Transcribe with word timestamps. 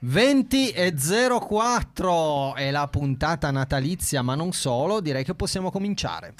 20 0.00 0.70
e 0.70 0.94
04 0.94 2.54
è 2.54 2.70
la 2.70 2.86
puntata 2.86 3.50
natalizia, 3.50 4.22
ma 4.22 4.36
non 4.36 4.52
solo, 4.52 5.00
direi 5.00 5.24
che 5.24 5.34
possiamo 5.34 5.72
cominciare. 5.72 6.34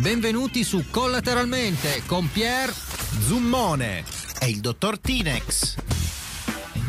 Benvenuti 0.00 0.64
su 0.64 0.90
Collateralmente 0.90 2.02
con 2.06 2.28
Pier 2.32 2.72
Zummone 2.72 4.02
e 4.40 4.48
il 4.48 4.58
dottor 4.58 4.98
Tinex. 4.98 5.93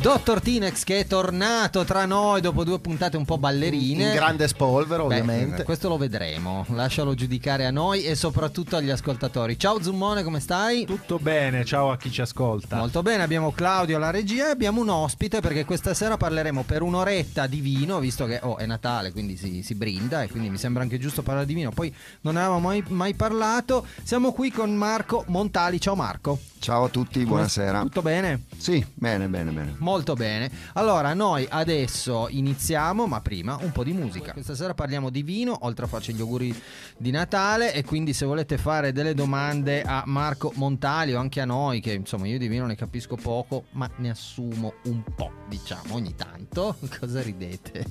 Dottor 0.05 0.39
Tinex 0.39 0.83
che 0.83 0.99
è 0.99 1.07
tornato 1.07 1.83
tra 1.83 2.05
noi 2.05 2.39
dopo 2.39 2.63
due 2.63 2.77
puntate 2.77 3.17
un 3.17 3.25
po' 3.25 3.39
ballerine. 3.39 4.09
In 4.09 4.13
grande 4.13 4.47
spolvero, 4.47 5.07
Beh, 5.07 5.19
ovviamente. 5.19 5.63
questo 5.63 5.89
lo 5.89 5.97
vedremo, 5.97 6.63
lascialo 6.69 7.15
giudicare 7.15 7.65
a 7.65 7.71
noi 7.71 8.03
e 8.03 8.13
soprattutto 8.13 8.75
agli 8.75 8.91
ascoltatori. 8.91 9.57
Ciao 9.57 9.81
Zummone, 9.81 10.21
come 10.21 10.39
stai? 10.41 10.85
Tutto 10.85 11.17
bene, 11.17 11.65
ciao 11.65 11.89
a 11.89 11.97
chi 11.97 12.11
ci 12.11 12.21
ascolta. 12.21 12.75
Molto 12.75 13.01
bene, 13.01 13.23
abbiamo 13.23 13.51
Claudio 13.51 13.95
alla 13.95 14.11
regia 14.11 14.45
e 14.45 14.51
abbiamo 14.51 14.81
un 14.81 14.89
ospite 14.89 15.39
perché 15.39 15.65
questa 15.65 15.95
sera 15.95 16.17
parleremo 16.17 16.61
per 16.61 16.83
un'oretta 16.83 17.47
di 17.47 17.59
vino, 17.59 17.97
visto 17.97 18.27
che 18.27 18.39
oh, 18.43 18.57
è 18.57 18.67
Natale, 18.67 19.11
quindi 19.11 19.37
si, 19.37 19.63
si 19.63 19.73
brinda 19.73 20.21
e 20.21 20.29
quindi 20.29 20.51
mi 20.51 20.59
sembra 20.59 20.83
anche 20.83 20.99
giusto 20.99 21.23
parlare 21.23 21.47
di 21.47 21.55
vino. 21.55 21.71
Poi 21.71 21.91
non 22.21 22.35
ne 22.35 22.41
avevamo 22.41 22.59
mai, 22.59 22.83
mai 22.89 23.15
parlato. 23.15 23.87
Siamo 24.03 24.33
qui 24.33 24.51
con 24.51 24.71
Marco 24.75 25.23
Montali. 25.29 25.81
Ciao 25.81 25.95
Marco. 25.95 26.37
Ciao 26.59 26.85
a 26.85 26.89
tutti, 26.89 27.23
buonasera. 27.23 27.81
Tutto 27.81 28.01
bene? 28.01 28.45
Sì, 28.57 28.83
bene, 28.93 29.27
bene, 29.27 29.51
bene. 29.51 29.75
Molto 29.77 29.94
bene. 30.03 30.49
Allora, 30.73 31.13
noi 31.13 31.47
adesso 31.49 32.27
iniziamo, 32.29 33.07
ma 33.07 33.21
prima 33.21 33.57
un 33.61 33.71
po' 33.71 33.83
di 33.83 33.93
musica. 33.93 34.33
Questa 34.33 34.55
sera 34.55 34.73
parliamo 34.73 35.09
di 35.09 35.23
vino, 35.23 35.57
oltre 35.61 35.85
a 35.85 35.87
farci 35.87 36.13
gli 36.13 36.21
auguri 36.21 36.53
di 36.97 37.11
Natale 37.11 37.73
e 37.73 37.83
quindi 37.83 38.13
se 38.13 38.25
volete 38.25 38.57
fare 38.57 38.91
delle 38.91 39.13
domande 39.13 39.81
a 39.81 40.03
Marco 40.05 40.51
Montali 40.55 41.13
o 41.13 41.19
anche 41.19 41.41
a 41.41 41.45
noi, 41.45 41.79
che 41.79 41.93
insomma 41.93 42.27
io 42.27 42.37
di 42.37 42.47
vino 42.47 42.65
ne 42.65 42.75
capisco 42.75 43.15
poco, 43.15 43.65
ma 43.71 43.89
ne 43.97 44.09
assumo 44.09 44.73
un 44.85 45.03
po', 45.15 45.31
diciamo, 45.47 45.93
ogni 45.95 46.15
tanto. 46.15 46.75
Cosa 46.99 47.21
ridete? 47.21 47.85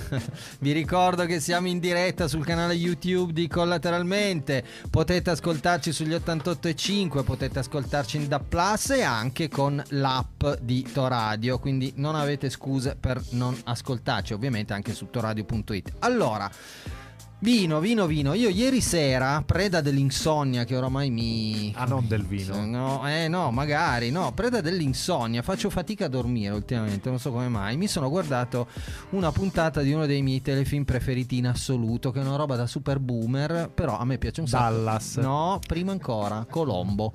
Vi 0.60 0.72
ricordo 0.72 1.24
che 1.26 1.40
siamo 1.40 1.68
in 1.68 1.78
diretta 1.78 2.28
sul 2.28 2.44
canale 2.44 2.74
YouTube 2.74 3.32
di 3.32 3.48
Collateralmente. 3.48 4.64
Potete 4.88 5.30
ascoltarci 5.30 5.92
sugli 5.92 6.14
88.5, 6.14 7.24
potete 7.24 7.58
ascoltarci 7.58 8.16
in 8.16 8.28
Da 8.28 8.40
Plus 8.40 8.90
e 8.90 9.02
anche 9.02 9.48
con 9.48 9.82
l'app 9.88 10.44
di 10.60 10.82
Toradio, 10.82 11.49
quindi 11.58 11.92
non 11.96 12.14
avete 12.14 12.50
scuse 12.50 12.96
per 12.98 13.20
non 13.30 13.58
ascoltarci, 13.64 14.32
ovviamente 14.32 14.72
anche 14.72 14.94
su 14.94 15.08
toradio.it. 15.10 15.92
Allora, 16.00 16.50
Vino, 17.42 17.80
vino, 17.80 18.04
vino. 18.04 18.34
Io 18.34 18.50
ieri 18.50 18.82
sera, 18.82 19.42
preda 19.46 19.80
dell'insonnia 19.80 20.64
che 20.64 20.76
oramai 20.76 21.08
mi... 21.08 21.72
Ah, 21.74 21.86
non 21.86 22.06
del 22.06 22.22
vino. 22.26 22.66
No, 22.66 23.08
eh 23.08 23.28
no, 23.28 23.50
magari, 23.50 24.10
no, 24.10 24.30
preda 24.32 24.60
dell'insonnia, 24.60 25.40
faccio 25.40 25.70
fatica 25.70 26.04
a 26.04 26.08
dormire 26.08 26.52
ultimamente, 26.52 27.08
non 27.08 27.18
so 27.18 27.30
come 27.32 27.48
mai. 27.48 27.78
Mi 27.78 27.86
sono 27.86 28.10
guardato 28.10 28.66
una 29.10 29.32
puntata 29.32 29.80
di 29.80 29.90
uno 29.90 30.04
dei 30.04 30.20
miei 30.20 30.42
telefilm 30.42 30.84
preferiti 30.84 31.38
in 31.38 31.46
assoluto, 31.46 32.10
che 32.10 32.20
è 32.20 32.22
una 32.22 32.36
roba 32.36 32.56
da 32.56 32.66
super 32.66 32.98
boomer, 32.98 33.70
però 33.72 33.96
a 33.98 34.04
me 34.04 34.18
piace 34.18 34.42
un 34.42 34.46
sacco. 34.46 34.74
Dallas. 34.74 35.16
No, 35.16 35.60
prima 35.66 35.92
ancora, 35.92 36.46
Colombo. 36.48 37.14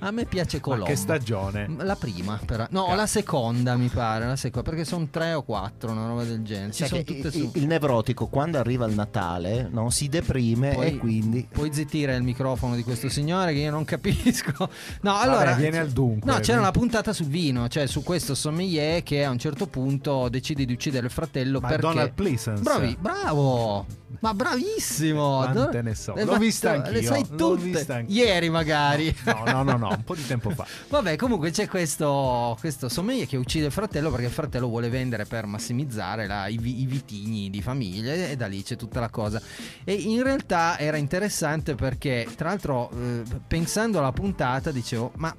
A 0.00 0.10
me 0.10 0.24
piace 0.24 0.58
Colombo. 0.58 0.86
Ma 0.86 0.90
che 0.90 0.96
stagione? 0.96 1.68
La 1.78 1.94
prima, 1.94 2.40
però. 2.44 2.66
No, 2.70 2.86
Ca- 2.86 2.94
la 2.96 3.06
seconda 3.06 3.76
mi 3.76 3.86
pare, 3.86 4.26
la 4.26 4.34
seconda, 4.34 4.68
perché 4.68 4.84
sono 4.84 5.06
tre 5.08 5.34
o 5.34 5.44
quattro, 5.44 5.92
una 5.92 6.08
roba 6.08 6.24
del 6.24 6.42
genere. 6.42 6.72
Ci 6.72 6.78
Sai 6.78 6.88
sono 6.88 7.02
tutte 7.04 7.28
il, 7.28 7.32
su. 7.32 7.50
il 7.54 7.66
nevrotico 7.68 8.26
quando 8.26 8.58
arriva 8.58 8.84
il 8.86 8.94
Natale 8.96 9.26
no, 9.70 9.90
si 9.90 10.08
deprime 10.08 10.72
Poi- 10.74 10.86
e 10.86 10.96
quindi 10.96 11.46
Puoi 11.50 11.72
zittire 11.72 12.14
il 12.16 12.22
microfono 12.22 12.74
di 12.74 12.82
questo 12.82 13.08
signore 13.08 13.52
che 13.52 13.58
io 13.60 13.70
non 13.70 13.84
capisco. 13.84 14.68
No, 15.00 15.12
Vabbè, 15.12 15.26
allora. 15.26 15.52
viene 15.54 15.78
al 15.78 15.90
dunque. 15.90 16.30
No, 16.30 16.38
c'era 16.40 16.58
una 16.60 16.70
puntata 16.70 17.12
sul 17.12 17.26
vino, 17.26 17.68
cioè 17.68 17.86
su 17.86 18.02
questo 18.02 18.34
sommelier 18.34 19.02
che 19.02 19.24
a 19.24 19.30
un 19.30 19.38
certo 19.38 19.66
punto 19.66 20.28
decide 20.28 20.64
di 20.64 20.72
uccidere 20.72 21.06
il 21.06 21.12
fratello 21.12 21.60
Ma 21.60 21.68
perché. 21.68 21.82
Donald 21.82 22.12
Pleasence. 22.12 22.62
Bravi, 22.62 22.96
bravo! 23.00 23.86
Ma 24.20 24.32
bravissimo! 24.34 25.36
Quante 25.36 25.82
ne 25.82 25.94
so. 25.94 26.14
L'ho 26.16 26.38
vista 26.38 26.72
Le 26.72 26.76
anch'io, 26.76 27.02
sai 27.02 27.24
l'ho 27.28 27.56
tutte. 27.56 28.04
Ieri 28.08 28.48
magari. 28.50 29.14
No, 29.24 29.42
no, 29.44 29.62
no, 29.62 29.76
no, 29.76 29.88
un 29.90 30.04
po' 30.04 30.14
di 30.14 30.26
tempo 30.26 30.50
fa. 30.50 30.66
Vabbè, 30.88 31.16
comunque 31.16 31.50
c'è 31.50 31.68
questo, 31.68 32.56
questo 32.58 32.88
sommelier 32.88 33.26
che 33.26 33.36
uccide 33.36 33.66
il 33.66 33.72
fratello 33.72 34.10
perché 34.10 34.26
il 34.26 34.32
fratello 34.32 34.66
vuole 34.66 34.88
vendere 34.88 35.24
per 35.24 35.46
massimizzare 35.46 36.26
la- 36.26 36.46
i, 36.48 36.54
i 36.54 36.86
vitigni 36.86 37.50
di 37.50 37.62
famiglia 37.62 38.12
e 38.12 38.36
da 38.36 38.46
lì 38.46 38.62
c'è 38.62 38.76
tutta 38.76 39.00
la 39.00 39.10
cosa. 39.10 39.40
E 39.84 39.92
in 39.92 40.22
realtà 40.22 40.78
era 40.78 40.96
interessante 40.96 41.74
perché, 41.74 42.26
tra 42.36 42.48
l'altro, 42.48 42.90
eh, 42.90 43.22
pensando 43.46 43.98
alla 43.98 44.12
puntata, 44.12 44.70
dicevo, 44.70 45.12
ma 45.16 45.34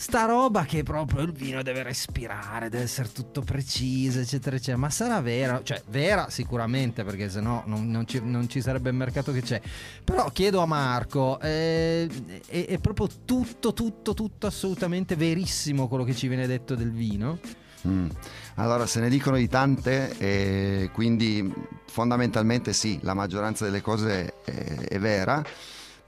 sta 0.00 0.24
roba 0.24 0.64
che 0.64 0.82
proprio 0.82 1.20
il 1.20 1.32
vino 1.32 1.62
deve 1.62 1.82
respirare, 1.82 2.70
deve 2.70 2.84
essere 2.84 3.12
tutto 3.12 3.42
preciso, 3.42 4.20
eccetera, 4.20 4.56
eccetera. 4.56 4.78
Ma 4.78 4.88
sarà 4.88 5.20
vera? 5.20 5.60
Cioè, 5.62 5.82
vera 5.88 6.30
sicuramente, 6.30 7.04
perché 7.04 7.28
sennò 7.28 7.64
non, 7.66 7.90
non, 7.90 8.06
ci, 8.06 8.18
non 8.24 8.48
ci 8.48 8.62
sarebbe 8.62 8.88
il 8.88 8.96
mercato 8.96 9.30
che 9.30 9.42
c'è. 9.42 9.60
Però 10.02 10.30
chiedo 10.30 10.60
a 10.60 10.66
Marco, 10.66 11.38
eh, 11.40 12.08
è, 12.46 12.64
è 12.64 12.78
proprio 12.78 13.10
tutto, 13.26 13.74
tutto, 13.74 14.14
tutto 14.14 14.46
assolutamente 14.46 15.16
verissimo 15.16 15.86
quello 15.86 16.04
che 16.04 16.14
ci 16.14 16.28
viene 16.28 16.46
detto 16.46 16.74
del 16.74 16.92
vino? 16.92 17.38
Mm. 17.86 18.08
Allora, 18.54 18.86
se 18.86 19.00
ne 19.00 19.10
dicono 19.10 19.36
di 19.36 19.48
tante, 19.48 20.16
e 20.16 20.90
quindi 20.94 21.52
fondamentalmente 21.84 22.72
sì, 22.72 22.98
la 23.02 23.12
maggioranza 23.12 23.66
delle 23.66 23.82
cose 23.82 24.36
è, 24.44 24.52
è 24.88 24.98
vera. 24.98 25.44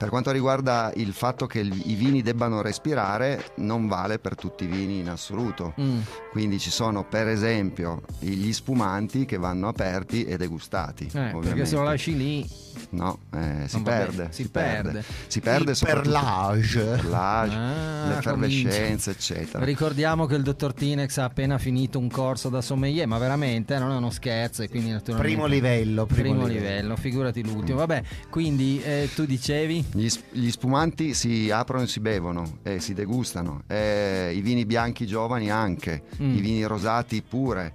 Per 0.03 0.11
quanto 0.11 0.31
riguarda 0.31 0.91
il 0.95 1.13
fatto 1.13 1.47
che 1.47 1.59
i 1.61 1.93
vini 1.93 2.21
debbano 2.21 2.61
respirare, 2.61 3.51
non 3.59 3.87
vale 3.87 4.19
per 4.19 4.35
tutti 4.35 4.65
i 4.65 4.67
vini 4.67 4.99
in 4.99 5.07
assoluto. 5.07 5.73
Mm. 5.79 6.01
Quindi 6.29 6.59
ci 6.59 6.71
sono 6.71 7.05
per 7.05 7.29
esempio 7.29 8.01
gli 8.19 8.51
spumanti 8.51 9.23
che 9.23 9.37
vanno 9.37 9.69
aperti 9.69 10.25
e 10.25 10.35
degustati. 10.35 11.05
Eh, 11.05 11.37
perché 11.39 11.65
se 11.65 11.75
lo 11.75 11.83
lasci 11.83 12.17
lì 12.17 12.45
No, 12.91 13.19
eh, 13.33 13.67
si, 13.67 13.81
perde, 13.81 14.27
si 14.31 14.43
si, 14.43 14.49
perde, 14.49 14.81
perde. 14.91 15.03
Si 15.27 15.39
perde 15.41 15.71
il 15.71 15.79
perlage. 15.79 17.01
l'age, 17.03 17.55
Ah, 17.55 18.07
l'effervescenza, 18.09 19.11
eccetera. 19.11 19.63
Ricordiamo 19.63 20.25
che 20.25 20.35
il 20.35 20.43
dottor 20.43 20.73
Tinex 20.73 21.17
ha 21.17 21.25
appena 21.25 21.57
finito 21.57 21.99
un 21.99 22.09
corso 22.09 22.49
da 22.49 22.61
sommelier, 22.61 23.07
ma 23.07 23.17
veramente 23.17 23.75
eh, 23.75 23.79
non 23.79 23.91
è 23.91 23.95
uno 23.95 24.09
scherzo. 24.09 24.63
E 24.63 24.69
quindi 24.69 24.91
naturalmente 24.91 25.33
Primo 25.33 25.47
livello, 25.47 26.05
primo, 26.05 26.21
Primo 26.21 26.45
livello, 26.45 26.95
figurati 26.95 27.43
l'ultimo. 27.43 27.77
Vabbè, 27.79 28.03
quindi 28.29 28.81
eh, 28.83 29.09
tu 29.13 29.25
dicevi. 29.25 29.85
Gli, 29.95 30.07
gli 30.31 30.49
spumanti 30.49 31.13
si 31.13 31.51
aprono 31.51 31.83
e 31.83 31.87
si 31.87 31.99
bevono 31.99 32.57
e 32.63 32.79
si 32.79 32.93
degustano, 32.93 33.63
e 33.67 34.33
i 34.35 34.41
vini 34.41 34.65
bianchi 34.65 35.05
giovani 35.05 35.51
anche, 35.51 36.03
Mm. 36.19 36.35
i 36.35 36.41
vini 36.41 36.63
rosati 36.63 37.21
pure 37.21 37.73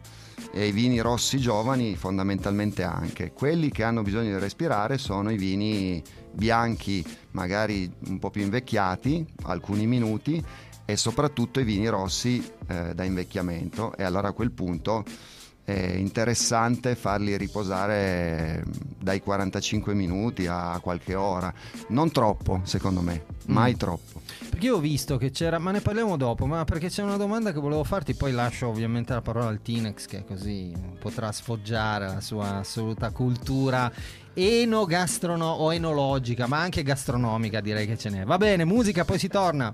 e 0.53 0.67
i 0.67 0.73
vini 0.73 0.99
rossi 1.01 1.39
giovani 1.39 1.95
fondamentalmente 1.95 2.83
anche. 2.83 3.33
Quelli 3.33 3.71
che 3.71 3.85
hanno 3.85 4.03
bisogno 4.03 4.33
di 4.33 4.39
respirare 4.39 4.99
sono 4.99 5.31
i 5.31 5.37
vini 5.37 6.03
bianchi 6.33 7.05
magari 7.33 7.91
un 8.07 8.19
po' 8.19 8.31
più 8.31 8.43
invecchiati, 8.43 9.25
alcuni 9.45 9.87
minuti, 9.87 10.45
e 10.85 10.97
soprattutto 10.97 11.61
i 11.61 11.65
vini 11.65 11.87
rossi 11.89 12.43
eh, 12.67 12.95
da 12.95 13.05
invecchiamento 13.05 13.95
e 13.97 14.05
allora 14.05 14.29
a 14.29 14.33
quel 14.33 14.53
punto 14.53 15.05
interessante 15.73 16.95
farli 16.95 17.37
riposare 17.37 18.65
dai 18.99 19.21
45 19.21 19.95
minuti 19.95 20.47
a 20.47 20.79
qualche 20.83 21.15
ora, 21.15 21.53
non 21.89 22.11
troppo 22.11 22.61
secondo 22.65 23.01
me, 23.01 23.25
mai 23.47 23.73
Mm. 23.75 23.77
troppo. 23.77 24.21
Perché 24.49 24.67
io 24.67 24.77
ho 24.77 24.81
visto 24.81 25.17
che 25.19 25.31
c'era, 25.31 25.59
ma 25.59 25.71
ne 25.71 25.81
parliamo 25.81 26.17
dopo, 26.17 26.47
ma 26.47 26.65
perché 26.65 26.89
c'è 26.89 27.03
una 27.03 27.17
domanda 27.17 27.53
che 27.53 27.61
volevo 27.61 27.85
farti, 27.85 28.15
poi 28.15 28.33
lascio 28.33 28.69
ovviamente 28.69 29.13
la 29.13 29.23
parola 29.23 29.49
al 29.49 29.61
Tinex 29.63 30.07
che 30.07 30.25
così 30.25 30.73
potrà 30.99 31.31
sfoggiare 31.33 32.07
la 32.07 32.21
sua 32.21 32.57
assoluta 32.59 33.11
cultura 33.11 33.91
enogastrono 34.35 35.47
o 35.47 35.73
enologica, 35.73 36.47
ma 36.47 36.61
anche 36.61 36.83
gastronomica 36.83 37.61
direi 37.61 37.87
che 37.87 37.99
ce 37.99 38.11
n'è. 38.11 38.25
Va 38.25 38.37
bene, 38.39 38.65
musica, 38.65 39.05
poi 39.05 39.19
si 39.19 39.29
torna. 39.29 39.73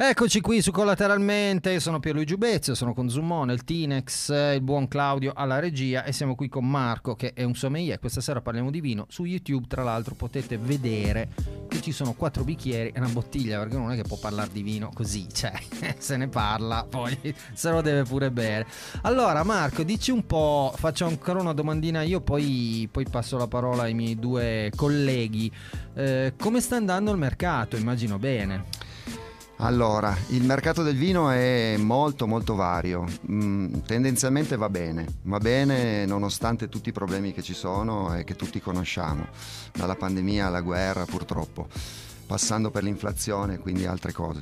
Eccoci 0.00 0.40
qui 0.40 0.62
su 0.62 0.70
Collateralmente, 0.70 1.72
io 1.72 1.80
sono 1.80 1.98
Pierluigi 1.98 2.36
Bezio, 2.36 2.76
sono 2.76 2.94
con 2.94 3.10
Zummone, 3.10 3.52
il 3.52 3.64
Tinex, 3.64 4.28
il 4.54 4.60
buon 4.60 4.86
Claudio 4.86 5.32
alla 5.34 5.58
regia 5.58 6.04
e 6.04 6.12
siamo 6.12 6.36
qui 6.36 6.48
con 6.48 6.64
Marco 6.70 7.16
che 7.16 7.32
è 7.34 7.42
un 7.42 7.56
sommelier. 7.56 7.98
Questa 7.98 8.20
sera 8.20 8.40
parliamo 8.40 8.70
di 8.70 8.80
vino. 8.80 9.06
Su 9.08 9.24
YouTube 9.24 9.66
tra 9.66 9.82
l'altro 9.82 10.14
potete 10.14 10.56
vedere 10.56 11.30
che 11.66 11.80
ci 11.80 11.90
sono 11.90 12.14
quattro 12.14 12.44
bicchieri 12.44 12.90
e 12.90 13.00
una 13.00 13.08
bottiglia 13.08 13.58
perché 13.58 13.76
non 13.76 13.90
è 13.90 13.96
che 13.96 14.02
può 14.02 14.16
parlare 14.16 14.50
di 14.52 14.62
vino 14.62 14.92
così, 14.94 15.26
cioè 15.32 15.52
se 15.98 16.16
ne 16.16 16.28
parla, 16.28 16.86
poi 16.88 17.18
se 17.52 17.68
lo 17.68 17.80
deve 17.80 18.04
pure 18.04 18.30
bere. 18.30 18.68
Allora 19.02 19.42
Marco, 19.42 19.82
dici 19.82 20.12
un 20.12 20.24
po', 20.24 20.72
faccio 20.76 21.06
ancora 21.06 21.40
una 21.40 21.52
domandina 21.52 22.02
io, 22.02 22.20
poi, 22.20 22.88
poi 22.88 23.04
passo 23.10 23.36
la 23.36 23.48
parola 23.48 23.82
ai 23.82 23.94
miei 23.94 24.16
due 24.16 24.70
colleghi. 24.76 25.50
Eh, 25.94 26.34
come 26.38 26.60
sta 26.60 26.76
andando 26.76 27.10
il 27.10 27.18
mercato? 27.18 27.76
Immagino 27.76 28.16
bene. 28.20 28.86
Allora, 29.60 30.16
il 30.28 30.44
mercato 30.44 30.84
del 30.84 30.96
vino 30.96 31.30
è 31.30 31.76
molto 31.78 32.28
molto 32.28 32.54
vario, 32.54 33.04
Mm, 33.30 33.80
tendenzialmente 33.84 34.56
va 34.56 34.68
bene, 34.68 35.06
va 35.22 35.38
bene 35.38 36.06
nonostante 36.06 36.68
tutti 36.68 36.88
i 36.90 36.92
problemi 36.92 37.32
che 37.32 37.42
ci 37.42 37.54
sono 37.54 38.14
e 38.16 38.24
che 38.24 38.36
tutti 38.36 38.60
conosciamo, 38.60 39.26
dalla 39.72 39.96
pandemia 39.96 40.46
alla 40.46 40.60
guerra 40.60 41.04
purtroppo, 41.04 41.66
passando 42.26 42.70
per 42.70 42.84
l'inflazione 42.84 43.54
e 43.54 43.58
quindi 43.58 43.84
altre 43.84 44.12
cose. 44.12 44.40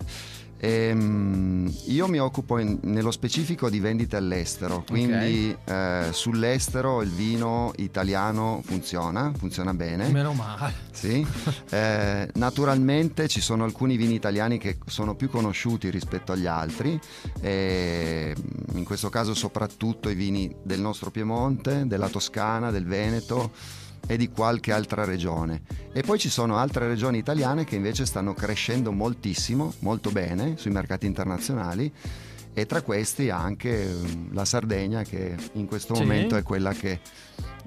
Ehm, 0.66 1.72
io 1.86 2.08
mi 2.08 2.18
occupo 2.18 2.58
in- 2.58 2.78
nello 2.82 3.12
specifico 3.12 3.70
di 3.70 3.78
vendite 3.78 4.16
all'estero, 4.16 4.84
quindi 4.86 5.56
eh, 5.64 6.08
sull'estero 6.10 7.02
il 7.02 7.10
vino 7.10 7.72
italiano 7.76 8.62
funziona, 8.64 9.32
funziona 9.36 9.72
bene. 9.74 10.08
Meno 10.08 10.32
male. 10.32 10.72
Sì. 10.90 11.24
Eh, 11.70 12.28
naturalmente 12.34 13.28
ci 13.28 13.40
sono 13.40 13.64
alcuni 13.64 13.96
vini 13.96 14.14
italiani 14.14 14.58
che 14.58 14.78
sono 14.86 15.14
più 15.14 15.28
conosciuti 15.28 15.90
rispetto 15.90 16.32
agli 16.32 16.46
altri, 16.46 16.98
e 17.40 18.34
in 18.74 18.84
questo 18.84 19.08
caso 19.08 19.34
soprattutto 19.34 20.08
i 20.08 20.14
vini 20.14 20.54
del 20.62 20.80
nostro 20.80 21.10
Piemonte, 21.10 21.86
della 21.86 22.08
Toscana, 22.08 22.70
del 22.70 22.86
Veneto 22.86 23.52
e 24.06 24.16
di 24.16 24.28
qualche 24.30 24.72
altra 24.72 25.04
regione. 25.04 25.62
E 25.92 26.02
poi 26.02 26.18
ci 26.18 26.28
sono 26.28 26.56
altre 26.56 26.86
regioni 26.88 27.18
italiane 27.18 27.64
che 27.64 27.76
invece 27.76 28.06
stanno 28.06 28.34
crescendo 28.34 28.92
moltissimo, 28.92 29.74
molto 29.80 30.10
bene 30.10 30.54
sui 30.56 30.70
mercati 30.70 31.06
internazionali. 31.06 31.92
E 32.52 32.64
tra 32.66 32.80
questi 32.80 33.28
anche 33.28 33.82
eh, 33.90 33.94
la 34.32 34.44
Sardegna, 34.46 35.02
che 35.02 35.34
in 35.52 35.66
questo 35.66 35.94
Sì. 35.94 36.00
momento 36.02 36.36
è 36.36 36.42
quella 36.42 36.72
che- 36.72 37.00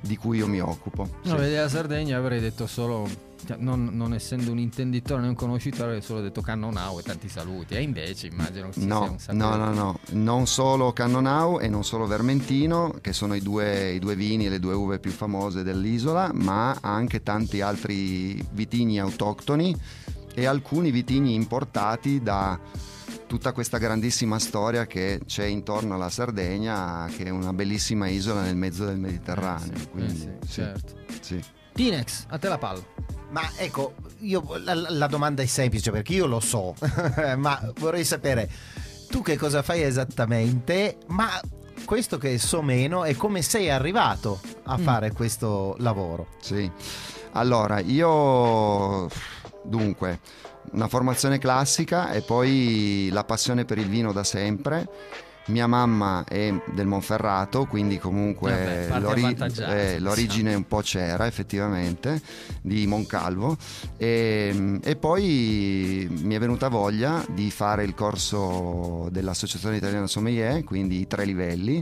di 0.01 0.15
cui 0.17 0.37
io 0.37 0.47
mi 0.47 0.59
occupo. 0.61 1.03
No, 1.23 1.35
Sì. 1.35 1.35
vedi 1.35 1.55
la 1.55 1.69
Sardegna 1.69 2.17
avrei 2.17 2.39
detto 2.39 2.65
solo, 2.65 3.07
cioè, 3.45 3.57
non, 3.57 3.89
non 3.93 4.13
essendo 4.13 4.51
un 4.51 4.59
intenditore 4.59 5.21
né 5.21 5.27
un 5.27 5.35
conoscitore, 5.35 5.83
avrei 5.83 6.01
solo 6.01 6.21
detto 6.21 6.41
Cannonau 6.41 6.99
e 6.99 7.03
tanti 7.03 7.29
saluti. 7.29 7.75
E 7.75 7.81
invece 7.81 8.27
immagino 8.27 8.67
che 8.67 8.73
ci 8.73 8.79
sia 8.81 8.87
No, 8.89 9.17
un 9.29 9.37
no, 9.37 9.55
no, 9.55 9.73
no, 9.73 9.99
non 10.11 10.47
solo 10.47 10.91
Cannonau 10.91 11.59
e 11.59 11.67
non 11.67 11.83
solo 11.83 12.05
Vermentino, 12.05 12.95
che 13.01 13.13
sono 13.13 13.35
i 13.35 13.41
due, 13.41 13.91
i 13.91 13.99
due 13.99 14.15
vini 14.15 14.45
e 14.45 14.49
le 14.49 14.59
due 14.59 14.73
uve 14.73 14.99
più 14.99 15.11
famose 15.11 15.63
dell'isola, 15.63 16.31
ma 16.33 16.77
anche 16.81 17.23
tanti 17.23 17.61
altri 17.61 18.45
vitigni 18.51 18.99
autoctoni 18.99 19.75
e 20.33 20.45
alcuni 20.45 20.91
vitigni 20.91 21.33
importati 21.33 22.21
da 22.21 22.59
tutta 23.27 23.51
questa 23.51 23.77
grandissima 23.77 24.39
storia 24.39 24.87
che 24.87 25.21
c'è 25.25 25.45
intorno 25.45 25.93
alla 25.93 26.09
Sardegna, 26.09 27.07
che 27.15 27.25
è 27.25 27.29
una 27.29 27.53
bellissima 27.53 28.07
isola 28.07 28.41
nel 28.41 28.55
mezzo 28.55 28.85
del 28.85 28.97
Mediterraneo. 28.97 29.73
Eh 29.73 29.79
sì, 29.79 29.87
quindi, 29.89 30.11
eh 30.11 30.15
sì, 30.15 30.47
sì, 30.47 30.53
certo. 30.53 30.93
sì. 31.21 31.43
Tinex, 31.73 32.25
a 32.27 32.37
te 32.37 32.47
la 32.49 32.57
palla. 32.57 32.81
Ma 33.31 33.41
ecco, 33.57 33.93
io, 34.19 34.43
la, 34.63 34.73
la 34.73 35.07
domanda 35.07 35.41
è 35.43 35.45
semplice 35.45 35.91
perché 35.91 36.13
io 36.13 36.25
lo 36.25 36.39
so, 36.39 36.73
ma 37.37 37.59
vorrei 37.77 38.03
sapere 38.03 38.49
tu 39.09 39.21
che 39.21 39.37
cosa 39.37 39.61
fai 39.61 39.83
esattamente, 39.83 40.97
ma 41.07 41.39
questo 41.85 42.17
che 42.17 42.37
so 42.39 42.61
meno 42.61 43.03
è 43.03 43.15
come 43.15 43.41
sei 43.41 43.69
arrivato 43.69 44.39
a 44.63 44.77
Mm. 44.77 44.83
fare 44.83 45.11
questo 45.11 45.75
lavoro. 45.79 46.27
Sì, 46.41 46.69
allora 47.33 47.79
io 47.79 49.07
dunque 49.63 50.19
una 50.71 50.87
formazione 50.87 51.37
classica 51.39 52.11
e 52.11 52.21
poi 52.21 53.09
la 53.11 53.23
passione 53.23 53.65
per 53.65 53.77
il 53.77 53.87
vino 53.87 54.11
da 54.11 54.23
sempre. 54.23 54.87
Mia 55.49 55.67
mamma 55.67 56.23
è 56.27 56.53
del 56.73 56.85
Monferrato, 56.85 57.65
quindi 57.65 57.97
comunque 57.97 58.87
Vabbè, 58.87 58.99
l'ori- 58.99 59.23
eh, 59.25 59.47
diciamo. 59.47 59.99
l'origine 59.99 60.53
un 60.53 60.67
po' 60.67 60.81
c'era 60.81 61.25
effettivamente 61.25 62.21
di 62.61 62.85
Moncalvo 62.85 63.57
e, 63.97 64.79
e 64.83 64.95
poi 64.95 66.07
mi 66.09 66.35
è 66.35 66.39
venuta 66.39 66.67
voglia 66.67 67.25
di 67.29 67.49
fare 67.51 67.83
il 67.83 67.93
corso 67.95 69.09
dell'Associazione 69.11 69.77
Italiana 69.77 70.07
Sommelier, 70.07 70.63
quindi 70.63 70.99
i 70.99 71.07
tre 71.07 71.25
livelli, 71.25 71.81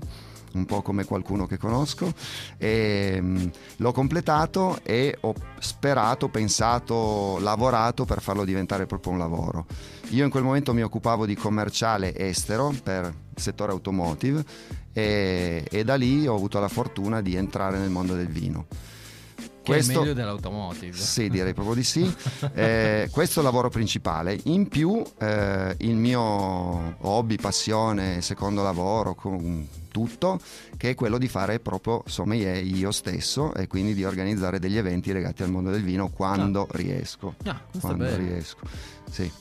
un 0.57 0.65
po' 0.65 0.81
come 0.81 1.05
qualcuno 1.05 1.45
che 1.45 1.57
conosco 1.57 2.11
e 2.57 3.19
mm, 3.21 3.47
l'ho 3.77 3.91
completato 3.91 4.79
e 4.83 5.17
ho 5.21 5.33
sperato, 5.59 6.29
pensato, 6.29 7.37
lavorato 7.39 8.05
per 8.05 8.21
farlo 8.21 8.43
diventare 8.43 8.85
proprio 8.85 9.13
un 9.13 9.19
lavoro. 9.19 9.65
Io 10.09 10.23
in 10.23 10.29
quel 10.29 10.43
momento 10.43 10.73
mi 10.73 10.81
occupavo 10.81 11.25
di 11.25 11.35
commerciale 11.35 12.15
estero 12.15 12.73
per 12.81 13.05
il 13.05 13.41
settore 13.41 13.71
automotive 13.71 14.43
e, 14.91 15.65
e 15.69 15.83
da 15.83 15.95
lì 15.95 16.27
ho 16.27 16.35
avuto 16.35 16.59
la 16.59 16.69
fortuna 16.69 17.21
di 17.21 17.35
entrare 17.35 17.77
nel 17.77 17.89
mondo 17.89 18.15
del 18.15 18.27
vino. 18.27 18.65
Che 19.73 19.79
è 19.79 19.85
meglio 19.85 20.13
dell'automotive. 20.13 20.97
Sì, 20.97 21.29
direi 21.29 21.53
proprio 21.53 21.75
di 21.75 21.83
sì. 21.83 22.15
Eh, 22.53 23.09
questo 23.11 23.39
è 23.39 23.43
il 23.43 23.47
lavoro 23.47 23.69
principale. 23.69 24.39
In 24.43 24.67
più, 24.67 25.03
eh, 25.19 25.75
il 25.79 25.95
mio 25.95 26.95
hobby, 27.01 27.35
passione, 27.35 28.21
secondo 28.21 28.63
lavoro, 28.63 29.15
con 29.15 29.67
tutto, 29.89 30.39
che 30.77 30.91
è 30.91 30.95
quello 30.95 31.17
di 31.17 31.27
fare 31.27 31.59
proprio 31.59 32.03
sommelier 32.05 32.63
io 32.63 32.91
stesso 32.91 33.53
e 33.53 33.67
quindi 33.67 33.93
di 33.93 34.05
organizzare 34.05 34.59
degli 34.59 34.77
eventi 34.77 35.11
legati 35.11 35.43
al 35.43 35.49
mondo 35.49 35.71
del 35.71 35.83
vino 35.83 36.09
quando 36.09 36.67
riesco. 36.71 37.35
Ah, 37.45 37.59
questo 37.69 37.77
è 37.77 37.95
Quando 37.95 38.15
riesco. 38.15 38.59
Sì. 39.09 39.31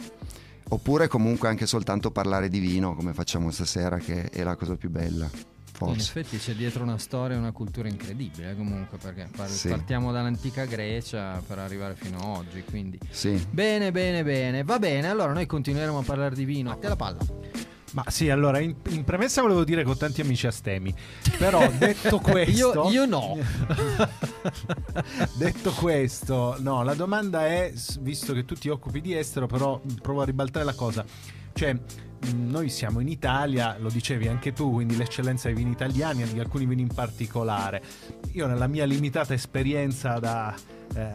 Oppure 0.69 1.07
comunque 1.07 1.49
anche 1.49 1.67
soltanto 1.67 2.11
parlare 2.11 2.49
di 2.49 2.59
vino, 2.59 2.95
come 2.97 3.13
facciamo 3.13 3.51
stasera, 3.53 3.99
che 3.99 4.25
è 4.31 4.43
la 4.43 4.57
cosa 4.57 4.75
più 4.75 4.91
bella, 4.91 5.31
In 5.79 5.87
forse. 5.95 6.01
effetti 6.21 6.39
c'è 6.39 6.55
dietro 6.55 6.83
una 6.83 6.97
storia 6.99 7.37
e 7.37 7.39
una 7.39 7.53
cultura 7.53 7.89
incredibile 7.89 8.51
eh, 8.53 8.57
comunque 8.57 8.97
perché 8.99 9.29
par- 9.37 9.49
Sì. 9.49 9.69
partiamo 9.69 10.11
dall'antica 10.13 10.65
Grecia 10.65 11.43
per 11.47 11.59
arrivare 11.59 11.95
fino 11.95 12.19
a 12.19 12.27
oggi 12.39 12.63
quindi 12.65 12.99
Sì. 13.11 13.45
bene 13.51 13.93
bene 13.93 14.23
bene 14.25 14.65
va 14.65 14.79
bene 14.79 15.09
allora 15.09 15.33
noi 15.33 15.45
continueremo 15.47 15.99
a 15.99 16.03
parlare 16.03 16.35
di 16.35 16.45
vino 16.45 16.71
a 16.71 16.77
te 16.77 16.89
la 16.89 16.97
palla 16.97 17.19
Ma 17.93 18.05
sì, 18.09 18.29
allora 18.29 18.59
in, 18.59 18.75
in 18.89 19.05
premessa 19.05 19.41
volevo 19.43 19.65
dire 19.65 19.83
che 19.85 19.89
ho 19.91 19.97
tanti 19.97 20.21
amici 20.21 20.47
astemi. 20.47 20.93
Però 21.39 21.67
detto 21.79 22.19
questo. 22.19 22.91
io, 22.91 22.91
io 22.91 23.07
no 23.07 23.39
detto 25.39 25.71
questo, 25.73 26.57
no, 26.59 26.83
la 26.83 26.95
domanda 26.95 27.47
è: 27.47 27.73
visto 28.01 28.33
che 28.35 28.45
tu 28.45 28.55
ti 28.55 28.69
occupi 28.69 29.01
di 29.01 29.17
estero, 29.17 29.47
però 29.47 29.81
provo 30.03 30.23
a 30.23 30.25
ribaltare 30.25 30.65
la 30.65 30.75
cosa. 30.75 31.05
Cioè, 31.57 31.73
mh, 31.73 32.51
noi 32.51 32.69
siamo 32.69 33.01
in 33.01 33.09
Italia, 33.09 33.77
lo 33.79 33.89
dicevi 33.89 34.29
anche 34.29 34.53
tu, 34.53 34.73
quindi 34.73 34.95
l'eccellenza 34.95 35.49
dei 35.49 35.57
vini 35.57 35.71
italiani 35.71 36.23
di 36.31 36.39
alcuni 36.39 36.67
vini 36.67 36.83
in 36.83 36.93
particolare. 36.93 37.83
Io, 38.33 38.47
nella 38.47 38.67
mia 38.67 38.85
limitata 38.85 39.33
esperienza 39.33 40.19
da 40.19 40.55
eh, 40.95 41.13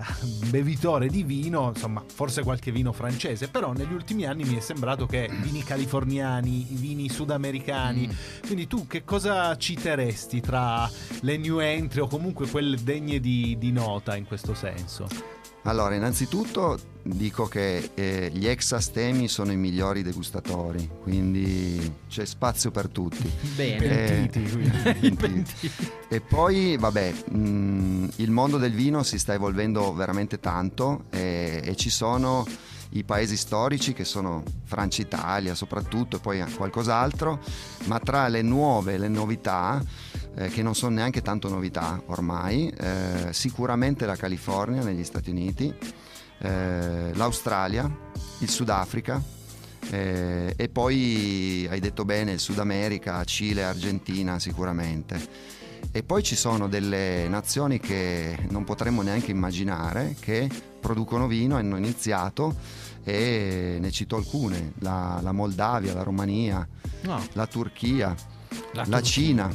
bevitore 0.49 1.09
di 1.09 1.21
vino, 1.21 1.69
insomma, 1.69 2.03
forse 2.11 2.41
qualche 2.41 2.71
vino 2.71 2.91
francese, 2.91 3.49
però 3.49 3.71
negli 3.73 3.93
ultimi 3.93 4.25
anni 4.25 4.43
mi 4.43 4.55
è 4.57 4.59
sembrato 4.61 5.05
che 5.05 5.29
vini 5.41 5.63
californiani, 5.63 6.65
vini 6.71 7.07
sudamericani, 7.07 8.07
Mm. 8.07 8.41
quindi 8.45 8.65
tu 8.65 8.87
che 8.87 9.03
cosa 9.03 9.55
citeresti 9.55 10.41
tra 10.41 10.89
le 11.21 11.37
new 11.37 11.59
entry 11.59 11.99
o 12.01 12.07
comunque 12.07 12.47
quelle 12.47 12.77
degne 12.81 13.19
di, 13.19 13.55
di 13.59 13.71
nota 13.71 14.15
in 14.15 14.25
questo 14.25 14.55
senso? 14.55 15.39
Allora, 15.63 15.95
innanzitutto 15.95 16.79
dico 17.03 17.47
che 17.47 17.91
eh, 17.93 18.29
gli 18.33 18.47
ex 18.47 18.71
astemi 18.73 19.27
sono 19.27 19.51
i 19.51 19.57
migliori 19.57 20.03
degustatori, 20.03 20.89
quindi 21.01 21.93
c'è 22.09 22.25
spazio 22.25 22.71
per 22.71 22.87
tutti. 22.89 23.29
bene 23.55 23.87
Pentiti, 23.87 24.51
quindi. 24.51 25.07
I 25.07 25.11
pentiti. 25.15 25.71
E 26.09 26.21
poi, 26.21 26.77
vabbè, 26.77 27.13
mh, 27.31 28.09
il 28.17 28.31
mondo 28.31 28.57
del 28.57 28.73
vino 28.73 29.03
si 29.03 29.19
sta 29.19 29.33
evolvendo 29.33 29.93
veramente 29.93 30.39
tanto 30.39 31.05
e, 31.09 31.61
e 31.63 31.75
ci 31.75 31.89
sono 31.89 32.45
i 32.91 33.03
paesi 33.03 33.37
storici 33.37 33.93
che 33.93 34.05
sono 34.05 34.43
Francia, 34.65 35.01
Italia 35.01 35.55
soprattutto 35.55 36.17
e 36.17 36.19
poi 36.19 36.43
qualcos'altro, 36.55 37.39
ma 37.85 37.99
tra 37.99 38.27
le 38.27 38.41
nuove, 38.41 38.97
le 38.97 39.07
novità, 39.07 39.81
eh, 40.35 40.47
che 40.49 40.61
non 40.61 40.75
sono 40.75 40.95
neanche 40.95 41.21
tanto 41.21 41.49
novità 41.49 42.01
ormai, 42.07 42.69
eh, 42.69 43.29
sicuramente 43.31 44.05
la 44.05 44.15
California 44.15 44.83
negli 44.83 45.03
Stati 45.03 45.29
Uniti, 45.29 45.73
eh, 46.39 47.11
l'Australia, 47.13 47.89
il 48.39 48.49
Sudafrica, 48.49 49.21
eh, 49.89 50.53
e 50.55 50.69
poi 50.69 51.67
hai 51.69 51.79
detto 51.79 52.05
bene 52.05 52.33
il 52.33 52.39
Sud 52.39 52.59
America, 52.59 53.23
Cile, 53.23 53.63
Argentina 53.63 54.39
sicuramente. 54.39 55.59
E 55.93 56.03
poi 56.03 56.23
ci 56.23 56.35
sono 56.35 56.69
delle 56.69 57.27
nazioni 57.27 57.79
che 57.79 58.37
non 58.49 58.63
potremmo 58.63 59.01
neanche 59.01 59.31
immaginare 59.31 60.15
che 60.19 60.49
producono 60.79 61.27
vino, 61.27 61.57
hanno 61.57 61.75
iniziato 61.77 62.55
e 63.03 63.77
ne 63.79 63.91
cito 63.91 64.15
alcune, 64.15 64.73
la, 64.79 65.19
la 65.21 65.31
Moldavia, 65.33 65.93
la 65.93 66.03
Romania, 66.03 66.65
No, 67.01 67.21
la 67.33 67.45
Turchia, 67.47 68.15
la 68.73 68.85
la. 68.87 69.01
Cina. 69.01 69.51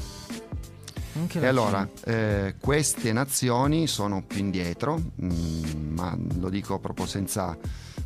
Anche 1.14 1.40
E 1.40 1.46
allora, 1.46 1.88
eh, 2.04 2.56
queste 2.60 3.12
nazioni 3.14 3.86
sono 3.86 4.22
più 4.22 4.40
indietro, 4.40 5.00
mm, 5.22 5.94
ma 5.96 6.14
lo 6.38 6.50
dico 6.50 6.78
proprio 6.78 7.06
senza 7.06 7.56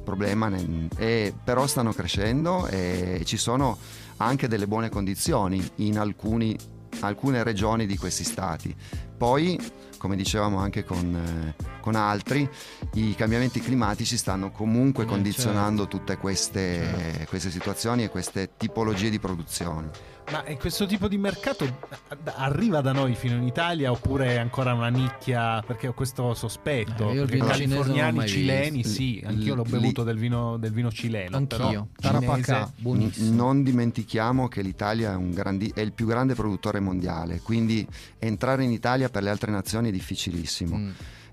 problema, 0.04 0.48
ne- 0.48 0.88
e 0.96 1.34
però 1.42 1.66
stanno 1.66 1.92
crescendo 1.92 2.68
e 2.68 3.22
ci 3.24 3.36
sono 3.36 3.76
anche 4.18 4.46
delle 4.46 4.68
buone 4.68 4.88
condizioni 4.88 5.68
in 5.76 5.98
alcuni- 5.98 6.56
alcune 7.00 7.42
regioni 7.42 7.86
di 7.86 7.96
questi 7.96 8.24
stati. 8.24 8.74
Poi 9.16 9.58
come 10.00 10.16
dicevamo 10.16 10.56
anche 10.56 10.82
con, 10.82 11.14
eh, 11.14 11.62
con 11.82 11.94
altri, 11.94 12.48
i 12.94 13.14
cambiamenti 13.14 13.60
climatici 13.60 14.16
stanno 14.16 14.50
comunque 14.50 15.04
Eh, 15.04 15.06
condizionando 15.06 15.86
tutte 15.86 16.16
queste, 16.16 16.82
Certo. 16.82 17.26
queste 17.28 17.50
situazioni 17.50 18.04
e 18.04 18.08
queste 18.08 18.52
tipologie 18.56 19.10
di 19.10 19.18
produzione. 19.18 19.90
Ma 20.30 20.44
e 20.44 20.56
questo 20.58 20.86
tipo 20.86 21.08
di 21.08 21.18
mercato 21.18 21.64
a- 21.88 22.16
arriva 22.36 22.80
da 22.80 22.92
noi 22.92 23.16
fino 23.16 23.34
in 23.34 23.42
Italia 23.42 23.90
oppure 23.90 24.28
è 24.34 24.36
ancora 24.38 24.72
una 24.74 24.88
nicchia? 24.88 25.60
Perché 25.66 25.88
ho 25.88 25.92
questo 25.92 26.34
sospetto. 26.34 27.10
Eh, 27.10 27.14
io 27.14 27.22
il 27.24 27.28
perché 27.28 27.34
vino 27.34 27.46
californiani, 27.46 28.28
cileni, 28.28 28.76
visto. 28.76 28.92
sì, 28.92 29.20
anch'io 29.26 29.56
l'ho 29.56 29.64
bevuto 29.64 30.04
del 30.04 30.16
vino, 30.18 30.56
del 30.56 30.70
vino 30.72 30.88
cileno. 30.92 31.36
Anch'io. 31.36 31.88
Però 32.00 32.20
Tarapacà, 32.20 32.70
buonissimo. 32.76 33.32
N- 33.32 33.34
Non 33.34 33.62
dimentichiamo 33.64 34.46
che 34.46 34.62
l'Italia 34.62 35.12
è, 35.12 35.16
un 35.16 35.32
grandi- 35.32 35.72
è 35.74 35.80
il 35.80 35.92
più 35.92 36.06
grande 36.06 36.34
produttore 36.36 36.78
mondiale, 36.78 37.40
quindi 37.42 37.84
entrare 38.20 38.62
in 38.62 38.70
Italia 38.70 39.08
per 39.08 39.24
le 39.24 39.30
altre 39.30 39.50
nazioni 39.50 39.89
è 39.90 39.92
difficilissimo, 39.92 40.76
Mm. 40.76 40.90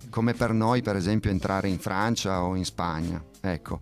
come 0.09 0.33
per 0.33 0.51
noi 0.53 0.81
per 0.81 0.95
esempio 0.95 1.29
entrare 1.31 1.69
in 1.69 1.79
Francia 1.79 2.43
o 2.43 2.55
in 2.55 2.65
Spagna. 2.65 3.23
Ecco. 3.41 3.79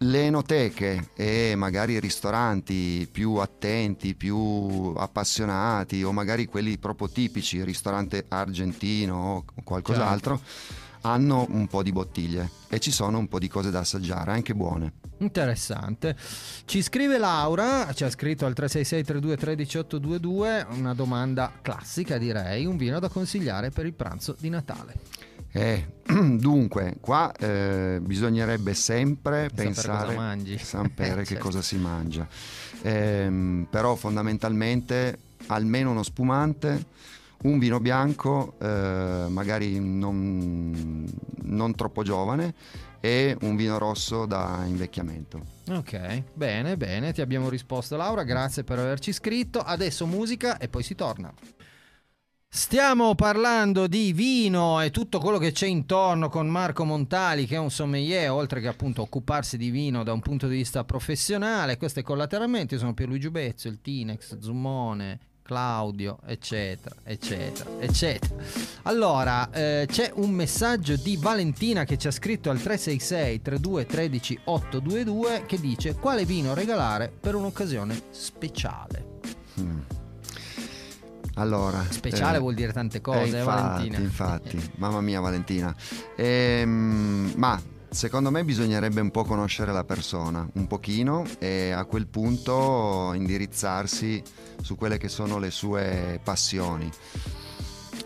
Le 0.00 0.22
enoteche 0.26 1.10
e 1.16 1.54
magari 1.56 1.94
i 1.94 2.00
ristoranti 2.00 3.08
più 3.10 3.34
attenti, 3.34 4.14
più 4.14 4.92
appassionati 4.96 6.04
o 6.04 6.12
magari 6.12 6.46
quelli 6.46 6.78
proprio 6.78 7.08
tipici, 7.08 7.56
il 7.56 7.64
ristorante 7.64 8.24
argentino 8.28 9.16
o 9.16 9.44
qualcos'altro, 9.64 10.40
hanno 11.02 11.46
un 11.50 11.66
po' 11.66 11.82
di 11.82 11.92
bottiglie 11.92 12.50
e 12.68 12.78
ci 12.80 12.90
sono 12.90 13.18
un 13.18 13.28
po' 13.28 13.38
di 13.38 13.48
cose 13.48 13.70
da 13.70 13.80
assaggiare, 13.80 14.32
anche 14.32 14.54
buone. 14.54 14.92
Interessante. 15.18 16.16
Ci 16.64 16.82
scrive 16.82 17.18
Laura, 17.18 17.92
ci 17.92 18.04
ha 18.04 18.10
scritto 18.10 18.46
al 18.46 18.54
366 18.54 19.04
32 19.04 19.36
1822 19.36 20.66
una 20.70 20.94
domanda 20.94 21.52
classica 21.60 22.18
direi, 22.18 22.66
un 22.66 22.76
vino 22.76 22.98
da 22.98 23.08
consigliare 23.08 23.70
per 23.70 23.86
il 23.86 23.94
pranzo 23.94 24.36
di 24.38 24.48
Natale. 24.48 24.94
Eh, 25.50 25.92
dunque, 26.38 26.96
qua 27.00 27.32
eh, 27.34 27.98
bisognerebbe 28.02 28.74
sempre 28.74 29.48
Sapere 29.48 29.64
pensare 29.64 30.04
cosa 30.06 30.16
mangi. 30.16 30.58
sapere 30.58 31.22
che 31.22 31.34
Certo. 31.34 31.44
cosa 31.44 31.62
si 31.62 31.76
mangia. 31.78 32.28
Ehm, 32.82 33.66
però 33.70 33.94
fondamentalmente 33.96 35.18
almeno 35.46 35.90
uno 35.90 36.02
spumante, 36.02 36.84
un 37.42 37.58
vino 37.58 37.80
bianco, 37.80 38.54
eh, 38.60 39.26
magari 39.28 39.78
non, 39.78 41.06
non 41.42 41.74
troppo 41.74 42.02
giovane, 42.02 42.54
e 43.00 43.36
un 43.42 43.56
vino 43.56 43.78
rosso 43.78 44.26
da 44.26 44.64
invecchiamento. 44.66 45.40
Ok, 45.70 46.22
bene, 46.34 46.76
bene, 46.76 47.12
ti 47.12 47.20
abbiamo 47.20 47.48
risposto 47.48 47.96
Laura, 47.96 48.24
grazie 48.24 48.64
per 48.64 48.78
averci 48.78 49.12
scritto. 49.12 49.60
Adesso 49.60 50.06
musica 50.06 50.58
e 50.58 50.68
poi 50.68 50.82
si 50.82 50.94
torna. 50.94 51.32
Stiamo 52.50 53.14
parlando 53.14 53.86
di 53.86 54.14
vino 54.14 54.80
e 54.80 54.90
tutto 54.90 55.18
quello 55.20 55.36
che 55.36 55.52
c'è 55.52 55.66
intorno 55.66 56.30
con 56.30 56.48
Marco 56.48 56.84
Montali, 56.84 57.46
che 57.46 57.56
è 57.56 57.58
un 57.58 57.70
sommelier, 57.70 58.30
oltre 58.30 58.62
che 58.62 58.68
appunto 58.68 59.02
occuparsi 59.02 59.58
di 59.58 59.68
vino 59.68 60.02
da 60.02 60.14
un 60.14 60.20
punto 60.20 60.48
di 60.48 60.56
vista 60.56 60.82
professionale. 60.82 61.76
Questo 61.76 62.00
è 62.00 62.02
collateralmente, 62.02 62.74
io 62.74 62.80
sono 62.80 62.94
Pierluigi 62.94 63.30
Bezzo, 63.30 63.68
il 63.68 63.82
Tinex, 63.82 64.38
Zummone, 64.38 65.20
Claudio, 65.48 66.18
eccetera, 66.26 66.94
eccetera, 67.04 67.70
eccetera. 67.78 68.34
Allora, 68.82 69.50
eh, 69.50 69.86
c'è 69.90 70.12
un 70.16 70.28
messaggio 70.28 70.94
di 70.96 71.16
Valentina 71.16 71.84
che 71.84 71.96
ci 71.96 72.06
ha 72.06 72.10
scritto 72.10 72.50
al 72.50 72.60
366 72.60 73.40
32 73.40 73.86
13 73.86 74.40
822 74.44 75.44
che 75.46 75.58
dice 75.58 75.94
quale 75.94 76.26
vino 76.26 76.52
regalare 76.52 77.10
per 77.18 77.34
un'occasione 77.34 77.98
speciale. 78.10 79.06
Mm. 79.58 79.78
Allora, 81.36 81.82
Speciale 81.88 82.36
eh, 82.36 82.40
vuol 82.40 82.52
dire 82.54 82.74
tante 82.74 83.00
cose, 83.00 83.18
Eh, 83.20 83.36
eh, 83.36 83.38
infatti, 83.38 83.88
Valentina. 83.88 83.98
infatti, 84.00 84.70
mamma 84.76 85.00
mia 85.00 85.20
Valentina. 85.20 85.74
Ehm, 86.14 87.32
ma 87.36 87.58
secondo 87.90 88.30
me 88.30 88.44
bisognerebbe 88.44 89.00
un 89.00 89.10
po' 89.10 89.24
conoscere 89.24 89.72
la 89.72 89.84
persona, 89.84 90.48
un 90.54 90.66
pochino, 90.66 91.24
e 91.38 91.70
a 91.70 91.84
quel 91.84 92.06
punto 92.06 93.12
indirizzarsi 93.14 94.22
su 94.60 94.76
quelle 94.76 94.98
che 94.98 95.08
sono 95.08 95.38
le 95.38 95.50
sue 95.50 96.20
passioni. 96.22 96.90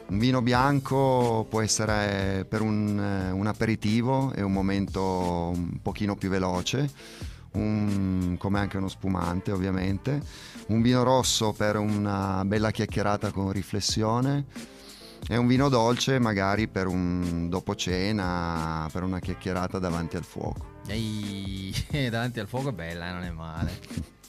Un 0.08 0.18
vino 0.18 0.42
bianco 0.42 1.46
può 1.48 1.62
essere 1.62 2.44
per 2.46 2.60
un, 2.60 2.98
eh, 2.98 3.30
un 3.30 3.46
aperitivo, 3.46 4.32
è 4.32 4.42
un 4.42 4.52
momento 4.52 5.00
un 5.02 5.78
pochino 5.80 6.16
più 6.16 6.28
veloce, 6.28 6.90
un- 7.52 8.36
come 8.38 8.58
anche 8.58 8.76
uno 8.76 8.88
spumante 8.88 9.52
ovviamente. 9.52 10.20
Un 10.66 10.82
vino 10.82 11.02
rosso 11.02 11.52
per 11.52 11.76
una 11.76 12.44
bella 12.44 12.70
chiacchierata 12.70 13.30
con 13.30 13.50
riflessione 13.52 14.44
e 15.28 15.36
un 15.36 15.46
vino 15.46 15.68
dolce 15.68 16.18
magari 16.18 16.68
per 16.68 16.86
un 16.86 17.48
dopo 17.48 17.74
cena, 17.74 18.88
per 18.92 19.02
una 19.02 19.18
chiacchierata 19.18 19.78
davanti 19.78 20.16
al 20.16 20.24
fuoco. 20.24 20.80
Ehi, 20.86 21.72
davanti 22.10 22.40
al 22.40 22.48
fuoco 22.48 22.70
è 22.70 22.72
bella, 22.72 23.08
eh, 23.08 23.12
non 23.12 23.22
è 23.22 23.30
male. 23.30 23.80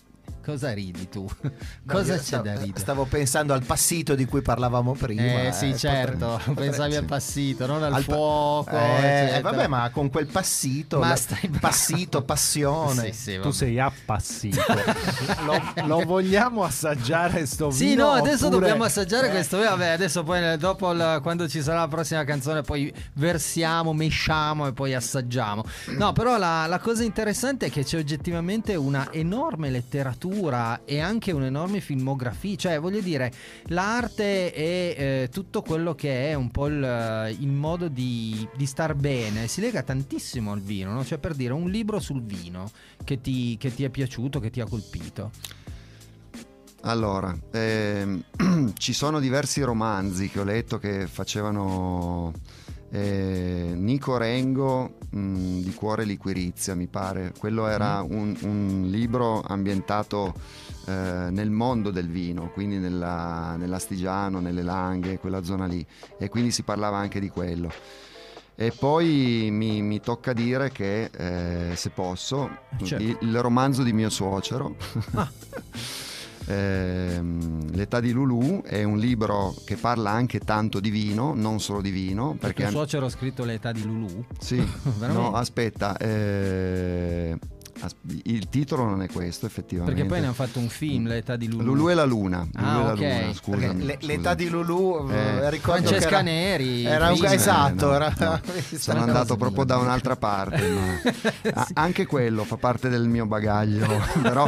Cosa 0.44 0.74
ridi 0.74 1.08
tu? 1.08 1.26
Cosa 1.88 2.16
c'è 2.18 2.22
stavo- 2.22 2.44
da 2.44 2.54
ridere? 2.60 2.80
Stavo 2.80 3.06
pensando 3.06 3.54
al 3.54 3.64
passito 3.64 4.14
di 4.14 4.26
cui 4.26 4.42
parlavamo 4.42 4.94
prima. 4.94 5.44
eh 5.44 5.52
sì, 5.54 5.70
eh, 5.70 5.78
certo, 5.78 6.40
potre- 6.44 6.66
pensavi 6.66 6.96
al 6.96 7.02
sì. 7.04 7.08
passito, 7.08 7.66
non 7.66 7.82
al, 7.82 7.94
al 7.94 8.04
fuoco. 8.04 8.76
Eh, 8.76 9.36
eh, 9.36 9.42
vabbè, 9.42 9.68
ma 9.68 9.90
con 9.90 10.10
quel 10.10 10.28
passito, 10.28 11.00
Ma 11.00 11.16
stai 11.16 11.50
passito, 11.60 12.24
passione. 12.24 13.14
Sì, 13.14 13.32
sì, 13.32 13.40
Tu 13.40 13.52
sei 13.52 13.80
appassito. 13.80 14.60
lo, 15.46 15.86
lo 15.86 16.00
vogliamo 16.06 16.64
assaggiare 16.64 17.46
sto 17.46 17.72
Sì, 17.72 17.90
vino? 17.90 18.08
no, 18.08 18.12
adesso 18.12 18.48
oppure- 18.48 18.60
dobbiamo 18.60 18.84
assaggiare 18.84 19.28
Eh, 19.28 19.32
questo. 19.32 19.58
Vabbè, 19.60 19.88
adesso 19.88 20.24
poi 20.24 20.52
eh, 20.52 20.58
dopo 20.58 20.92
il- 20.92 21.20
quando 21.22 21.48
ci 21.48 21.62
sarà 21.62 21.80
la 21.80 21.88
prossima 21.88 22.26
canzone 22.26 22.64
poi 22.64 22.94
versiamo, 23.14 23.94
mesciamo 23.94 24.68
e 24.68 24.74
poi 24.74 24.94
assaggiamo. 24.94 25.64
No, 25.98 26.12
però 26.12 26.38
la, 26.38 26.66
la 26.68 26.80
cosa 26.80 27.04
interessante 27.04 27.68
è 27.68 27.72
che 27.72 27.86
c'è 27.86 27.98
oggettivamente 27.98 28.76
una 28.76 29.08
enorme 29.12 29.70
letteratura 29.70 30.32
e 30.86 31.00
anche 31.00 31.32
un'enorme 31.32 31.80
filmografia. 31.80 32.56
Cioè, 32.56 32.80
voglio 32.80 33.02
dire, 33.02 33.32
l'arte 33.68 34.54
e 34.54 34.96
eh, 34.98 35.30
tutto 35.32 35.62
quello 35.62 35.96
che 35.96 36.30
è 36.30 36.34
un 36.34 36.50
po' 36.52 36.68
il, 36.68 37.36
il 37.40 37.52
modo 37.52 37.88
di, 37.88 38.48
di 38.56 38.66
star 38.66 38.96
bene 38.96 39.48
si 39.48 39.62
lega 39.62 39.84
tantissimo 39.84 40.52
al 40.52 40.62
vino, 40.62 40.92
no? 40.92 41.04
Cioè, 41.04 41.18
per 41.18 41.34
dire, 41.34 41.54
un 41.54 41.70
libro 41.70 42.00
sul 42.00 42.24
vino 42.24 42.70
che 43.04 43.22
ti, 43.22 43.58
che 43.58 43.74
ti 43.74 43.84
è 43.84 43.90
piaciuto, 43.90 44.40
che 44.40 44.50
ti 44.50 44.60
ha 44.60 44.66
colpito. 44.66 45.32
Allora, 46.86 47.34
ehm, 47.52 48.24
ci 48.78 48.94
sono 48.94 49.20
diversi 49.20 49.62
romanzi 49.62 50.30
che 50.30 50.40
ho 50.40 50.44
letto 50.44 50.80
che 50.80 51.08
facevano 51.08 52.34
eh, 52.94 53.72
Nico 53.76 54.18
Rengo 54.18 54.98
mh, 55.10 55.62
di 55.62 55.74
Cuore 55.74 56.04
Liquirizia, 56.06 56.76
mi 56.76 56.86
pare. 56.86 57.34
Quello 57.38 57.66
era 57.68 58.06
un, 58.08 58.38
un 58.42 58.84
libro 58.88 59.42
ambientato 59.42 60.32
eh, 60.86 60.92
nel 61.32 61.50
mondo 61.50 61.90
del 61.90 62.08
vino, 62.08 62.52
quindi 62.52 62.78
nella, 62.78 63.56
nell'Astigiano, 63.58 64.40
nelle 64.40 64.62
Langhe, 64.62 65.18
quella 65.18 65.44
zona 65.44 65.66
lì. 65.66 65.84
E 66.20 66.30
quindi 66.30 66.52
si 66.52 66.62
parlava 66.62 66.98
anche 66.98 67.20
di 67.20 67.30
quello. 67.30 67.72
E 68.56 68.72
poi 68.78 69.50
mi, 69.52 69.82
mi 69.82 70.00
tocca 70.00 70.32
dire 70.32 70.72
che, 70.72 71.10
eh, 71.12 71.76
se 71.76 71.90
posso, 71.90 72.48
Certo. 72.84 73.04
il, 73.04 73.18
il 73.22 73.42
romanzo 73.42 73.82
di 73.82 73.92
mio 73.92 74.12
suocero. 74.12 74.76
Ehm, 76.48 77.72
L'età 77.74 78.00
di 78.00 78.12
Lulu 78.12 78.62
è 78.64 78.84
un 78.84 78.98
libro 78.98 79.56
che 79.66 79.76
parla 79.76 80.12
anche 80.12 80.40
tanto 80.40 80.80
di 80.80 80.90
vino, 80.92 81.34
non 81.34 81.60
solo 81.60 81.82
di 81.82 81.90
vino, 81.90 82.36
Perché 82.40 82.64
il 82.64 82.70
suocero 82.70 83.06
ha 83.08 83.10
scritto 83.10 83.44
l'età 83.44 83.72
di 83.72 83.84
Lulu. 83.84 84.26
sì, 84.40 84.64
no, 85.00 85.34
aspetta, 85.34 85.98
eh, 85.98 87.38
il 88.24 88.50
titolo 88.50 88.86
non 88.86 89.02
è 89.02 89.08
questo 89.10 89.46
effettivamente. 89.46 89.94
Perché 89.94 90.08
poi 90.08 90.20
ne 90.20 90.26
hanno 90.28 90.36
fatto 90.36 90.60
un 90.60 90.70
film, 90.70 91.08
l'età 91.08 91.36
di 91.36 91.48
Lulu. 91.50 91.64
Lulu 91.64 91.90
e 91.90 91.94
la 91.94 92.06
luna, 92.06 92.48
Ah, 92.56 92.74
Lulu 92.78 92.88
e 92.88 92.92
ok. 92.92 93.00
la 93.00 93.08
luna, 93.08 93.18
Perché 93.18 93.34
scusami. 93.34 93.86
le- 93.86 93.98
l'età 94.02 94.34
di 94.34 94.50
Lulu, 94.50 95.10
Eh, 95.10 95.16
eh, 95.16 95.50
ricordo 95.50 95.82
che 95.82 95.88
Francesca 95.88 96.08
era, 96.10 96.22
Neri. 96.22 96.86
era 96.86 97.12
un 97.12 97.26
esatto, 97.26 97.86
no, 97.88 97.94
era- 97.96 98.14
no. 98.18 98.40
Sono 98.78 99.02
andato 99.02 99.36
proprio 99.36 99.64
da 99.66 99.78
un'altra 99.78 100.16
parte, 100.16 100.70
ma 100.70 101.02
a- 101.54 101.68
anche 101.74 102.06
quello 102.06 102.44
fa 102.44 102.58
parte 102.58 102.90
del 102.90 103.08
mio 103.08 103.26
bagaglio, 103.26 103.88
però 104.22 104.48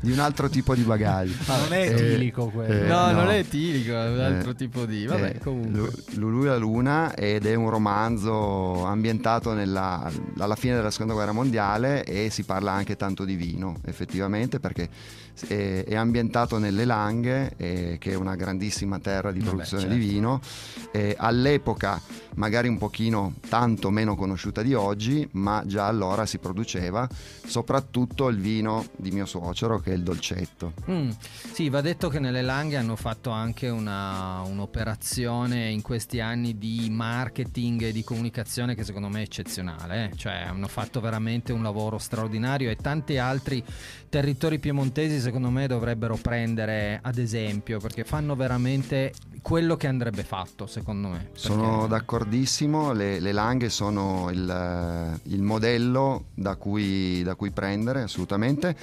di 0.00 0.12
un 0.12 0.18
altro 0.18 0.48
tipo 0.48 0.74
di 0.74 0.82
bagaglio. 0.82 1.34
Non 1.46 1.72
è 1.72 1.80
Eh, 1.88 1.90
etilico 1.92 2.46
quello. 2.48 2.72
eh, 2.84 2.86
No, 2.86 3.06
no. 3.06 3.12
non 3.12 3.30
è 3.30 3.38
etilico, 3.38 3.92
è 3.92 4.08
un 4.10 4.20
altro 4.20 4.50
Eh, 4.50 4.54
tipo 4.54 4.84
di... 4.84 5.06
Vabbè, 5.06 5.32
eh, 5.36 5.38
comunque. 5.38 5.70
Lu- 5.78 5.90
Lulu 6.30 6.44
e 6.44 6.48
la 6.48 6.56
Luna 6.56 7.14
ed 7.14 7.46
è 7.46 7.54
un 7.54 7.70
romanzo 7.70 8.84
ambientato 8.84 9.52
nella- 9.52 10.10
alla 10.38 10.56
fine 10.56 10.74
della 10.74 10.90
seconda 10.90 11.12
guerra 11.14 11.32
mondiale 11.32 12.01
e 12.02 12.30
si 12.30 12.44
parla 12.44 12.72
anche 12.72 12.96
tanto 12.96 13.24
di 13.24 13.34
vino, 13.34 13.78
effettivamente, 13.84 14.60
perché 14.60 14.88
è, 15.46 15.84
è 15.86 15.94
ambientato 15.94 16.58
nelle 16.58 16.84
Langhe, 16.84 17.52
eh, 17.56 17.96
che 17.98 18.12
è 18.12 18.14
una 18.14 18.34
grandissima 18.34 18.98
terra 18.98 19.32
di 19.32 19.38
Vabbè, 19.38 19.50
produzione 19.50 19.82
certo. 19.82 19.96
di 19.96 20.04
vino. 20.06 20.40
Eh, 20.92 21.14
all'epoca 21.18 22.00
magari 22.34 22.68
un 22.68 22.78
pochino 22.78 23.34
tanto 23.48 23.90
meno 23.90 24.14
conosciuta 24.16 24.62
di 24.62 24.74
oggi, 24.74 25.28
ma 25.32 25.62
già 25.66 25.86
allora 25.86 26.26
si 26.26 26.38
produceva 26.38 27.08
soprattutto 27.44 28.28
il 28.28 28.38
vino 28.38 28.86
di 28.96 29.10
mio 29.10 29.26
suocero 29.26 29.78
che 29.80 29.92
è 29.92 29.94
il 29.94 30.02
dolcetto. 30.02 30.72
Mm, 30.90 31.10
Sì, 31.52 31.68
va 31.68 31.80
detto 31.80 32.08
che 32.08 32.18
nelle 32.18 32.40
Langhe 32.42 32.76
hanno 32.76 32.96
fatto 32.96 33.30
anche 33.30 33.68
una- 33.68 34.40
un'operazione 34.42 35.68
in 35.70 35.82
questi 35.82 36.20
anni 36.20 36.56
di 36.58 36.88
marketing 36.90 37.82
e 37.82 37.92
di 37.92 38.02
comunicazione 38.04 38.74
che 38.74 38.84
secondo 38.84 39.08
me 39.08 39.20
è 39.20 39.22
eccezionale. 39.22 40.10
eh. 40.12 40.16
Cioè 40.16 40.44
hanno 40.48 40.68
fatto 40.68 41.00
veramente 41.00 41.52
un 41.52 41.62
lavoro 41.62 41.98
straordinario 41.98 42.70
e 42.70 42.76
tanti 42.76 43.18
altri 43.18 43.62
territori 44.08 44.58
piemontesi 44.58 45.20
secondo 45.20 45.50
me 45.50 45.66
dovrebbero 45.66 46.16
prendere 46.20 46.98
ad 47.02 47.18
esempio 47.18 47.78
perché 47.78 48.04
fanno 48.04 48.34
veramente 48.36 49.12
quello 49.40 49.76
che 49.76 49.86
andrebbe 49.88 50.22
fatto 50.22 50.66
secondo 50.66 51.08
me. 51.08 51.30
Sono 51.34 51.72
Perché- 51.80 51.88
d'accordissimo, 52.22 52.92
le, 52.92 53.20
le 53.20 53.32
langhe 53.32 53.68
sono 53.68 54.30
il, 54.30 54.48
eh, 54.48 55.20
il 55.34 55.42
modello 55.42 56.26
da 56.34 56.54
cui, 56.56 57.22
da 57.22 57.34
cui 57.34 57.50
prendere 57.50 58.02
assolutamente, 58.02 58.76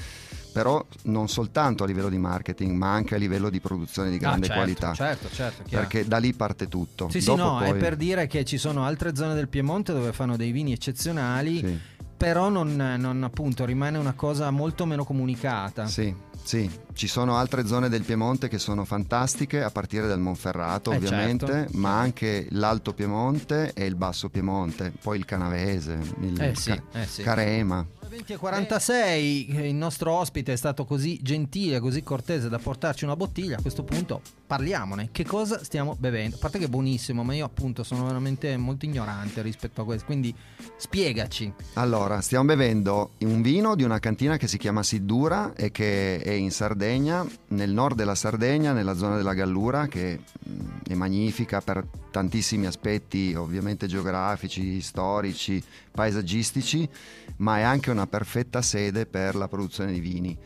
però 0.52 0.86
non 1.04 1.30
soltanto 1.30 1.84
a 1.84 1.88
livello 1.88 2.10
di 2.10 2.18
marketing, 2.18 2.76
ma 2.76 2.92
anche 2.94 3.16
a 3.16 3.18
livello 3.18 3.50
di 3.50 3.60
produzione 3.60 4.10
di 4.10 4.16
Ah, 4.18 4.20
grande 4.20 4.48
certo, 4.48 4.62
qualità. 4.62 4.94
Certo, 4.94 5.30
certo, 5.30 5.64
chiaro. 5.64 5.88
Perché 5.88 6.08
da 6.08 6.18
lì 6.18 6.34
parte 6.34 6.68
tutto. 6.68 7.08
Sì, 7.10 7.22
sì, 7.22 7.28
Dopo 7.28 7.42
no, 7.44 7.60
è 7.62 7.70
poi- 7.70 7.80
per 7.80 7.96
dire 7.96 8.28
che 8.28 8.44
ci 8.44 8.58
sono 8.58 8.84
altre 8.84 9.16
zone 9.16 9.34
del 9.34 9.48
Piemonte 9.48 9.94
dove 9.94 10.12
fanno 10.12 10.36
dei 10.36 10.52
vini 10.52 10.74
eccezionali, 10.74 11.58
Sì. 11.60 11.80
Però 12.20 12.50
non, 12.50 12.76
non, 12.76 13.24
appunto 13.24 13.64
rimane 13.64 13.98
una 13.98 14.12
cosa 14.12 14.52
molto 14.52 14.86
meno 14.86 15.06
comunicata. 15.06 15.88
Sì, 15.88 16.14
sì, 16.44 16.70
ci 16.92 17.08
sono 17.08 17.38
altre 17.38 17.66
zone 17.66 17.88
del 17.88 18.04
Piemonte 18.04 18.50
che 18.50 18.60
sono 18.60 18.84
fantastiche, 18.84 19.64
a 19.64 19.72
partire 19.72 20.06
dal 20.06 20.20
Monferrato 20.20 20.92
Eh, 20.92 20.98
ovviamente, 20.98 21.46
certo. 21.46 21.78
ma 21.78 21.98
anche 21.98 22.46
l'Alto 22.50 22.94
Piemonte 22.94 23.72
e 23.74 23.86
il 23.86 23.96
Basso 23.96 24.28
Piemonte, 24.28 24.92
poi 25.02 25.18
il 25.18 25.24
Canavese, 25.24 25.98
il 26.20 26.42
Eh 26.42 26.56
sì, 26.56 26.72
Ca- 26.72 27.00
eh 27.00 27.06
sì. 27.06 27.24
Carema. 27.24 27.88
20 28.10 28.34
e 28.34 28.38
46, 28.38 29.48
eh, 29.48 29.70
il 29.70 29.76
nostro 29.76 30.12
ospite 30.12 30.52
è 30.52 30.58
stato 30.58 30.84
così 30.84 31.20
gentile, 31.22 31.80
così 31.80 32.04
cortese 32.04 32.50
da 32.50 32.60
portarci 32.60 33.06
una 33.06 33.16
bottiglia. 33.16 33.56
A 33.56 33.62
questo 33.62 33.84
punto 33.84 34.22
parliamone. 34.50 35.10
Che 35.12 35.24
cosa 35.28 35.64
stiamo 35.64 35.96
bevendo? 36.00 36.38
A 36.38 36.40
parte 36.40 36.58
che 36.58 36.66
è 36.66 36.70
buonissimo, 36.70 37.24
ma 37.24 37.36
io 37.36 37.46
appunto 37.46 37.84
sono 37.84 38.04
veramente 38.08 38.58
molto 38.58 38.86
ignorante 38.86 39.44
rispetto 39.44 39.82
a 39.82 39.86
questo. 39.86 40.06
Quindi 40.06 40.34
spiegaci. 40.76 41.54
Allora, 41.74 42.20
stiamo 42.22 42.46
bevendo 42.46 43.12
un 43.20 43.44
vino 43.44 43.76
di 43.76 43.84
una 43.84 44.00
cantina 44.00 44.38
che 44.38 44.48
si 44.48 44.58
chiama 44.58 44.82
Siddura 44.82 45.54
e 45.54 45.70
che 45.70 46.20
è 46.20 46.32
in 46.32 46.50
Sardegna, 46.50 47.24
nel 47.50 47.70
nord 47.70 47.96
della 47.96 48.16
Sardegna, 48.16 48.74
nella 48.74 48.96
zona 48.96 49.18
della 49.18 49.36
Gallura, 49.36 49.86
che 49.86 50.20
mh, 50.20 50.52
è 50.88 50.96
magnifica 50.96 51.62
per 51.62 51.86
tantissimi 52.10 52.66
aspetti, 52.66 53.36
ovviamente 53.36 53.86
geografici, 53.86 54.82
storici, 54.82 55.64
paesaggistici, 55.92 56.90
ma 57.38 57.60
è 57.60 57.62
anche 57.62 57.92
una 57.92 58.08
perfetta 58.08 58.64
sede 58.64 59.06
per 59.06 59.36
la 59.36 59.48
produzione 59.48 59.92
di 59.92 60.00
vini. 60.00 60.38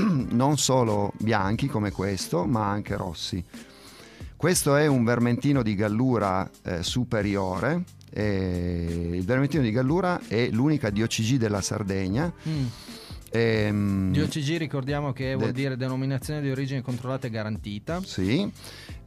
Non 0.30 0.56
solo 0.58 1.12
bianchi 1.18 1.66
come 1.66 1.90
questo, 1.90 2.44
ma 2.46 2.68
anche 2.68 2.96
rossi. 2.96 3.42
Questo 4.36 4.76
è 4.76 4.86
un 4.86 5.04
vermentino 5.04 5.62
di 5.62 5.74
Gallura 5.74 6.48
eh, 6.64 6.82
superiore. 6.82 7.82
il 8.14 9.22
vermentino 9.24 9.62
di 9.62 9.70
Gallura 9.70 10.20
è 10.26 10.48
l'unica 10.50 10.90
DOCG 10.90 11.36
della 11.36 11.60
Sardegna. 11.60 12.32
Mm. 12.48 12.64
ehm, 13.30 14.12
DOCG 14.14 14.56
ricordiamo 14.56 15.12
che 15.12 15.34
vuol 15.34 15.48
De- 15.48 15.60
dire 15.60 15.76
denominazione 15.76 16.40
di 16.40 16.50
origine 16.50 16.80
controllata 16.80 17.26
e 17.26 17.30
garantita. 17.30 18.00
Sì, 18.02 18.50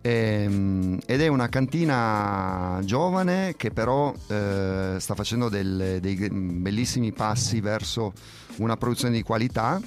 ehm, 0.01 0.99
ed 1.05 1.21
è 1.21 1.27
una 1.27 1.49
cantina 1.49 2.79
giovane 2.83 3.55
che 3.57 3.71
però 3.71 4.13
eh, 4.27 4.95
sta 4.99 5.15
facendo 5.15 5.49
del- 5.49 5.97
dei 5.99 6.15
bellissimi 6.29 7.11
passi 7.11 7.59
verso 7.59 8.13
una 8.57 8.77
produzione 8.77 9.15
di 9.15 9.23
qualità. 9.23 9.81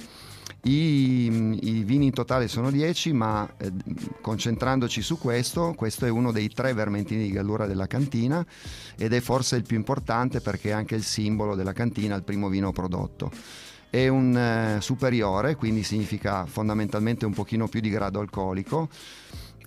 I, 0.67 1.59
i 1.61 1.83
vini 1.85 2.07
in 2.07 2.11
totale 2.11 2.49
sono 2.49 2.69
10, 2.69 3.13
ma 3.13 3.49
eh, 3.57 3.71
concentrandoci 4.19 5.01
su 5.01 5.17
questo, 5.17 5.73
questo 5.77 6.05
è 6.05 6.09
uno 6.09 6.33
dei 6.33 6.49
tre 6.49 6.73
vermentini 6.73 7.23
di 7.23 7.31
Gallura 7.31 7.65
della 7.65 7.87
cantina 7.87 8.45
ed 8.97 9.13
è 9.13 9.21
forse 9.21 9.55
il 9.55 9.63
più 9.63 9.77
importante 9.77 10.41
perché 10.41 10.69
è 10.69 10.73
anche 10.73 10.95
il 10.95 11.03
simbolo 11.03 11.55
della 11.55 11.71
cantina, 11.71 12.15
il 12.15 12.23
primo 12.23 12.49
vino 12.49 12.73
prodotto. 12.73 13.31
È 13.89 14.09
un 14.09 14.35
eh, 14.35 14.81
superiore, 14.81 15.55
quindi 15.55 15.83
significa 15.83 16.45
fondamentalmente 16.45 17.25
un 17.25 17.33
pochino 17.33 17.69
più 17.69 17.79
di 17.79 17.89
grado 17.89 18.19
alcolico, 18.19 18.89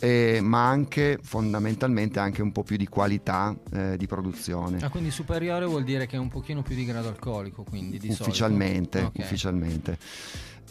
eh, 0.01 0.41
ma 0.43 0.69
anche 0.69 1.19
fondamentalmente 1.23 2.19
anche 2.19 2.43
un 2.43 2.53
po' 2.53 2.63
più 2.63 2.77
di 2.77 2.87
qualità 2.87 3.57
eh, 3.73 3.97
di 3.97 4.07
produzione. 4.07 4.79
Ah, 4.83 4.91
quindi 4.91 5.11
superiore 5.11 5.65
vuol 5.65 5.85
dire 5.85 6.07
che 6.07 6.17
è 6.17 6.19
un 6.19 6.29
pochino 6.29 6.63
più 6.63 6.75
di 6.75 6.85
grado 6.85 7.09
alcolico, 7.09 7.65
quindi 7.65 7.99
di 7.99 8.07
solito. 8.07 8.25
ufficialmente, 8.25 9.01
Ok. 9.03 9.19
ufficialmente. 9.19 9.99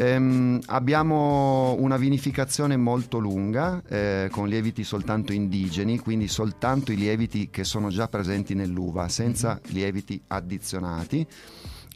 Ehm, 0.02 0.62
abbiamo 0.68 1.76
una 1.78 1.98
vinificazione 1.98 2.78
molto 2.78 3.18
lunga 3.20 3.82
eh, 3.86 4.30
con 4.32 4.48
lieviti 4.48 4.86
soltanto 4.86 5.34
indigeni, 5.34 6.00
quindi 6.00 6.30
soltanto 6.30 6.94
i 6.94 6.96
lieviti 6.96 7.50
che 7.52 7.66
sono 7.66 7.90
già 7.90 8.08
presenti 8.08 8.56
nell'uva, 8.56 9.10
senza 9.10 9.60
Mhm. 9.62 9.74
lieviti 9.74 10.22
addizionati. 10.28 11.28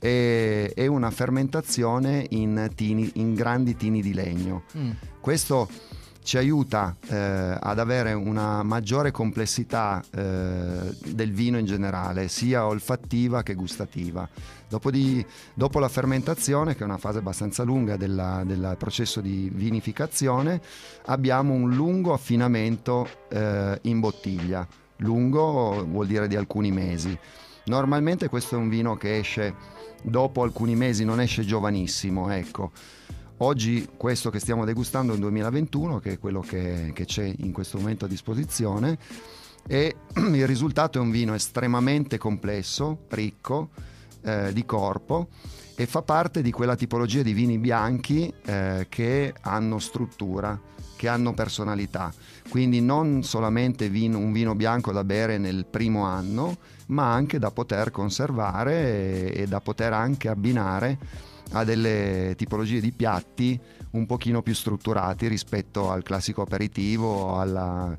E, 0.01 0.73
e 0.75 0.87
una 0.87 1.11
fermentazione 1.11 2.25
in, 2.31 2.69
tini- 2.75 3.09
in 3.15 3.33
grandi 3.35 3.77
tini 3.77 4.01
di 4.01 4.13
legno. 4.13 4.63
Mm. 4.77 4.89
Questo 5.21 5.69
ci 6.23 6.37
aiuta 6.37 6.95
eh, 7.07 7.15
ad 7.59 7.79
avere 7.79 8.13
una 8.13 8.63
maggiore 8.63 9.11
complessità 9.11 10.01
eh, 10.11 10.95
del 11.05 11.31
vino 11.31 11.57
in 11.57 11.65
generale, 11.65 12.27
sia 12.29 12.65
olfattiva 12.65 13.43
che 13.43 13.53
gustativa. 13.53 14.27
Dopo, 14.67 14.89
di- 14.89 15.23
dopo 15.53 15.79
la 15.79 15.89
fermentazione, 15.89 16.75
che 16.75 16.81
è 16.81 16.85
una 16.85 16.97
fase 16.97 17.19
abbastanza 17.19 17.63
lunga 17.63 17.97
del 17.97 18.75
processo 18.79 19.21
di 19.21 19.51
vinificazione, 19.53 20.61
abbiamo 21.05 21.53
un 21.53 21.73
lungo 21.73 22.13
affinamento 22.13 23.07
eh, 23.29 23.77
in 23.83 23.99
bottiglia. 23.99 24.67
Lungo 24.97 25.85
vuol 25.85 26.07
dire 26.07 26.27
di 26.27 26.35
alcuni 26.35 26.71
mesi. 26.71 27.15
Normalmente 27.65 28.29
questo 28.29 28.55
è 28.55 28.57
un 28.57 28.69
vino 28.69 28.95
che 28.95 29.19
esce 29.19 29.53
dopo 30.01 30.41
alcuni 30.43 30.75
mesi, 30.75 31.05
non 31.05 31.21
esce 31.21 31.43
giovanissimo, 31.43 32.31
ecco. 32.31 32.71
Oggi 33.37 33.89
questo 33.97 34.29
che 34.29 34.39
stiamo 34.39 34.63
degustando 34.63 35.11
è 35.11 35.15
un 35.15 35.21
2021, 35.21 35.99
che 35.99 36.13
è 36.13 36.19
quello 36.19 36.41
che, 36.41 36.91
che 36.93 37.05
c'è 37.05 37.33
in 37.39 37.51
questo 37.51 37.77
momento 37.77 38.05
a 38.05 38.07
disposizione, 38.07 38.97
e 39.67 39.95
il 40.15 40.47
risultato 40.47 40.97
è 40.99 41.01
un 41.01 41.11
vino 41.11 41.33
estremamente 41.33 42.17
complesso, 42.17 43.05
ricco, 43.09 43.69
eh, 44.21 44.53
di 44.53 44.65
corpo 44.65 45.29
e 45.75 45.85
fa 45.87 46.03
parte 46.03 46.41
di 46.41 46.51
quella 46.51 46.75
tipologia 46.75 47.23
di 47.23 47.33
vini 47.33 47.57
bianchi 47.57 48.31
eh, 48.45 48.85
che 48.87 49.33
hanno 49.41 49.79
struttura, 49.79 50.57
che 50.95 51.07
hanno 51.07 51.33
personalità. 51.33 52.13
Quindi 52.47 52.81
non 52.81 53.23
solamente 53.23 53.89
vino- 53.89 54.19
un 54.19 54.31
vino 54.31 54.53
bianco 54.53 54.91
da 54.91 55.03
bere 55.03 55.39
nel 55.39 55.65
primo 55.65 56.03
anno, 56.03 56.57
ma 56.87 57.11
anche 57.11 57.39
da 57.39 57.49
poter 57.49 57.89
conservare 57.89 59.33
e, 59.33 59.41
e 59.41 59.47
da 59.47 59.59
poter 59.59 59.91
anche 59.91 60.29
abbinare 60.29 61.31
a 61.53 61.63
delle 61.63 62.33
tipologie 62.35 62.79
di 62.79 62.91
piatti 62.91 63.59
un 63.91 64.05
pochino 64.05 64.41
più 64.41 64.53
strutturati 64.53 65.27
rispetto 65.27 65.91
al 65.91 66.01
classico 66.03 66.41
aperitivo 66.41 67.39
alla- 67.39 67.95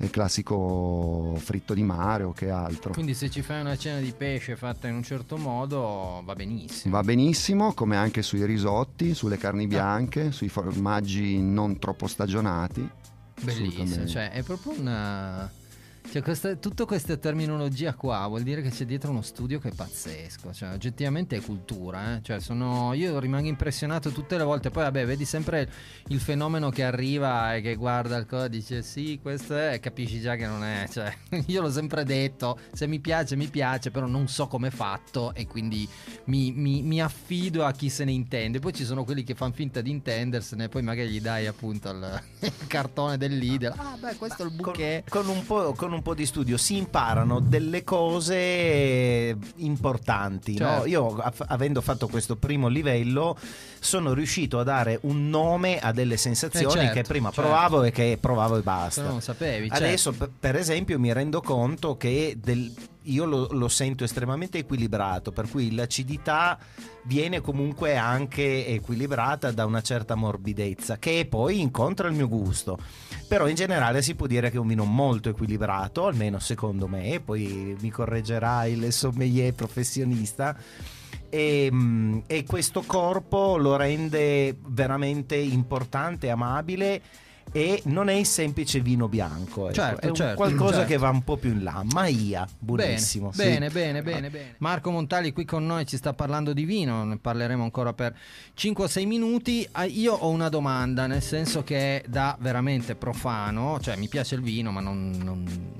al 0.00 0.10
classico 0.10 1.34
fritto 1.38 1.74
di 1.74 1.82
mare 1.82 2.22
o 2.24 2.32
che 2.32 2.50
altro. 2.50 2.92
Quindi 2.92 3.14
se 3.14 3.30
ci 3.30 3.42
fai 3.42 3.60
una 3.60 3.76
cena 3.76 3.98
di 4.00 4.12
pesce 4.16 4.56
fatta 4.56 4.88
in 4.88 4.94
un 4.94 5.02
certo 5.02 5.36
modo 5.36 6.22
va 6.24 6.34
benissimo. 6.34 6.94
Va 6.94 7.02
benissimo, 7.02 7.72
come 7.72 7.96
anche 7.96 8.22
sui 8.22 8.44
risotti, 8.44 9.14
sulle 9.14 9.38
carni 9.38 9.66
bianche, 9.66 10.30
sui 10.30 10.48
formaggi 10.48 11.40
non 11.40 11.78
troppo 11.78 12.06
stagionati. 12.06 12.88
Bellissimo, 13.40 14.06
cioè 14.06 14.30
è 14.32 14.42
proprio 14.42 14.72
una... 14.78 15.50
Cioè, 16.10 16.22
questa, 16.22 16.54
tutta 16.56 16.86
questa 16.86 17.18
terminologia 17.18 17.92
qua 17.94 18.26
vuol 18.28 18.42
dire 18.42 18.62
che 18.62 18.70
c'è 18.70 18.86
dietro 18.86 19.10
uno 19.10 19.20
studio 19.20 19.58
che 19.58 19.68
è 19.68 19.72
pazzesco, 19.74 20.54
cioè 20.54 20.72
oggettivamente 20.72 21.36
è 21.36 21.40
cultura, 21.42 22.14
eh? 22.16 22.22
cioè, 22.22 22.40
sono, 22.40 22.94
io 22.94 23.18
rimango 23.18 23.46
impressionato 23.46 24.10
tutte 24.10 24.38
le 24.38 24.44
volte, 24.44 24.70
poi 24.70 24.84
vabbè 24.84 25.04
vedi 25.04 25.26
sempre 25.26 25.70
il 26.08 26.18
fenomeno 26.18 26.70
che 26.70 26.82
arriva 26.82 27.54
e 27.54 27.60
che 27.60 27.74
guarda 27.74 28.16
il 28.16 28.24
codice, 28.24 28.76
dice 28.76 28.82
sì 28.82 29.18
questo 29.20 29.54
è, 29.54 29.74
e 29.74 29.80
capisci 29.80 30.18
già 30.18 30.34
che 30.36 30.46
non 30.46 30.64
è, 30.64 30.88
cioè, 30.90 31.14
io 31.46 31.60
l'ho 31.60 31.70
sempre 31.70 32.04
detto, 32.04 32.58
se 32.72 32.86
mi 32.86 33.00
piace 33.00 33.36
mi 33.36 33.48
piace, 33.48 33.90
però 33.90 34.06
non 34.06 34.28
so 34.28 34.46
come 34.46 34.68
è 34.68 34.70
fatto 34.70 35.34
e 35.34 35.46
quindi 35.46 35.86
mi, 36.24 36.52
mi- 36.52 36.80
mi 36.82 37.02
affido 37.02 37.66
a 37.66 37.72
chi 37.72 37.90
se 37.90 38.04
ne 38.04 38.12
intende, 38.12 38.60
poi 38.60 38.72
ci 38.72 38.86
sono 38.86 39.04
quelli 39.04 39.24
che 39.24 39.34
fanno 39.34 39.52
finta 39.52 39.82
di 39.82 39.90
intendersene 39.90 40.64
e 40.64 40.68
poi 40.70 40.80
magari 40.80 41.10
gli 41.10 41.20
dai 41.20 41.46
appunto 41.46 41.90
il, 41.90 42.22
il 42.40 42.52
cartone 42.66 43.18
del 43.18 43.36
leader, 43.36 43.74
ah 43.76 43.96
beh 44.00 44.16
questo 44.16 44.42
è 44.42 44.46
il 44.46 44.52
Con, 44.52 44.62
bouquet. 44.64 45.08
con 45.10 45.28
un 45.28 45.44
po', 45.44 45.74
con 45.74 45.92
un 45.92 45.97
un 45.98 46.02
po' 46.04 46.14
di 46.14 46.26
studio 46.26 46.56
si 46.56 46.76
imparano 46.76 47.40
delle 47.40 47.82
cose 47.84 49.36
importanti. 49.56 50.52
no? 50.58 50.66
Certo. 50.66 50.86
Io, 50.86 51.16
aff- 51.16 51.44
avendo 51.48 51.80
fatto 51.80 52.06
questo 52.08 52.36
primo 52.36 52.68
livello, 52.68 53.36
sono 53.80 54.12
riuscito 54.14 54.58
a 54.60 54.62
dare 54.62 54.98
un 55.02 55.28
nome 55.28 55.78
a 55.78 55.92
delle 55.92 56.16
sensazioni 56.16 56.66
Eh, 56.66 56.78
certo, 56.78 56.92
che 56.94 57.02
prima 57.02 57.30
certo. 57.30 57.42
provavo 57.50 57.82
e 57.82 57.90
che 57.90 58.16
provavo 58.20 58.56
e 58.56 58.62
basta. 58.62 59.02
non 59.02 59.14
lo 59.14 59.20
sapevi. 59.20 59.68
certo. 59.68 59.84
Adesso, 59.84 60.12
p- 60.12 60.28
per 60.38 60.56
esempio, 60.56 60.98
mi 60.98 61.12
rendo 61.12 61.40
conto 61.40 61.96
che 61.96 62.38
del- 62.40 62.72
io 63.12 63.24
lo, 63.24 63.48
lo 63.50 63.68
sento 63.68 64.04
estremamente 64.04 64.58
equilibrato, 64.58 65.32
per 65.32 65.48
cui 65.48 65.74
l'acidità 65.74 66.58
viene 67.04 67.40
comunque 67.40 67.96
anche 67.96 68.66
equilibrata 68.66 69.50
da 69.50 69.64
una 69.64 69.80
certa 69.80 70.14
morbidezza, 70.14 70.98
che 70.98 71.26
poi 71.28 71.60
incontra 71.60 72.08
il 72.08 72.14
mio 72.14 72.28
gusto. 72.28 72.78
Però 73.26 73.48
in 73.48 73.54
generale 73.54 74.02
si 74.02 74.14
può 74.14 74.26
dire 74.26 74.50
che 74.50 74.56
è 74.56 74.60
un 74.60 74.68
vino 74.68 74.84
molto 74.84 75.28
equilibrato, 75.28 76.06
almeno 76.06 76.38
secondo 76.38 76.86
me, 76.86 77.20
poi 77.24 77.76
mi 77.80 77.90
correggerà 77.90 78.64
il 78.66 78.92
sommelier 78.92 79.54
professionista. 79.54 80.56
E, 81.30 81.68
mm, 81.70 82.20
e 82.26 82.44
questo 82.44 82.82
corpo 82.86 83.58
lo 83.58 83.76
rende 83.76 84.56
veramente 84.60 85.36
importante, 85.36 86.30
amabile 86.30 87.02
e 87.52 87.82
non 87.86 88.08
è 88.08 88.14
il 88.14 88.26
semplice 88.26 88.80
vino 88.80 89.08
bianco, 89.08 89.66
ecco. 89.66 89.74
Certo, 89.74 90.08
è 90.08 90.12
certo, 90.12 90.36
qualcosa 90.36 90.72
certo. 90.78 90.88
che 90.88 90.96
va 90.98 91.08
un 91.10 91.22
po' 91.22 91.36
più 91.36 91.50
in 91.50 91.62
là. 91.62 91.82
Maia, 91.92 92.46
buonissimo. 92.58 93.32
sì. 93.32 93.42
Bene, 93.42 93.70
bene, 93.70 94.02
bene, 94.02 94.30
bene. 94.30 94.54
Marco 94.58 94.90
Montali 94.90 95.32
qui 95.32 95.44
con 95.44 95.66
noi 95.66 95.86
ci 95.86 95.96
sta 95.96 96.12
parlando 96.12 96.52
di 96.52 96.64
vino, 96.64 97.04
ne 97.04 97.18
parleremo 97.18 97.62
ancora 97.62 97.92
per 97.92 98.16
5-6 98.56 99.06
minuti. 99.06 99.66
Ah, 99.72 99.84
Io 99.84 100.14
ho 100.14 100.28
una 100.28 100.48
domanda, 100.48 101.06
nel 101.06 101.22
senso 101.22 101.62
che 101.64 102.04
da 102.08 102.36
veramente 102.40 102.94
profano, 102.94 103.78
cioè 103.80 103.96
mi 103.96 104.08
piace 104.08 104.34
il 104.34 104.42
vino, 104.42 104.70
ma 104.70 104.80
non, 104.80 105.10
non- 105.22 105.74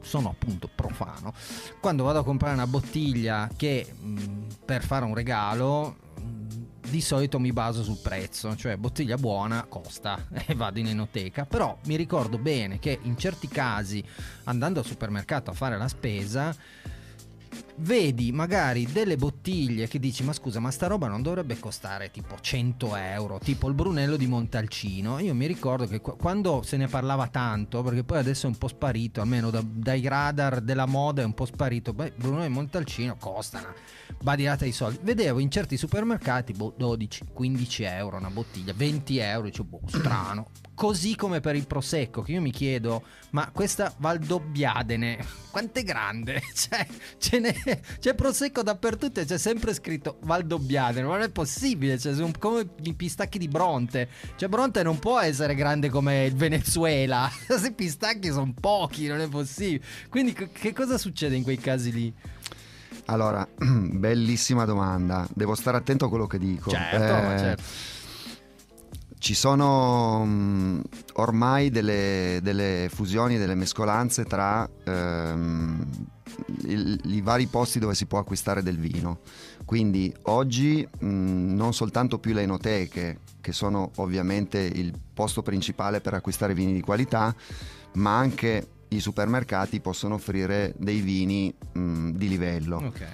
sono 0.00 0.28
appunto 0.28 0.68
profano. 0.72 1.32
Quando 1.80 2.04
vado 2.04 2.18
a 2.18 2.24
comprare 2.24 2.54
una 2.54 2.66
bottiglia 2.66 3.48
che 3.56 3.86
mh, 3.98 4.46
per 4.64 4.84
fare 4.84 5.04
un 5.04 5.14
regalo 5.14 5.96
di 6.88 7.00
solito 7.00 7.38
mi 7.38 7.52
baso 7.52 7.82
sul 7.82 7.98
prezzo, 8.02 8.54
cioè 8.56 8.76
bottiglia 8.76 9.16
buona 9.16 9.64
costa 9.68 10.26
e 10.46 10.54
vado 10.54 10.78
in 10.78 10.88
enoteca, 10.88 11.46
però 11.46 11.76
mi 11.86 11.96
ricordo 11.96 12.38
bene 12.38 12.78
che 12.78 12.98
in 13.02 13.16
certi 13.16 13.48
casi 13.48 14.02
andando 14.44 14.80
al 14.80 14.86
supermercato 14.86 15.50
a 15.50 15.54
fare 15.54 15.76
la 15.76 15.88
spesa 15.88 16.54
vedi 17.76 18.32
magari 18.32 18.86
delle 18.90 19.16
bottiglie 19.16 19.88
che 19.88 19.98
dici 19.98 20.22
ma 20.22 20.32
scusa 20.32 20.60
ma 20.60 20.70
sta 20.70 20.86
roba 20.86 21.08
non 21.08 21.22
dovrebbe 21.22 21.58
costare 21.58 22.10
tipo 22.10 22.36
100 22.40 22.96
euro 22.96 23.38
tipo 23.38 23.68
il 23.68 23.74
Brunello 23.74 24.16
di 24.16 24.26
Montalcino. 24.26 25.18
Io 25.18 25.34
mi 25.34 25.46
ricordo 25.46 25.86
che 25.86 26.00
qu- 26.00 26.16
quando 26.16 26.62
se 26.62 26.76
ne 26.76 26.88
parlava 26.88 27.28
tanto 27.28 27.82
perché 27.82 28.04
poi 28.04 28.18
adesso 28.18 28.46
è 28.46 28.48
un 28.48 28.56
po' 28.56 28.68
sparito 28.68 29.20
almeno 29.20 29.50
da- 29.50 29.64
dai 29.64 30.06
radar 30.06 30.60
della 30.60 30.86
moda 30.86 31.22
è 31.22 31.24
un 31.24 31.34
po' 31.34 31.46
sparito 31.46 31.92
beh 31.92 32.12
Brunello 32.16 32.46
di 32.46 32.52
Montalcino 32.52 33.16
costa 33.16 33.58
una 33.58 33.74
badirata 34.20 34.64
di 34.64 34.72
soldi. 34.72 34.98
Vedevo 35.02 35.38
in 35.38 35.50
certi 35.50 35.76
supermercati 35.76 36.52
boh, 36.52 36.74
12-15 36.78 37.82
euro 37.82 38.16
una 38.16 38.30
bottiglia 38.30 38.72
20 38.74 39.18
euro 39.18 39.46
dicevo 39.46 39.68
boh 39.68 39.88
strano 39.88 40.48
così 40.74 41.14
come 41.14 41.40
per 41.40 41.54
il 41.54 41.66
prosecco 41.66 42.22
che 42.22 42.32
io 42.32 42.40
mi 42.40 42.50
chiedo 42.50 43.02
ma 43.30 43.50
questa 43.52 43.94
Valdobbiadene 43.96 45.24
quanto 45.50 45.78
è 45.78 45.82
grande 45.84 46.42
cioè 46.54 46.84
c'è 48.00 48.14
prosecco 48.14 48.62
dappertutto 48.62 49.20
e 49.20 49.24
c'è 49.24 49.38
sempre 49.38 49.72
scritto 49.72 50.18
Valdobbiadene 50.22 51.06
ma 51.06 51.14
non 51.14 51.22
è 51.22 51.30
possibile 51.30 51.98
cioè, 51.98 52.14
sono 52.14 52.32
come 52.38 52.66
i 52.82 52.94
pistacchi 52.94 53.38
di 53.38 53.48
Bronte 53.48 54.08
cioè 54.36 54.48
Bronte 54.48 54.82
non 54.82 54.98
può 54.98 55.20
essere 55.20 55.54
grande 55.54 55.88
come 55.90 56.24
il 56.24 56.34
Venezuela 56.34 57.30
questi 57.46 57.72
pistacchi 57.72 58.28
sono 58.30 58.52
pochi 58.58 59.06
non 59.06 59.20
è 59.20 59.28
possibile 59.28 59.84
quindi 60.08 60.32
che- 60.32 60.72
cosa 60.72 60.98
succede 60.98 61.36
in 61.36 61.44
quei 61.44 61.58
casi 61.58 61.92
lì 61.92 62.12
Allora, 63.06 63.46
bellissima 63.58 64.64
domanda. 64.64 65.26
Devo 65.34 65.54
stare 65.54 65.76
attento 65.76 66.06
a 66.06 66.08
quello 66.08 66.26
che 66.26 66.38
dico. 66.38 66.70
certo, 66.70 66.96
ma 66.98 67.34
Eh, 67.34 67.38
certo. 67.38 67.62
Ci 69.24 69.32
sono 69.32 70.22
mh, 70.26 70.82
ormai 71.14 71.70
delle, 71.70 72.40
delle 72.42 72.90
fusioni, 72.92 73.38
delle 73.38 73.54
mescolanze 73.54 74.24
tra 74.26 74.68
ehm, 74.84 75.82
il- 76.66 77.00
i 77.04 77.22
vari 77.22 77.46
posti 77.46 77.78
dove 77.78 77.94
si 77.94 78.04
può 78.04 78.18
acquistare 78.18 78.62
del 78.62 78.76
vino. 78.78 79.20
Quindi 79.64 80.14
oggi 80.24 80.86
mh, 80.98 81.06
non 81.54 81.72
soltanto 81.72 82.18
più 82.18 82.34
le 82.34 82.42
enoteche, 82.42 83.20
che 83.40 83.52
sono 83.52 83.92
ovviamente 83.96 84.58
il 84.58 84.92
posto 85.14 85.40
principale 85.40 86.02
per 86.02 86.12
acquistare 86.12 86.52
vini 86.52 86.74
di 86.74 86.82
qualità, 86.82 87.34
ma 87.94 88.18
anche 88.18 88.66
i 88.88 89.00
supermercati 89.00 89.80
possono 89.80 90.16
offrire 90.16 90.74
dei 90.76 91.00
vini 91.00 91.50
mh, 91.72 92.10
di 92.10 92.28
livello. 92.28 92.76
ok 92.76 93.06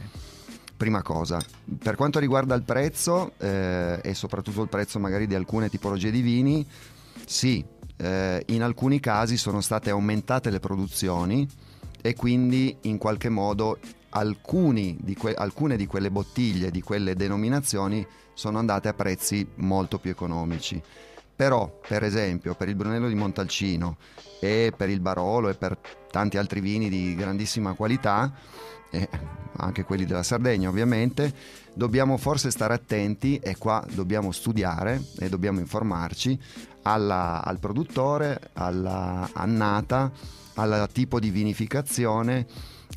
Prima 0.81 1.03
cosa, 1.03 1.39
per 1.79 1.95
quanto 1.95 2.19
riguarda 2.19 2.55
il 2.55 2.63
prezzo 2.63 3.33
eh, 3.37 4.01
e 4.03 4.15
soprattutto 4.15 4.63
il 4.63 4.71
prezzo 4.71 4.99
magari 4.99 5.27
di 5.27 5.35
alcune 5.35 5.69
tipologie 5.69 6.11
di 6.11 6.23
vini, 6.23 6.67
sì, 7.27 7.63
eh, 7.99 8.43
in 8.47 8.63
alcuni 8.63 8.99
casi 8.99 9.37
sono 9.37 9.61
state 9.61 9.91
aumentate 9.91 10.49
le 10.49 10.59
produzioni 10.59 11.47
e 12.01 12.15
quindi 12.15 12.75
in 12.85 12.97
qualche 12.97 13.29
modo 13.29 13.79
di 14.11 15.15
que- 15.19 15.35
alcune 15.35 15.77
di 15.77 15.85
quelle 15.85 16.11
bottiglie, 16.11 16.71
di 16.71 16.81
quelle 16.81 17.15
denominazioni 17.15 18.07
sono 18.33 18.59
andate 18.59 18.89
a 18.89 18.95
prezzi 18.95 19.47
molto 19.57 19.99
più 19.99 20.11
economici. 20.11 20.83
Però, 21.37 21.79
per 21.87 22.05
esempio, 22.05 22.55
per 22.55 22.71
il 22.71 22.75
Brunello 22.75 23.09
di 23.09 23.15
Montalcino 23.15 23.99
e 24.41 24.73
per 24.75 24.89
il 24.89 25.01
Barolo 25.01 25.51
e 25.51 25.55
per 25.57 25.79
tanti 26.11 26.39
altri 26.39 26.61
vini 26.61 26.89
di 26.89 27.15
grandissima 27.15 27.75
qualità, 27.75 28.33
e 28.91 29.09
anche 29.57 29.85
quelli 29.85 30.05
della 30.05 30.23
Sardegna 30.23 30.69
ovviamente, 30.69 31.33
dobbiamo 31.75 32.17
forse 32.17 32.51
stare 32.51 32.75
attenti 32.75 33.39
e 33.39 33.57
qua 33.57 33.85
dobbiamo 33.93 34.33
studiare 34.33 35.03
e 35.19 35.29
dobbiamo 35.29 35.61
informarci 35.61 36.39
alla- 36.83 37.43
al 37.45 37.59
produttore, 37.59 38.51
alla 38.55 39.29
annata, 39.33 40.11
al 40.55 40.89
tipo 40.93 41.21
di 41.21 41.31
vinificazione. 41.31 42.47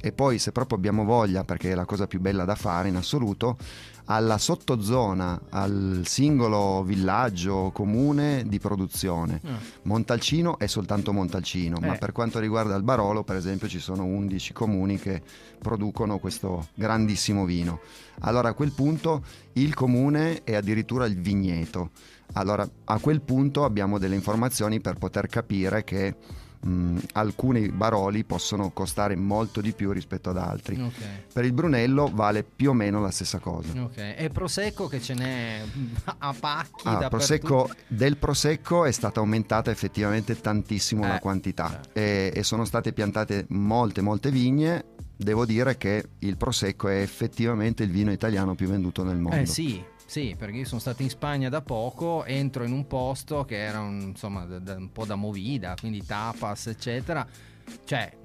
E 0.02 0.12
poi 0.12 0.40
se 0.40 0.52
proprio 0.52 0.78
abbiamo 0.78 1.06
voglia, 1.06 1.44
perché 1.44 1.72
è 1.72 1.76
la 1.76 1.86
cosa 1.86 2.08
più 2.08 2.20
bella 2.20 2.46
da 2.46 2.56
fare 2.56 2.90
in 2.90 2.96
assoluto, 2.96 3.58
alla 4.06 4.38
sottozona, 4.38 5.40
al 5.50 6.02
singolo 6.06 6.84
villaggio 6.84 7.72
comune 7.74 8.44
di 8.48 8.60
produzione. 8.60 9.40
Ah. 9.46 9.58
Montalcino 9.84 10.58
è 10.60 10.68
soltanto 10.68 11.14
Montalcino, 11.14 11.78
ma 11.80 11.96
Eh. 11.96 11.98
per 11.98 12.12
quanto 12.12 12.40
riguarda 12.40 12.76
il 12.76 12.84
Barolo, 12.84 13.24
per 13.24 13.36
esempio, 13.38 13.68
ci 13.68 13.80
sono 13.80 14.04
11 14.04 14.52
comuni 14.54 15.00
che 15.00 15.22
producono 15.60 16.20
questo 16.20 16.68
grandissimo 16.74 17.46
vino. 17.46 17.80
Allora 18.22 18.50
a 18.50 18.54
quel 18.54 18.72
punto 18.72 19.24
il 19.54 19.74
comune 19.74 20.44
è 20.44 20.56
addirittura 20.56 21.06
il 21.06 21.20
vigneto. 21.20 21.92
Allora 22.34 22.68
a 22.86 23.00
quel 23.00 23.22
punto 23.22 23.64
abbiamo 23.64 24.00
delle 24.00 24.16
informazioni 24.16 24.82
per 24.82 24.96
poter 24.96 25.28
capire 25.28 25.84
che 25.84 26.16
mh, 26.64 26.98
alcuni 27.14 27.70
baroli 27.70 28.24
possono 28.24 28.72
costare 28.72 29.16
molto 29.16 29.62
di 29.62 29.72
più 29.74 29.92
rispetto 29.92 30.30
ad 30.30 30.38
altri. 30.38 30.80
ok 30.82 31.32
Per 31.34 31.46
il 31.46 31.54
Brunello 31.54 32.10
vale 32.14 32.44
più 32.44 32.70
o 32.72 32.74
meno 32.74 33.02
la 33.02 33.12
stessa 33.12 33.40
cosa. 33.40 33.72
Ok, 33.82 33.98
e 34.18 34.30
Prosecco 34.34 34.88
che 34.88 35.00
ce 35.02 35.14
n'è 35.14 35.62
a 36.20 36.34
pacchi 36.40 36.88
Ah, 36.88 37.08
prosecco, 37.10 37.70
del 37.88 38.18
prosecco 38.18 38.86
è 38.86 38.92
stata 38.92 39.20
aumentata 39.20 39.72
effettivamente 39.72 40.40
tantissimo 40.40 41.06
Eh, 41.06 41.08
la 41.08 41.20
quantità 41.20 41.70
certo. 41.70 41.90
e, 41.94 42.32
e 42.34 42.44
sono 42.44 42.66
state 42.66 42.94
piantate 42.94 43.46
molte 43.50 44.02
molte 44.02 44.32
vigne. 44.32 44.86
Devo 45.16 45.46
dire 45.46 45.78
che 45.78 46.04
il 46.20 46.38
prosecco 46.38 46.88
è 46.90 47.00
effettivamente 47.00 47.84
il 47.84 47.92
vino 47.92 48.12
italiano 48.12 48.56
più 48.56 48.68
venduto 48.68 49.04
nel 49.04 49.18
mondo. 49.18 49.38
Eh 49.38 49.46
sì, 49.46 49.82
sì, 50.14 50.36
perché 50.38 50.58
io 50.58 50.66
sono 50.66 50.80
stato 50.80 51.02
in 51.02 51.10
Spagna 51.10 51.50
da 51.50 51.62
poco, 51.64 52.24
entro 52.24 52.64
in 52.66 52.72
un 52.72 52.86
posto 52.86 53.46
che 53.46 53.58
era 53.58 53.80
un, 53.80 54.00
insomma 54.00 54.46
da- 54.46 54.60
da- 54.60 54.76
un 54.76 54.92
po' 54.92 55.06
da 55.06 55.16
movida, 55.16 55.74
quindi 55.80 56.06
tapas, 56.06 56.68
eccetera. 56.68 57.26
Cioè, 57.84 58.16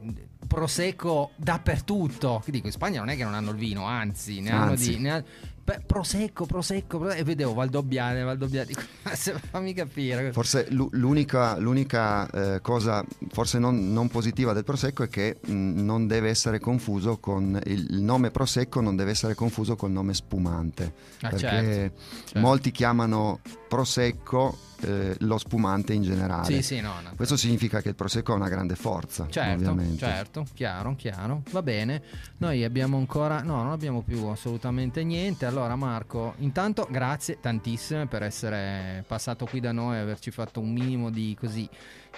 prosecco 0.46 1.30
dappertutto. 1.36 2.42
Che 2.44 2.50
dico, 2.50 2.66
in 2.66 2.72
Spagna 2.74 2.98
non 2.98 3.08
è 3.08 3.16
che 3.16 3.24
non 3.24 3.32
hanno 3.32 3.52
il 3.52 3.56
vino, 3.56 3.84
anzi, 3.86 4.40
ne 4.40 4.50
hanno 4.50 4.72
Anzi. 4.72 4.96
di... 4.96 4.98
ne 4.98 5.10
ha- 5.12 5.24
Beh, 5.68 5.80
prosecco, 5.84 6.46
prosecco, 6.46 6.96
prosecco, 6.96 7.20
e 7.20 7.24
vedevo 7.24 7.52
Valdobbiane, 7.52 8.22
Valdobbiane, 8.22 8.68
dico, 8.68 8.80
"Ma 9.04 9.14
se- 9.14 9.34
fammi 9.34 9.74
capire. 9.74 10.32
Forse 10.32 10.66
l'u- 10.70 10.88
l'unica, 10.92 11.58
l'unica, 11.58 12.26
eh, 12.30 12.62
cosa, 12.62 13.04
forse 13.28 13.58
non, 13.58 13.92
non 13.92 14.08
positiva 14.08 14.54
del 14.54 14.64
prosecco 14.64 15.02
è 15.02 15.08
che 15.10 15.36
mh, 15.44 15.52
non 15.84 16.06
deve 16.06 16.30
essere 16.30 16.58
confuso 16.58 17.18
con 17.18 17.60
il, 17.66 17.86
il 17.90 18.00
nome 18.00 18.30
prosecco, 18.30 18.80
non 18.80 18.96
deve 18.96 19.10
essere 19.10 19.34
confuso 19.34 19.76
col 19.76 19.90
nome 19.90 20.14
spumante. 20.14 20.94
Ah, 21.20 21.28
perché 21.28 21.38
certo, 21.38 22.00
certo. 22.24 22.38
molti 22.40 22.70
chiamano 22.70 23.40
prosecco 23.68 24.56
eh, 24.80 25.16
lo 25.20 25.38
spumante 25.38 25.92
in 25.92 26.02
generale. 26.02 26.44
Sì, 26.46 26.62
sì, 26.62 26.80
no, 26.80 26.94
no. 27.02 27.10
Questo 27.16 27.36
significa 27.36 27.80
che 27.80 27.88
il 27.88 27.94
prosecco 27.94 28.32
ha 28.32 28.36
una 28.36 28.48
grande 28.48 28.74
forza, 28.76 29.26
Certo, 29.28 29.54
ovviamente. 29.54 29.98
certo, 29.98 30.46
chiaro, 30.54 30.94
chiaro. 30.96 31.42
Va 31.50 31.62
bene. 31.62 32.02
Noi 32.38 32.64
abbiamo 32.64 32.96
ancora, 32.96 33.42
no, 33.42 33.62
non 33.62 33.72
abbiamo 33.72 34.02
più 34.02 34.24
assolutamente 34.26 35.02
niente. 35.04 35.46
Allora, 35.46 35.74
Marco, 35.76 36.34
intanto 36.38 36.86
grazie 36.90 37.38
tantissime 37.40 38.06
per 38.06 38.22
essere 38.22 39.04
passato 39.06 39.46
qui 39.46 39.60
da 39.60 39.72
noi 39.72 39.96
e 39.96 40.00
averci 40.00 40.30
fatto 40.30 40.60
un 40.60 40.72
minimo 40.72 41.10
di 41.10 41.36
così 41.38 41.68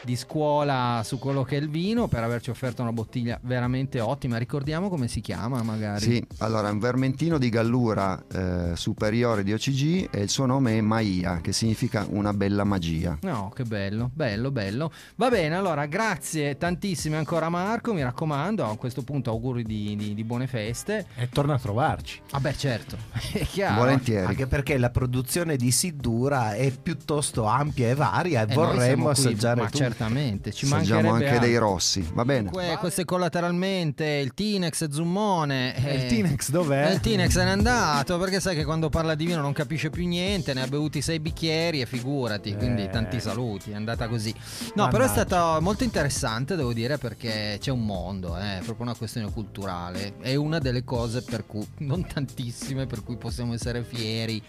di 0.02 0.16
scuola 0.16 1.02
su 1.04 1.18
quello 1.18 1.42
che 1.42 1.56
è 1.56 1.60
il 1.60 1.68
vino, 1.68 2.08
per 2.08 2.22
averci 2.22 2.50
offerto 2.50 2.82
una 2.82 2.92
bottiglia 2.92 3.38
veramente 3.42 4.00
ottima. 4.00 4.38
Ricordiamo 4.38 4.88
come 4.88 5.08
si 5.08 5.20
chiama, 5.20 5.62
magari. 5.62 6.00
Sì, 6.00 6.26
allora 6.38 6.68
è 6.68 6.72
un 6.72 6.78
vermentino 6.78 7.36
di 7.38 7.48
gallura 7.50 8.22
eh, 8.32 8.76
superiore 8.76 9.42
di 9.42 9.52
OCG 9.52 10.08
e 10.10 10.22
il 10.22 10.28
suo 10.30 10.46
nome 10.46 10.78
è 10.78 10.80
Maia, 10.80 11.40
che 11.42 11.52
significa 11.52 12.06
una 12.08 12.32
bella 12.32 12.64
magia. 12.64 13.18
No, 13.22 13.50
che 13.54 13.64
bello, 13.64 14.10
bello, 14.12 14.50
bello. 14.50 14.90
Va 15.16 15.28
bene, 15.28 15.54
allora 15.56 15.86
grazie 15.86 16.56
tantissime 16.56 17.16
ancora 17.16 17.48
Marco, 17.48 17.92
mi 17.92 18.02
raccomando, 18.02 18.64
a 18.64 18.76
questo 18.76 19.02
punto 19.02 19.30
auguri 19.30 19.62
di, 19.64 19.96
di- 19.96 20.14
di 20.14 20.24
buone 20.24 20.46
feste. 20.46 21.06
E 21.16 21.28
torna 21.28 21.54
a 21.54 21.58
trovarci. 21.58 22.20
Vabbè 22.30 22.54
certo, 22.54 22.96
è 23.32 23.44
chiaro. 23.44 23.80
Volentieri. 23.80 24.26
Anche 24.26 24.46
perché 24.46 24.78
la 24.78 24.90
produzione 24.90 25.56
di 25.56 25.70
Sidura 25.70 26.54
è 26.54 26.70
piuttosto 26.70 27.44
ampia 27.44 27.88
e 27.90 27.94
varia 27.94 28.40
e 28.40 28.50
Eh, 28.50 28.54
noi 28.54 28.64
vorremmo 28.66 29.08
assaggiare 29.10 29.60
tutto. 29.66 29.79
Certamente, 29.84 30.52
ci 30.52 30.66
mancherebbe 30.66 31.08
anche 31.08 31.38
dei 31.38 31.54
altro. 31.54 31.70
rossi, 31.72 32.08
va 32.12 32.24
bene? 32.24 32.50
Que- 32.50 32.76
queste 32.78 33.04
collateralmente, 33.04 34.04
il 34.04 34.34
Tinex 34.34 34.88
Zummone. 34.90 35.74
E 35.76 35.94
il 35.94 36.00
eh, 36.02 36.06
Tinex 36.06 36.50
dov'è? 36.50 36.88
eh, 36.88 36.92
Il 36.94 37.00
Tinex 37.00 37.36
n'è 37.36 37.48
andato 37.48 38.18
perché 38.18 38.40
sai 38.40 38.54
che 38.56 38.64
quando 38.64 38.88
parla 38.88 39.14
di 39.14 39.24
vino 39.26 39.40
non 39.40 39.52
capisce 39.52 39.90
più 39.90 40.06
niente, 40.06 40.52
ne 40.54 40.62
ha 40.62 40.66
bevuti 40.66 41.00
sei 41.00 41.18
bicchieri 41.20 41.80
e 41.80 41.86
figurati, 41.86 42.54
quindi 42.56 42.82
Eh. 42.82 42.90
tanti 42.90 43.20
saluti, 43.20 43.70
è 43.70 43.74
andata 43.74 44.08
così. 44.08 44.34
No, 44.74 44.88
però 44.88 45.04
è 45.04 45.06
Mannaggia. 45.06 45.26
stato 45.26 45.60
molto 45.60 45.84
interessante, 45.84 46.56
devo 46.56 46.72
dire, 46.72 46.98
perché 46.98 47.56
c'è 47.60 47.70
un 47.70 47.84
mondo, 47.84 48.36
eh, 48.38 48.58
è 48.58 48.62
proprio 48.62 48.86
una 48.86 48.94
questione 48.94 49.30
culturale, 49.32 50.14
è 50.20 50.34
una 50.34 50.58
delle 50.58 50.84
cose 50.84 51.22
per 51.22 51.46
cui, 51.46 51.66
non 51.78 52.06
tantissime, 52.06 52.86
per 52.86 53.02
cui 53.02 53.16
possiamo 53.16 53.54
essere 53.54 53.82
fieri 53.82 54.42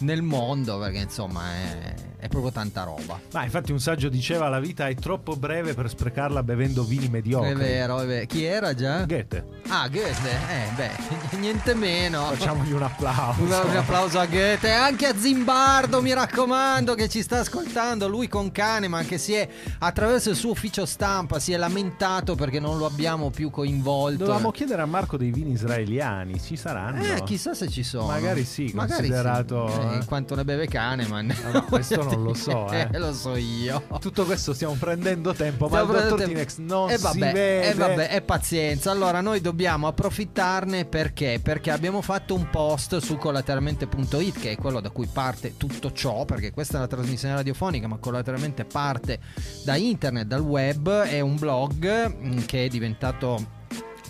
nel 0.00 0.22
mondo, 0.22 0.78
perché 0.78 0.98
insomma 0.98 1.42
è, 1.52 1.94
è 2.18 2.28
proprio 2.28 2.50
tanta 2.52 2.82
roba. 2.84 3.20
Ma 3.32 3.44
infatti 3.44 3.72
un 3.72 3.80
saggio 3.80 4.08
diceva 4.08 4.48
la 4.48 4.60
vita 4.60 4.88
è 4.88 4.94
troppo 4.94 5.36
breve 5.36 5.74
per 5.74 5.88
sprecarla 5.88 6.42
bevendo 6.42 6.84
vini 6.84 7.08
mediocri. 7.08 7.50
È 7.50 7.54
vero, 7.54 8.00
è 8.00 8.06
vero. 8.06 8.26
Chi 8.26 8.44
era 8.44 8.74
già? 8.74 9.04
Goethe. 9.04 9.44
Ah, 9.68 9.88
Goethe, 9.88 10.28
eh, 10.30 10.74
beh, 10.76 11.36
niente 11.38 11.74
meno. 11.74 12.24
Facciamogli 12.26 12.72
un 12.72 12.82
applauso. 12.82 13.42
Un, 13.42 13.48
un 13.48 13.76
applauso 13.76 14.18
a 14.18 14.26
Goethe 14.26 14.70
anche 14.70 15.06
a 15.06 15.16
Zimbardo, 15.16 16.02
mi 16.02 16.12
raccomando, 16.12 16.94
che 16.94 17.08
ci 17.08 17.22
sta 17.22 17.40
ascoltando. 17.40 18.08
Lui 18.08 18.28
con 18.28 18.50
Kahneman 18.50 19.06
che 19.06 19.18
si 19.18 19.34
è 19.34 19.48
attraverso 19.78 20.30
il 20.30 20.36
suo 20.36 20.50
ufficio 20.50 20.84
stampa 20.86 21.38
si 21.38 21.52
è 21.52 21.56
lamentato 21.56 22.34
perché 22.34 22.60
non 22.60 22.78
lo 22.78 22.86
abbiamo 22.86 23.30
più 23.30 23.50
coinvolto. 23.50 24.24
Dovevamo 24.24 24.50
chiedere 24.50 24.82
a 24.82 24.86
Marco 24.86 25.16
dei 25.16 25.30
vini 25.30 25.52
israeliani, 25.52 26.40
ci 26.40 26.56
saranno? 26.56 27.02
Eh, 27.02 27.22
chissà 27.24 27.54
se 27.54 27.68
ci 27.68 27.82
sono. 27.82 28.06
Magari 28.06 28.44
sì, 28.44 28.70
Magari 28.74 29.08
considerato- 29.08 29.68
sì. 29.68 29.91
Eh, 30.00 30.04
quanto 30.04 30.34
ne 30.34 30.44
beve 30.44 30.66
Kahneman. 30.66 31.34
Ah, 31.44 31.50
no, 31.50 31.64
questo 31.68 32.02
non 32.02 32.22
lo 32.22 32.34
so, 32.34 32.70
eh. 32.70 32.88
lo 32.98 33.12
so 33.12 33.36
io. 33.36 33.84
Tutto 34.00 34.24
questo 34.24 34.52
stiamo 34.52 34.74
prendendo 34.74 35.32
tempo, 35.32 35.68
ma 35.68 35.78
Stiamo 35.78 35.92
il 35.92 36.00
dottor 36.00 36.16
prendendo 36.16 36.40
Tinex 36.40 36.58
non 36.58 36.90
e 36.90 36.96
si 36.96 37.02
vabbè, 37.02 37.32
vede. 37.32 37.70
E 37.70 37.74
vabbè, 37.74 38.08
e 38.12 38.22
pazienza. 38.22 38.90
Allora, 38.90 39.20
noi 39.20 39.40
dobbiamo 39.40 39.86
approfittarne 39.86 40.84
perché? 40.84 41.40
Perché 41.42 41.70
abbiamo 41.70 42.02
fatto 42.02 42.34
un 42.34 42.48
post 42.50 42.98
su 42.98 43.16
collateralmente.it, 43.16 44.38
che 44.38 44.52
è 44.52 44.56
quello 44.56 44.80
da 44.80 44.90
cui 44.90 45.06
parte 45.06 45.56
tutto 45.56 45.92
ciò, 45.92 46.24
perché 46.24 46.52
questa 46.52 46.78
è 46.78 46.80
la 46.80 46.86
trasmissione 46.86 47.34
radiofonica, 47.34 47.86
ma 47.86 47.98
collateralmente 47.98 48.64
parte 48.64 49.20
da 49.64 49.76
internet, 49.76 50.26
dal 50.26 50.40
web, 50.40 51.02
è 51.02 51.20
un 51.20 51.36
blog 51.36 52.14
mm, 52.14 52.38
che 52.46 52.64
è 52.66 52.68
diventato 52.68 53.60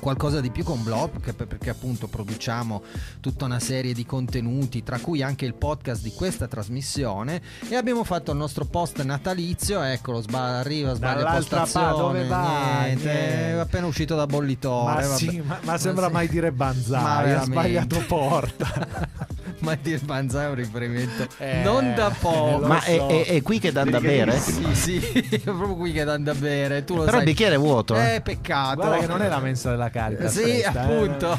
qualcosa 0.02 0.40
di 0.40 0.50
più 0.50 0.64
che 0.64 0.72
un 0.72 0.82
blog 0.82 1.32
perché, 1.32 1.70
appunto 1.70 2.08
produciamo 2.08 2.82
tutta 3.20 3.44
una 3.44 3.60
serie 3.60 3.94
di 3.94 4.04
contenuti 4.04 4.82
tra 4.82 4.98
cui 4.98 5.22
anche 5.22 5.44
il 5.44 5.54
podcast 5.54 6.02
di 6.02 6.10
questa 6.12 6.48
trasmissione 6.48 7.40
e 7.68 7.76
abbiamo 7.76 8.02
fatto 8.02 8.32
il 8.32 8.36
nostro 8.36 8.64
post 8.64 9.00
natalizio 9.04 9.80
eccolo 9.80 10.20
sba- 10.20 10.58
arriva 10.58 10.94
sbaglia 10.94 11.30
postazione 11.30 11.86
parte, 11.86 12.00
dove 12.00 12.26
vai? 12.26 12.84
niente, 12.86 13.04
Niente. 13.04 13.46
è 13.46 13.50
appena 13.52 13.86
uscito 13.86 14.16
da 14.16 14.26
bollitore 14.26 15.06
Ma, 15.06 15.14
sì, 15.14 15.40
ma, 15.40 15.60
ma 15.62 15.78
sembra 15.78 16.08
sì. 16.08 16.12
mai 16.12 16.26
dire 16.28 16.50
Ma 16.50 16.56
banzai, 16.56 17.32
ha 17.34 17.42
sbagliato 17.42 18.04
porta. 18.08 19.28
è 19.70 20.46
un 20.48 20.54
riferimento 20.54 21.26
Eh, 21.38 21.62
non 21.62 21.94
da 21.94 22.10
poco 22.18 22.58
lo 22.58 22.66
Ma 22.66 22.82
è, 22.82 22.96
so. 22.96 23.08
è- 23.08 23.24
è 23.26 23.42
qui 23.42 23.58
che 23.58 23.72
danno 23.72 23.90
da 23.92 24.00
bere? 24.00 24.38
sì 24.38 24.66
sì 24.74 24.98
è 25.30 25.38
proprio 25.38 25.74
qui 25.76 25.92
che 25.92 26.04
danno 26.04 26.24
da 26.24 26.34
bere 26.34 26.84
tu 26.84 26.94
lo 26.96 27.04
Però 27.04 27.18
il 27.18 27.22
sai 27.22 27.32
bicchiere 27.32 27.54
è 27.54 27.58
vuoto. 27.58 27.94
eh. 27.96 28.16
eh 28.16 28.20
peccato 28.20 28.76
Guarda 28.76 28.98
che 28.98 29.06
non 29.06 29.22
è 29.22 29.28
la 29.28 29.38
mensa 29.38 29.70
della 29.70 29.90
carica. 29.90 30.28
Sì, 30.28 30.62
appunto. 30.62 31.38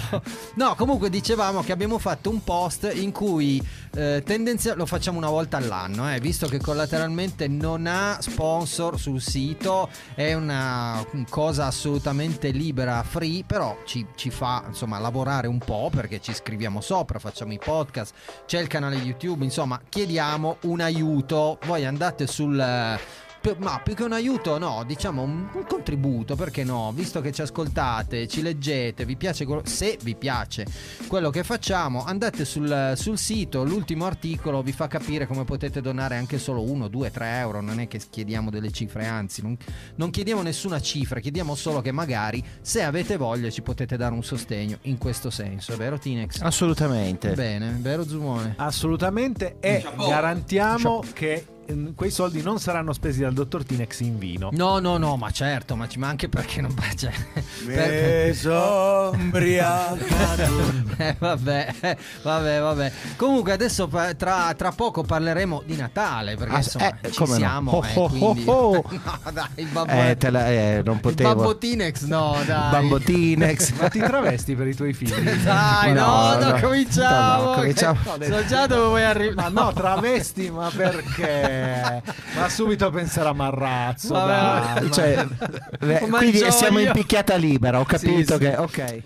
No, 0.56 0.76
comunque 0.76 1.10
dicevamo 1.10 1.62
che 1.64 1.72
abbiamo 1.72 1.98
fatto 2.00 2.30
un 2.30 2.44
post 2.44 2.90
in 2.94 3.12
cui 3.12 3.62
eh, 3.96 4.24
tendenzialmente 4.26 4.76
lo 4.76 4.86
facciamo 4.86 5.18
una 5.18 5.30
volta 5.30 5.58
all'anno, 5.58 6.12
eh, 6.12 6.20
visto 6.20 6.48
che 6.48 6.60
collateralmente 6.60 7.48
non 7.48 7.86
ha 7.86 8.18
sponsor 8.20 9.00
sul 9.00 9.22
sito, 9.22 9.90
è 10.16 10.34
una 10.34 11.06
cosa 11.30 11.68
assolutamente 11.68 12.50
libera, 12.50 13.04
free, 13.04 13.44
però 13.46 13.78
ci, 13.86 14.06
ci 14.16 14.30
fa 14.30 14.64
insomma 14.68 14.98
lavorare 15.00 15.48
un 15.48 15.60
po' 15.60 15.90
perché 15.94 16.20
ci 16.22 16.34
scriviamo 16.34 16.82
sopra, 16.82 17.20
facciamo 17.20 17.54
i 17.54 17.60
podcast, 17.64 18.14
c'è 18.46 18.60
il 18.60 18.68
canale 18.68 18.96
YouTube, 18.96 19.44
insomma 19.44 19.80
chiediamo 19.88 20.58
un 20.62 20.82
aiuto, 20.82 21.60
voi 21.66 21.86
andate 21.86 22.26
sul... 22.28 23.00
Ma 23.58 23.82
più 23.84 23.94
che 23.94 24.04
un 24.04 24.14
aiuto, 24.14 24.58
no, 24.58 24.84
diciamo 24.86 25.22
un, 25.22 25.48
un 25.52 25.66
contributo, 25.68 26.36
perché 26.36 26.64
no? 26.64 26.92
Visto 26.94 27.20
che 27.20 27.34
ci 27.34 27.42
ascoltate, 27.42 28.28
ci 28.28 28.42
leggete, 28.42 29.04
vi 29.06 29.18
piace 29.18 29.46
quello- 29.46 29.64
se 29.66 29.98
vi 30.02 30.16
piace 30.16 30.66
quello 31.08 31.30
che 31.30 31.44
facciamo, 31.44 32.06
andate 32.06 32.46
sul, 32.46 32.94
sul 32.96 33.18
sito, 33.18 33.64
l'ultimo 33.66 34.06
articolo 34.06 34.62
vi 34.62 34.72
fa 34.72 34.88
capire 34.88 35.28
come 35.28 35.44
potete 35.44 35.82
donare 35.82 36.16
anche 36.16 36.40
solo 36.40 36.62
1, 36.64 36.88
2, 36.88 37.12
3 37.12 37.38
euro, 37.40 37.62
non 37.62 37.80
è 37.82 37.88
che 37.88 38.00
chiediamo 38.10 38.50
delle 38.50 38.72
cifre, 38.72 39.06
anzi 39.06 39.42
non, 39.42 39.58
non 39.96 40.10
chiediamo 40.10 40.42
nessuna 40.42 40.80
cifra, 40.80 41.20
chiediamo 41.20 41.54
solo 41.56 41.82
che 41.82 41.92
magari 41.92 42.42
se 42.62 42.82
avete 42.82 43.18
voglia 43.18 43.50
ci 43.50 43.62
potete 43.62 43.98
dare 43.98 44.14
un 44.14 44.24
sostegno 44.24 44.78
in 44.84 44.98
questo 44.98 45.30
senso, 45.30 45.74
è 45.74 45.76
vero 45.76 46.00
Tinex? 46.00 46.40
Assolutamente. 46.42 47.34
Bene, 47.34 47.78
vero 47.80 48.06
Zumone? 48.06 48.54
Assolutamente 48.58 49.58
e 49.60 49.84
garantiamo 49.98 51.04
che 51.14 51.46
mm, 51.50 51.53
quei 51.96 52.12
soldi 52.12 52.42
non 52.42 52.60
saranno 52.60 52.94
spesi 52.94 53.22
dal 53.22 53.34
dottor 53.34 53.64
Tinex 53.66 54.00
in 54.02 54.18
vino. 54.18 54.50
No, 54.54 54.80
no, 54.80 54.98
no, 54.98 55.16
ma 55.18 55.32
certo, 55.32 55.76
ma, 55.76 55.88
ci- 55.88 56.00
ma 56.00 56.08
anche 56.08 56.28
perché 56.30 56.62
non 56.62 56.74
cioè, 56.96 57.12
perché- 57.66 58.34
Eh, 60.96 61.16
vabbè, 61.18 61.74
eh, 61.82 61.98
vabbè, 62.22 62.60
vabbè. 62.60 62.92
Comunque 63.18 63.52
adesso 63.52 63.90
tra, 64.16 64.54
tra 64.54 64.72
poco 64.72 65.04
parleremo 65.04 65.64
di 65.66 65.76
Natale, 65.76 66.36
perché 66.36 66.54
Ah, 66.54 66.58
insomma 66.58 67.00
eh, 67.02 67.12
ci 67.12 67.18
come 67.18 67.32
no? 67.32 67.38
siamo, 67.38 67.72
Oh, 67.72 67.84
eh, 67.86 67.92
oh, 67.96 68.08
quindi... 68.10 68.44
oh, 68.46 68.54
oh. 68.78 68.84
no, 68.92 69.32
dai, 69.32 69.46
il 69.56 69.68
babbo... 69.68 69.92
Eh, 69.92 70.16
te 70.18 70.30
la- 70.30 70.50
eh, 70.52 70.82
non 70.86 70.96
il 70.96 71.02
potevo. 71.02 71.36
babbo 71.36 71.58
Tinex, 71.58 72.04
no, 72.04 72.38
dai. 72.46 72.72
Bambo 72.72 73.00
Tinex. 73.00 73.72
Ma 73.82 73.88
ti 73.90 74.00
travesti 74.00 74.56
per 74.56 74.68
i 74.68 74.76
tuoi 74.76 74.94
figli? 74.94 75.30
Dai, 75.44 75.94
no, 75.94 76.06
No, 76.06 76.40
no, 76.40 76.50
no. 76.52 76.60
cominciamo. 76.62 77.42
No, 77.44 77.50
no, 77.50 77.56
cominciamo. 77.56 78.00
che- 78.20 78.26
So 78.28 78.46
già 78.46 78.68
dove 78.68 78.88
vuoi 78.88 79.02
Ma 79.04 79.10
arrivare. 79.10 79.52
no, 79.54 79.74
travesti, 79.74 80.50
ma 80.52 80.70
perché? 80.76 81.53
Ma 82.36 82.50
subito 82.50 82.90
penserà 82.90 83.30
a 83.30 83.34
Marrazzo. 83.34 84.14
Vabbè, 84.14 84.80
dai, 84.80 84.92
Cioè, 84.92 85.28
eh, 85.82 86.00
Lo 86.08 86.18
quindi 86.18 86.52
siamo 86.52 86.80
in 86.80 86.92
picchiata 86.92 87.36
libera, 87.36 87.80
ho 87.80 87.86
capito 87.86 88.34
sì. 88.34 88.40
che 88.40 88.56
ok. 88.56 89.04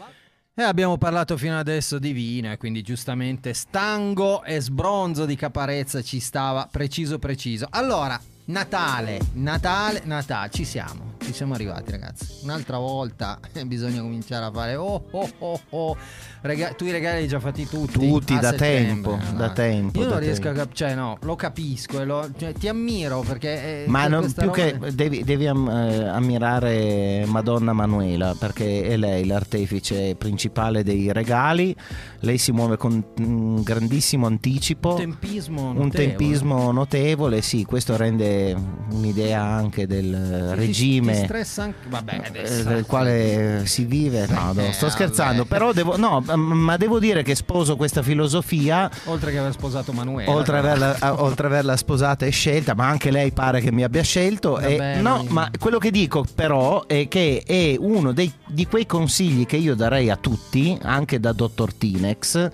E 0.59 0.63
abbiamo 0.63 0.97
parlato 0.97 1.37
fino 1.37 1.59
adesso 1.59 1.99
di 1.99 2.13
vino 2.13 2.51
e 2.51 2.57
quindi 2.57 2.81
giustamente 2.81 3.53
stango 3.53 4.43
e 4.43 4.59
sbronzo 4.59 5.25
di 5.25 5.35
caparezza 5.35 6.01
ci 6.01 6.19
stava 6.19 6.67
preciso 6.71 7.19
preciso. 7.19 7.67
Allora, 7.69 8.19
Natale, 8.45 9.19
Natale, 9.33 10.01
Natale, 10.05 10.49
ci 10.51 10.65
siamo, 10.65 11.16
ci 11.27 11.33
siamo 11.33 11.53
arrivati 11.53 11.91
ragazzi. 11.91 12.25
Un'altra 12.43 12.77
volta 12.77 13.37
bisogna 13.65 14.01
cominciare 14.01 14.45
a 14.45 14.51
fare 14.51 14.75
oh 14.75 15.03
oh 15.11 15.29
oh 15.39 15.59
oh. 15.71 15.97
Rega- 16.41 16.69
tu 16.69 16.85
i 16.85 16.91
regali 16.91 17.17
li 17.17 17.21
hai 17.23 17.27
già 17.27 17.39
fatti 17.39 17.67
tutti? 17.67 17.93
Tutti, 18.07 18.37
da 18.39 18.53
tempo, 18.53 19.15
no? 19.17 19.37
da 19.37 19.49
tempo, 19.49 19.97
Io 19.99 20.05
non 20.05 20.13
da 20.13 20.19
riesco 20.19 20.43
tempo. 20.43 20.59
a 20.59 20.63
cap- 20.63 20.73
cioè 20.73 20.95
no, 20.95 21.17
lo 21.21 21.35
capisco 21.35 21.99
e 21.99 22.05
lo- 22.05 22.29
cioè, 22.37 22.53
ti 22.53 22.67
ammiro 22.69 23.21
perché... 23.21 23.83
eh, 23.83 23.85
Ma 23.87 24.07
non- 24.07 24.31
più 24.31 24.41
roba 24.43 24.51
che 24.53 24.77
devi, 24.93 25.23
devi 25.23 25.47
am- 25.47 25.67
eh, 25.69 26.07
ammirare 26.07 27.25
Madonna 27.25 27.73
Manuela 27.73 28.35
perché 28.39 28.83
è 28.83 28.95
lei 28.97 29.25
l'artefice 29.25 30.15
principale 30.15 30.83
dei 30.83 31.11
regali. 31.11 31.75
Lei 32.21 32.37
si 32.37 32.51
muove 32.51 32.77
con 32.77 33.03
un 33.17 33.61
grandissimo 33.63 34.27
anticipo. 34.27 34.91
Un 34.91 34.97
tempismo 34.97 35.61
un 35.69 35.75
notevole. 35.75 35.89
tempismo 36.07 36.71
notevole, 36.71 37.41
sì, 37.41 37.65
questo 37.65 37.97
rende 37.97 38.55
un'idea 38.91 39.41
anche 39.43 39.85
del 39.87 40.49
Ti- 40.53 40.55
regime. 40.59 41.16
Stress 41.23 41.57
anche... 41.59 41.77
Vabbè, 41.87 42.13
eh, 42.23 42.27
adesso... 42.27 42.63
del 42.63 42.85
quale 42.85 43.61
si 43.65 43.85
vive. 43.85 44.25
No, 44.27 44.51
no, 44.53 44.61
Eh, 44.61 44.71
sto 44.73 44.89
scherzando, 44.89 45.43
vabbè. 45.43 45.49
però 45.49 45.73
devo, 45.73 45.97
no, 45.97 46.21
ma 46.35 46.77
devo 46.77 46.99
dire 46.99 47.23
che 47.23 47.35
sposo 47.35 47.75
questa 47.75 48.01
filosofia. 48.03 48.89
Oltre 49.05 49.31
che 49.31 49.37
aver 49.39 49.51
sposato 49.53 49.91
Manuela. 49.93 50.31
Oltre, 50.31 50.57
averla, 50.57 51.21
oltre 51.23 51.47
averla 51.47 51.75
sposata 51.77 52.25
e 52.25 52.29
scelta, 52.29 52.73
ma 52.75 52.87
anche 52.87 53.11
lei 53.11 53.31
pare 53.31 53.61
che 53.61 53.71
mi 53.71 53.83
abbia 53.83 54.03
scelto. 54.03 54.59
e- 54.59 54.99
no, 55.01 55.25
ma 55.29 55.49
quello 55.59 55.77
che 55.77 55.91
dico 55.91 56.25
però 56.35 56.85
è 56.85 57.07
che 57.07 57.43
è 57.45 57.75
uno 57.77 58.11
dei- 58.11 58.31
di 58.45 58.65
quei 58.67 58.85
consigli 58.85 59.45
che 59.45 59.57
io 59.57 59.75
darei 59.75 60.09
a 60.09 60.15
tutti, 60.15 60.77
anche 60.81 61.19
da 61.19 61.31
Dottor 61.33 61.73
Tinex, 61.73 62.49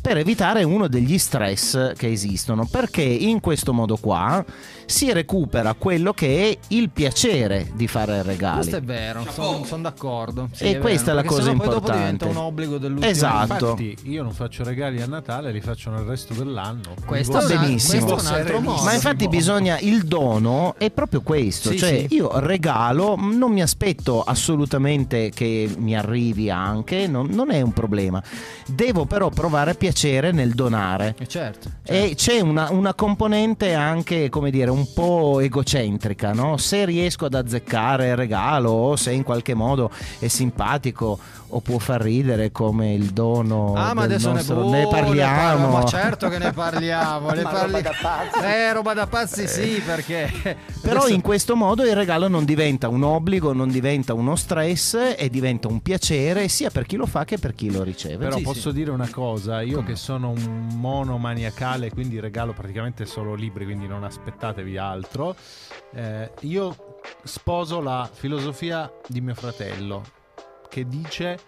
per 0.00 0.16
evitare 0.16 0.62
uno 0.62 0.88
degli 0.88 1.18
stress 1.18 1.92
che 1.94 2.10
esistono. 2.10 2.66
Perché 2.70 3.02
in 3.02 3.40
questo 3.40 3.72
modo 3.72 3.96
qua 3.96 4.44
si 4.86 5.12
recupera 5.12 5.74
quello 5.74 6.12
che 6.12 6.50
è 6.50 6.58
il 6.68 6.90
piacere 6.90 7.70
di 7.74 7.86
fare 7.86 8.07
regali. 8.22 8.56
Questo 8.56 8.76
è 8.76 8.82
vero, 8.82 9.24
sono 9.30 9.82
d'accordo. 9.82 10.48
Sì, 10.52 10.64
E 10.64 10.70
è 10.76 10.78
questa 10.78 11.10
è 11.12 11.14
la 11.14 11.24
cosa 11.24 11.42
sennò 11.42 11.56
poi 11.56 11.64
dopo 11.66 11.76
importante. 11.78 12.02
diventa 12.16 12.26
un 12.26 12.36
obbligo 12.46 12.78
dell'ultimo 12.78 13.10
Esatto. 13.10 13.52
Infatti, 13.70 13.96
io 14.04 14.22
non 14.22 14.32
faccio 14.32 14.64
regali 14.64 15.00
a 15.02 15.06
Natale, 15.06 15.52
li 15.52 15.60
faccio 15.60 15.90
nel 15.90 16.04
resto 16.04 16.34
dell'anno. 16.34 16.94
Questo 17.04 17.38
Va 17.38 17.46
benissimo. 17.46 18.04
questo 18.06 18.26
è 18.28 18.30
un 18.32 18.38
altro 18.40 18.60
modo. 18.60 18.82
Ma 18.82 18.92
infatti 18.94 19.28
bisogna 19.28 19.78
il 19.80 20.04
dono 20.04 20.74
è 20.78 20.90
proprio 20.90 21.20
questo, 21.22 21.70
Sì, 21.70 21.78
cioè 21.78 22.06
sì. 22.08 22.14
io 22.16 22.38
regalo, 22.38 23.14
non 23.16 23.52
mi 23.52 23.62
aspetto 23.62 24.22
assolutamente 24.22 25.30
che 25.30 25.70
mi 25.78 25.96
arrivi 25.96 26.50
anche, 26.50 27.06
non, 27.06 27.26
non 27.30 27.50
è 27.50 27.60
un 27.60 27.72
problema. 27.72 28.22
Devo 28.66 29.04
però 29.06 29.28
provare 29.28 29.74
piacere 29.74 30.32
nel 30.32 30.52
donare. 30.54 31.14
Eh, 31.18 31.26
certo. 31.26 31.70
E 31.84 32.12
c'è 32.16 32.40
una, 32.40 32.70
una 32.70 32.94
componente 32.94 33.72
anche, 33.74 34.28
come 34.28 34.50
dire, 34.50 34.70
un 34.70 34.92
po' 34.92 35.40
egocentrica, 35.40 36.32
no? 36.32 36.56
Se 36.56 36.84
riesco 36.84 37.24
ad 37.26 37.34
azzeccare 37.34 37.97
il 38.06 38.16
regalo 38.16 38.70
o 38.70 38.96
se 38.96 39.12
in 39.12 39.22
qualche 39.22 39.54
modo 39.54 39.90
è 40.18 40.28
simpatico 40.28 41.18
o 41.50 41.60
può 41.60 41.78
far 41.78 42.02
ridere 42.02 42.52
come 42.52 42.92
il 42.92 43.06
dono 43.06 43.72
Ah, 43.74 43.94
ma 43.94 44.02
adesso 44.02 44.30
nostro- 44.32 44.68
ne, 44.68 44.78
ne 44.80 44.82
boh, 44.84 44.90
parliamo. 44.90 45.68
Ma 45.70 45.84
certo 45.86 46.28
che 46.28 46.36
ne 46.36 46.52
parliamo. 46.52 47.30
ne 47.30 47.40
parli- 47.42 47.82
Eh, 48.44 48.72
roba 48.74 48.92
da 48.92 49.06
pazzi, 49.06 49.48
sì, 49.48 49.80
perché. 49.84 50.30
Però 50.82 50.98
adesso- 51.00 51.14
in 51.14 51.22
questo 51.22 51.56
modo 51.56 51.84
il 51.84 51.94
regalo 51.94 52.28
non 52.28 52.44
diventa 52.44 52.88
un 52.88 53.02
obbligo, 53.02 53.54
non 53.54 53.70
diventa 53.70 54.12
uno 54.12 54.36
stress 54.36 55.14
e 55.16 55.30
diventa 55.30 55.68
un 55.68 55.80
piacere 55.80 56.48
sia 56.48 56.68
per 56.70 56.84
chi 56.84 56.96
lo 56.96 57.06
fa 57.06 57.24
che 57.24 57.38
per 57.38 57.54
chi 57.54 57.70
lo 57.72 57.82
riceve. 57.82 58.26
Però 58.26 58.36
Sì, 58.36 58.42
posso 58.42 58.68
sì. 58.68 58.74
dire 58.76 58.90
una 58.90 59.08
cosa, 59.10 59.62
io 59.62 59.82
che 59.82 59.96
sono 59.96 60.28
un 60.28 60.68
monomaniacale, 60.74 61.90
quindi 61.90 62.20
regalo 62.20 62.52
praticamente 62.52 63.06
solo 63.06 63.34
libri, 63.34 63.64
quindi 63.64 63.86
non 63.86 64.04
aspettatevi 64.04 64.76
altro. 64.76 65.34
eh, 65.94 66.30
io 66.40 66.76
sposo 67.22 67.80
la 67.80 68.08
filosofia 68.12 68.90
di 69.06 69.20
mio 69.20 69.34
fratello, 69.34 70.04
che 70.68 70.86
dice 70.86 71.38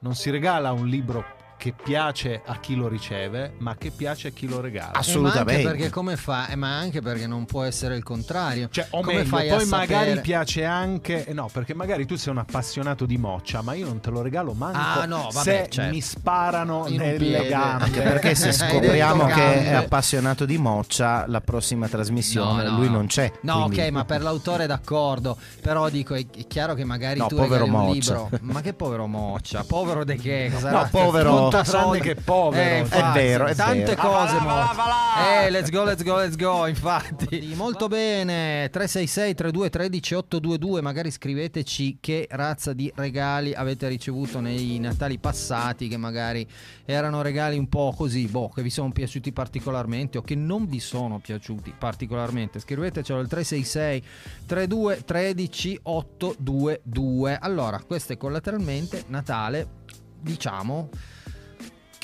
non 0.00 0.14
si 0.14 0.30
regala 0.30 0.72
un 0.72 0.86
libro 0.86 1.42
che 1.64 1.72
piace 1.82 2.42
a 2.44 2.58
chi 2.60 2.74
lo 2.74 2.88
riceve, 2.88 3.54
ma 3.56 3.74
che 3.74 3.90
piace 3.90 4.28
a 4.28 4.30
chi 4.32 4.46
lo 4.46 4.60
regala. 4.60 4.88
Eh, 4.88 4.92
ma 4.92 4.98
anche 4.98 5.08
assolutamente. 5.08 5.62
perché 5.62 5.88
come 5.88 6.16
fa? 6.18 6.48
eh, 6.48 6.56
ma 6.56 6.76
anche 6.76 7.00
perché 7.00 7.26
non 7.26 7.46
può 7.46 7.62
essere 7.62 7.96
il 7.96 8.02
contrario. 8.02 8.68
Cioè, 8.70 8.88
o 8.90 9.00
come 9.00 9.14
meglio, 9.14 9.28
fai 9.28 9.48
a 9.48 9.56
poi 9.56 9.64
magari 9.66 9.94
sapere? 10.08 10.20
piace 10.20 10.64
anche. 10.66 11.24
eh, 11.24 11.32
No, 11.32 11.48
perché 11.50 11.72
magari 11.72 12.04
tu 12.04 12.16
sei 12.16 12.32
un 12.34 12.38
appassionato 12.40 13.06
di 13.06 13.16
moccia, 13.16 13.62
ma 13.62 13.72
io 13.72 13.86
non 13.86 13.98
te 14.00 14.10
lo 14.10 14.20
regalo 14.20 14.52
manco 14.52 14.76
Ah, 14.78 15.06
no, 15.06 15.28
vabbè, 15.32 15.42
se 15.42 15.66
certo. 15.70 15.90
mi 15.94 16.02
sparano 16.02 16.86
In 16.88 16.96
nelle 16.96 17.16
piede. 17.16 17.48
gambe. 17.48 17.84
Anche 17.84 18.00
perché 18.02 18.34
se 18.34 18.48
Hai 18.48 18.52
scopriamo 18.52 19.24
che 19.24 19.64
è 19.64 19.72
appassionato 19.72 20.44
di 20.44 20.58
moccia, 20.58 21.24
la 21.28 21.40
prossima 21.40 21.88
trasmissione 21.88 22.62
No, 22.64 22.70
no, 22.72 22.76
lui 22.76 22.86
no. 22.88 22.92
non 22.96 23.06
c'è. 23.06 23.32
No, 23.40 23.62
quindi- 23.64 23.80
ok, 23.80 23.88
ma 23.90 24.04
per 24.04 24.20
l'autore 24.20 24.66
d'accordo. 24.66 25.38
Però 25.62 25.88
dico, 25.88 26.12
è, 26.14 26.26
è 26.36 26.46
chiaro 26.46 26.74
che 26.74 26.84
magari 26.84 27.20
No, 27.20 27.26
tu 27.28 27.38
regali 27.38 27.62
un 27.62 27.70
Moccia. 27.70 28.28
libro. 28.28 28.28
Ma 28.42 28.60
che 28.60 28.74
povero 28.74 29.06
moccia? 29.06 29.64
Povero 29.66 30.04
di 30.04 30.16
che? 30.16 30.52
Sarà 30.58 30.82
No, 30.82 30.88
povero- 30.90 31.48
Tranne 31.62 31.82
soldi. 31.84 32.00
che 32.00 32.14
povero. 32.16 32.62
Eh, 32.74 32.78
infatti, 32.78 33.18
È 33.18 33.22
vero, 33.22 33.46
è 33.46 33.54
Tante 33.54 33.94
vero. 33.94 34.00
cose, 34.02 34.38
Moccia. 34.40 35.44
Eh, 35.44 35.50
let's 35.50 35.70
go, 35.70 35.84
let's 35.84 36.02
go, 36.02 36.16
let's 36.16 36.36
go. 36.36 36.66
Infatti, 36.66 37.52
molto 37.56 37.88
bene. 37.88 38.68
366 38.70 39.34
32 39.34 39.70
13 39.70 40.14
822. 40.14 40.80
Magari 40.82 41.10
scriveteci 41.10 41.98
che 42.00 42.26
razza 42.30 42.72
di 42.72 42.90
regali 42.94 43.52
avete 43.54 43.88
ricevuto 43.88 44.40
nei 44.40 44.78
Natali 44.78 45.18
passati. 45.18 45.88
Che 45.88 45.96
magari 45.96 46.46
erano 46.84 47.22
regali 47.22 47.56
un 47.58 47.68
po' 47.68 47.94
così, 47.96 48.26
boh, 48.26 48.48
che 48.48 48.62
vi 48.62 48.70
sono 48.70 48.90
piaciuti 48.90 49.32
particolarmente 49.32 50.18
o 50.18 50.22
che 50.22 50.34
non 50.34 50.66
vi 50.66 50.80
sono 50.80 51.18
piaciuti 51.18 51.74
particolarmente. 51.78 52.58
Scrivetecelo 52.60 53.18
al 53.20 53.28
366 53.28 54.02
32 54.46 55.02
13 55.04 55.80
822. 55.82 57.38
Allora, 57.40 57.80
questo 57.86 58.12
è 58.12 58.16
collateralmente 58.16 59.04
Natale. 59.08 59.82
Diciamo 60.20 60.88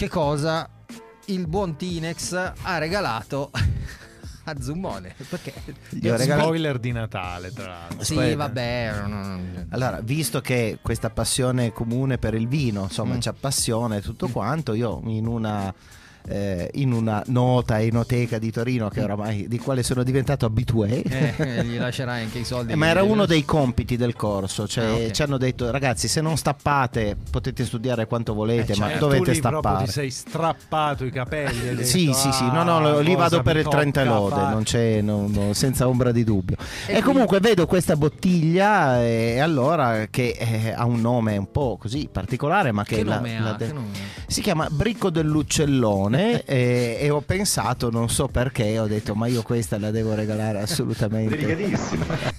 che 0.00 0.08
cosa 0.08 0.66
il 1.26 1.46
buon 1.46 1.76
Tinex 1.76 2.32
ha 2.62 2.78
regalato 2.78 3.50
a 4.44 4.54
Zummone. 4.58 5.14
Perché 5.28 5.52
Io 6.00 6.16
regalo- 6.16 6.44
Spoiler 6.44 6.78
di 6.78 6.90
Natale, 6.92 7.52
tra 7.52 7.66
l'altro. 7.66 8.02
sì, 8.02 8.14
Aspetta. 8.14 8.36
vabbè. 8.36 8.94
Allora, 9.68 10.00
visto 10.02 10.40
che 10.40 10.78
questa 10.80 11.10
passione 11.10 11.72
comune 11.74 12.16
per 12.16 12.32
il 12.32 12.48
vino, 12.48 12.84
insomma, 12.84 13.16
Mm. 13.16 13.20
ci 13.20 13.28
appassiona 13.28 13.96
e 13.96 14.00
tutto 14.00 14.28
quanto, 14.28 14.72
io 14.72 15.02
in 15.04 15.26
una, 15.26 15.72
eh, 16.30 16.70
in 16.74 16.92
una 16.92 17.22
nota 17.26 17.80
enoteca 17.80 18.38
di 18.38 18.50
Torino, 18.50 18.88
che 18.88 19.02
oramai 19.02 19.48
di 19.48 19.58
quale 19.58 19.82
sono 19.82 20.02
diventato 20.02 20.46
abitué, 20.46 21.02
Eh, 21.02 21.64
gli 21.64 21.76
lascerai 21.78 22.22
anche 22.22 22.38
i 22.38 22.44
soldi. 22.44 22.72
Eh, 22.72 22.76
ma 22.76 22.86
era 22.86 23.02
uno 23.02 23.26
dei 23.26 23.44
compiti 23.44 23.96
del 23.96 24.14
corso, 24.14 24.66
cioè 24.68 24.84
Ah, 24.84 24.94
ok. 24.94 25.10
ci 25.10 25.22
hanno 25.22 25.38
detto 25.38 25.70
ragazzi 25.70 26.06
se 26.08 26.20
non 26.20 26.36
stappate 26.36 27.16
potete 27.30 27.64
studiare 27.64 28.06
quanto 28.06 28.32
volete, 28.34 28.72
Eh, 28.72 28.76
ma 28.78 28.88
cioè, 28.90 28.98
dovete 28.98 29.24
tu 29.24 29.30
lì 29.32 29.40
proprio 29.40 29.60
stappare. 29.60 29.84
ti 29.86 29.90
sei 29.92 30.10
strappato 30.10 31.04
i 31.04 31.10
capelli. 31.10 31.68
hai 31.68 31.84
Sì, 31.84 32.06
detto, 32.06 32.16
sì, 32.16 32.32
sì, 32.32 32.44
"Ah, 32.44 32.52
no, 32.52 32.62
no, 32.62 32.80
lo- 32.80 33.00
lì 33.00 33.14
vado 33.14 33.42
per 33.42 33.56
il 33.56 33.62
tocca 33.64 33.76
30 33.78 34.04
lode, 34.04 34.34
fare?" 34.36 34.50
non 34.54 34.62
c'è, 34.62 35.00
no, 35.00 35.26
no, 35.28 35.52
senza 35.52 35.88
ombra 35.88 36.12
di 36.12 36.24
dubbio. 36.24 36.56
E 36.86 36.96
E, 36.98 37.02
comunque 37.02 37.40
vedo 37.40 37.66
questa 37.66 37.96
bottiglia 37.96 39.02
e 39.02 39.38
allora 39.40 40.06
che 40.10 40.36
eh, 40.38 40.72
ha 40.72 40.84
un 40.84 41.00
nome 41.00 41.36
un 41.36 41.50
po' 41.50 41.76
così 41.80 42.08
particolare, 42.10 42.70
ma 42.72 42.84
che, 42.84 42.96
Che 42.96 43.04
la- 43.04 43.16
nome 43.16 43.40
la 43.40 43.50
ha? 43.50 43.54
de- 43.54 43.66
Che 43.66 43.72
nome 43.72 43.88
si 44.26 44.40
chiama 44.42 44.68
Bricco 44.70 45.10
dell'Uccellone 45.10 46.19
e, 46.44 46.98
e 47.00 47.10
ho 47.10 47.20
pensato, 47.20 47.90
non 47.90 48.08
so 48.08 48.26
perché, 48.28 48.78
ho 48.78 48.86
detto 48.86 49.14
ma 49.14 49.26
io 49.26 49.42
questa 49.42 49.78
la 49.78 49.90
devo 49.90 50.14
regalare 50.14 50.60
assolutamente. 50.60 51.38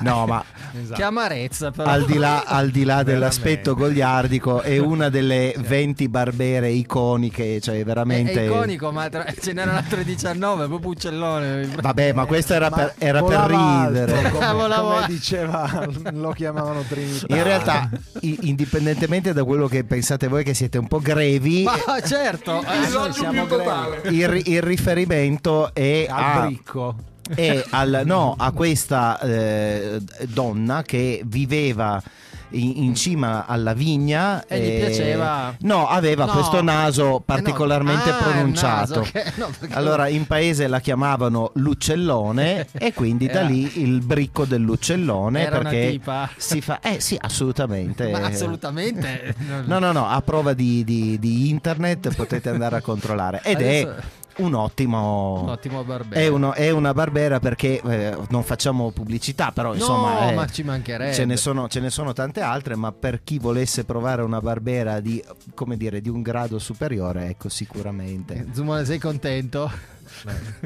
No, 0.00 0.26
ma 0.26 0.44
Esatto. 0.78 0.94
Che 0.94 1.02
amarezza, 1.02 1.70
però. 1.70 1.88
al 1.88 2.04
di 2.04 2.18
là, 2.18 2.42
al 2.44 2.70
di 2.70 2.84
là 2.84 3.02
dell'aspetto 3.02 3.74
goliardico 3.74 4.60
è 4.60 4.76
una 4.78 5.08
delle 5.08 5.54
20 5.56 6.08
barbere 6.08 6.70
iconiche, 6.70 7.60
cioè 7.60 7.78
È, 7.80 7.84
veramente... 7.84 8.40
è 8.42 8.44
iconico, 8.44 8.92
ma 8.92 9.08
tra- 9.08 9.24
ce 9.40 9.52
n'erano 9.52 9.78
altre 9.78 10.04
19, 10.04 10.66
proprio 10.66 10.90
Uccellone. 10.90 11.68
Vabbè, 11.80 12.12
ma 12.12 12.26
questo 12.26 12.52
era 12.54 12.68
Ma 12.68 12.76
per, 12.76 12.94
era 12.98 13.22
per 13.22 13.40
ridere. 13.46 14.30
come, 14.30 14.52
Volavo- 14.52 14.94
come 14.94 15.06
diceva, 15.08 15.88
lo 16.12 16.30
chiamavano 16.32 16.82
Trinità. 16.82 17.34
In 17.34 17.42
realtà, 17.42 17.88
indipendentemente 18.20 19.32
da 19.32 19.44
quello 19.44 19.66
che 19.66 19.84
pensate 19.84 20.28
voi 20.28 20.44
che 20.44 20.52
siete 20.54 20.78
un 20.78 20.88
po' 20.88 21.00
grevi, 21.00 21.62
Ma 21.64 22.00
certo, 22.00 22.62
eh, 22.66 23.12
siamo 23.12 23.46
grevi. 23.46 24.16
il, 24.16 24.42
il 24.46 24.62
riferimento 24.62 25.72
è 25.74 26.06
al 26.08 26.22
a, 26.24 26.46
bricco. 26.46 26.94
è 27.34 27.64
al- 27.70 28.02
no, 28.04 28.34
a 28.36 28.50
questa 28.52 29.18
eh, 29.20 30.00
donna 30.28 30.82
che 30.82 31.22
viveva 31.24 32.02
in, 32.50 32.84
in 32.84 32.94
cima 32.94 33.46
alla 33.46 33.72
vigna 33.74 34.44
E 34.46 34.60
gli 34.60 34.78
piaceva- 34.84 35.54
no 35.60 35.88
aveva 35.88 36.24
No. 36.26 36.32
questo 36.32 36.62
naso 36.62 37.04
Eh 37.04 37.10
no. 37.10 37.20
particolarmente 37.20 38.10
Ah, 38.10 38.16
il 38.18 38.22
pronunciato 38.24 38.98
naso, 39.00 39.08
che- 39.12 39.32
no, 39.36 39.50
perché- 39.58 39.74
allora 39.74 40.08
in 40.08 40.26
paese 40.26 40.66
la 40.66 40.80
chiamavano 40.80 41.50
l'uccellone 41.54 42.66
e 42.78 42.92
quindi 42.92 43.26
da 43.26 43.42
lì 43.42 43.80
il 43.82 44.00
bricco 44.00 44.44
dell'uccellone 44.44 45.40
Era 45.46 45.58
perché 45.60 46.00
si 46.36 46.60
fa 46.60 46.80
eh 46.80 47.00
sì 47.00 47.16
assolutamente 47.20 48.10
Ma 48.10 48.26
assolutamente. 48.26 49.34
No, 49.64 49.78
no, 49.78 49.92
no, 49.92 50.06
a 50.08 50.20
prova 50.22 50.52
di, 50.52 50.84
di- 50.84 51.18
di 51.18 51.48
internet 51.48 52.14
potete 52.14 52.48
andare 52.48 52.76
a 52.76 52.80
controllare. 52.80 53.40
Ed 53.44 53.56
Adesso- 53.56 53.88
è 53.90 54.02
un 54.38 54.54
ottimo. 54.54 55.40
Un 55.42 55.48
ottimo 55.48 55.84
barbero. 55.84 56.20
È, 56.20 56.28
uno- 56.28 56.52
è 56.52 56.70
una 56.70 56.92
barbera 56.92 57.40
perché 57.40 57.80
eh, 57.80 58.16
non 58.28 58.42
facciamo 58.42 58.90
pubblicità, 58.90 59.50
però 59.52 59.74
insomma 59.74 60.20
no, 60.20 60.30
eh, 60.30 60.34
ma 60.34 60.46
ci 60.46 60.62
mancherebbe. 60.62 61.12
ce, 61.14 61.24
ne 61.24 61.36
sono, 61.36 61.68
ce 61.68 61.80
ne 61.80 61.90
sono 61.90 62.12
tante 62.12 62.40
altre, 62.40 62.76
ma 62.76 62.92
per 62.92 63.22
chi 63.22 63.38
volesse 63.38 63.84
provare 63.84 64.22
una 64.22 64.40
barbera 64.40 65.00
di, 65.00 65.22
come 65.54 65.76
dire, 65.76 66.00
di 66.00 66.08
un 66.08 66.22
grado 66.22 66.58
superiore, 66.58 67.28
ecco 67.28 67.48
sicuramente. 67.48 68.46
Zumone, 68.52 68.84
sei 68.84 68.98
contento? 68.98 69.70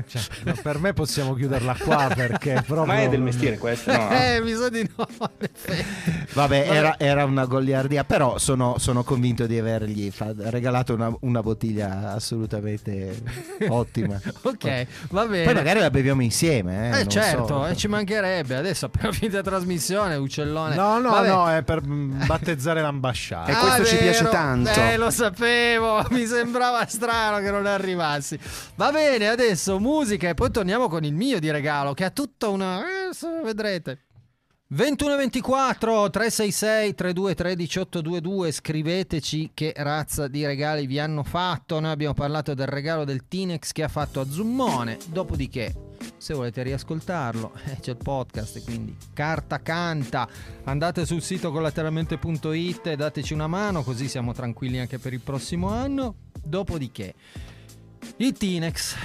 Cioè, 0.06 0.22
no, 0.44 0.54
per 0.62 0.78
me 0.78 0.92
possiamo 0.92 1.34
chiuderla 1.34 1.76
qua 1.78 2.10
perché 2.14 2.62
proprio... 2.66 2.84
Ma 2.84 3.00
è 3.00 3.08
del 3.08 3.20
mestiere 3.20 3.58
questo? 3.58 3.90
No. 3.92 4.10
Eh, 4.10 4.40
mi 4.42 4.52
sa 4.54 4.68
di 4.68 4.88
no. 4.96 5.06
Vabbè, 6.32 6.66
era, 6.70 6.98
era 6.98 7.24
una 7.24 7.44
goliardia, 7.46 8.04
però 8.04 8.38
sono, 8.38 8.76
sono 8.78 9.02
convinto 9.02 9.46
di 9.46 9.58
avergli 9.58 10.10
fa- 10.10 10.32
regalato 10.36 10.94
una, 10.94 11.12
una 11.20 11.40
bottiglia 11.42 12.12
assolutamente 12.12 13.20
ottima. 13.68 14.20
ok, 14.42 14.86
va 15.10 15.26
bene. 15.26 15.44
Poi 15.44 15.54
magari 15.54 15.80
la 15.80 15.90
beviamo 15.90 16.22
insieme, 16.22 16.90
eh, 16.90 16.94
Eh 17.00 17.02
non 17.02 17.08
certo, 17.10 17.46
so. 17.46 17.66
eh, 17.66 17.76
ci 17.76 17.88
mancherebbe. 17.88 18.54
Adesso 18.56 18.86
appena 18.86 19.12
finita 19.12 19.36
la 19.38 19.42
trasmissione, 19.42 20.14
uccellone. 20.16 20.74
No, 20.74 20.98
no, 20.98 21.10
Vabbè. 21.10 21.28
no, 21.28 21.50
è 21.50 21.62
per 21.62 21.82
mm, 21.84 22.26
battezzare 22.26 22.80
l'ambasciata. 22.80 23.50
E 23.50 23.54
questo 23.54 23.82
Ah, 23.82 23.84
ci 23.84 23.96
piace 23.96 24.28
tanto. 24.28 24.70
Eh, 24.80 24.96
lo 24.96 25.10
sapevo, 25.10 26.04
mi 26.10 26.26
sembrava 26.26 26.86
strano 26.86 27.38
che 27.38 27.50
non 27.50 27.66
arrivassi. 27.66 28.38
Va 28.76 28.90
bene, 28.92 29.28
adesso 29.28 29.39
musica 29.78 30.28
e 30.28 30.34
poi 30.34 30.50
torniamo 30.50 30.88
con 30.88 31.02
il 31.02 31.14
mio 31.14 31.40
di 31.40 31.50
regalo 31.50 31.94
che 31.94 32.04
ha 32.04 32.10
tutta 32.10 32.48
una... 32.48 32.80
eh, 32.80 33.04
adesso 33.04 33.42
vedrete. 33.42 34.04
2124 34.66 36.10
366 36.10 36.94
32 36.94 37.34
1822 37.36 38.52
scriveteci 38.52 39.50
che 39.52 39.72
razza 39.74 40.28
di 40.28 40.44
regali 40.44 40.86
vi 40.86 40.98
hanno 40.98 41.24
fatto. 41.24 41.80
Noi 41.80 41.90
abbiamo 41.90 42.14
parlato 42.14 42.52
del 42.54 42.68
regalo 42.68 43.04
del 43.04 43.26
Tinex 43.26 43.72
che 43.72 43.82
ha 43.82 43.88
fatto 43.88 44.20
a 44.20 44.30
Zummone 44.30 44.98
dopodiché 45.06 45.74
se 46.18 46.34
volete 46.34 46.62
riascoltarlo 46.62 47.52
eh, 47.66 47.80
c'è 47.80 47.92
il 47.92 47.96
podcast 47.96 48.62
quindi 48.62 48.94
carta 49.14 49.60
canta. 49.60 50.28
Andate 50.64 51.06
sul 51.06 51.22
sito 51.22 51.50
collateralmente.it 51.50 52.86
e 52.86 52.96
dateci 52.96 53.32
una 53.32 53.46
mano 53.46 53.82
così 53.82 54.06
siamo 54.06 54.32
tranquilli 54.32 54.78
anche 54.78 54.98
per 54.98 55.14
il 55.14 55.20
prossimo 55.20 55.70
anno. 55.70 56.14
Dopodiché 56.42 57.14
il 58.16 58.32
Tinex 58.32 58.96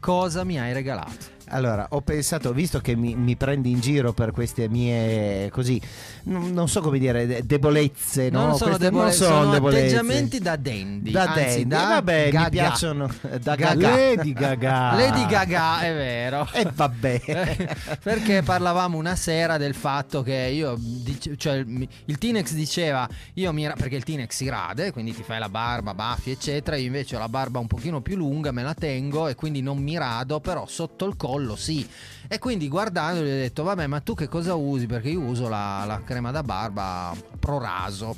cosa 0.00 0.44
mi 0.44 0.58
hai 0.58 0.72
regalato? 0.72 1.37
Allora, 1.50 1.86
ho 1.90 2.00
pensato, 2.00 2.52
visto 2.52 2.80
che 2.80 2.94
mi, 2.96 3.14
mi 3.14 3.36
prendi 3.36 3.70
in 3.70 3.80
giro 3.80 4.12
per 4.12 4.30
queste 4.32 4.68
mie, 4.68 5.48
così, 5.50 5.80
non, 6.24 6.52
non 6.52 6.68
so 6.68 6.80
come 6.80 6.98
dire, 6.98 7.26
de- 7.26 7.42
debolezze, 7.44 8.30
no? 8.30 8.46
non 8.46 8.56
sono 8.56 8.70
Queste 8.76 8.84
debole, 8.84 9.04
non 9.04 9.12
sono 9.12 9.40
sono 9.40 9.52
debolezze. 9.52 9.84
atteggiamenti 9.86 10.38
da 10.40 10.56
dandy. 10.56 11.10
Da 11.10 11.22
anzi, 11.22 11.66
dandy, 11.66 11.68
da 11.68 11.86
vabbè, 11.88 12.24
mi 12.26 12.30
gaga. 12.30 12.48
piacciono 12.48 13.14
da 13.40 13.54
Gaga. 13.54 13.88
Lady 13.90 14.32
Gaga. 14.32 14.94
Lady 14.96 15.26
Gaga, 15.26 15.80
è 15.80 15.92
vero. 15.94 16.48
E 16.52 16.66
vabbè. 16.74 17.20
Eh, 17.24 17.68
Perché 18.02 18.42
parlavamo 18.42 18.96
una 18.98 19.16
sera 19.16 19.56
del 19.56 19.74
fatto 19.74 20.22
che 20.22 20.34
io, 20.34 20.76
dice- 20.78 21.36
cioè 21.36 21.54
il 21.56 21.88
il 22.04 22.18
Tinex 22.18 22.52
diceva, 22.52 23.08
io 23.34 23.52
mi 23.52 23.66
perché 23.76 23.96
il 23.96 24.04
Tinex 24.04 24.34
si 24.34 24.48
rade, 24.48 24.92
quindi 24.92 25.14
ti 25.14 25.22
fai 25.22 25.38
la 25.38 25.48
barba, 25.48 25.94
baffi, 25.94 26.30
eccetera. 26.30 26.76
Io 26.76 26.86
invece 26.86 27.16
ho 27.16 27.18
la 27.18 27.28
barba 27.28 27.58
un 27.58 27.66
pochino 27.66 28.00
più 28.00 28.16
lunga, 28.16 28.50
me 28.50 28.62
la 28.62 28.74
tengo 28.74 29.28
e 29.28 29.34
quindi 29.34 29.60
non 29.62 29.78
mi 29.78 29.96
rado, 29.96 30.40
però 30.40 30.66
sotto 30.66 31.04
il 31.06 31.16
collo 31.16 31.37
sì. 31.56 31.86
E 32.28 32.38
quindi 32.38 32.68
guardando 32.68 33.20
gli 33.20 33.30
ho 33.30 33.34
detto, 33.34 33.62
vabbè, 33.62 33.86
ma 33.86 34.00
tu 34.00 34.14
che 34.14 34.28
cosa 34.28 34.54
usi? 34.54 34.86
Perché 34.86 35.08
io 35.08 35.20
uso 35.20 35.48
la, 35.48 35.84
la 35.86 36.02
crema 36.04 36.30
da 36.30 36.42
barba 36.42 37.14
pro 37.38 37.58
raso. 37.58 38.16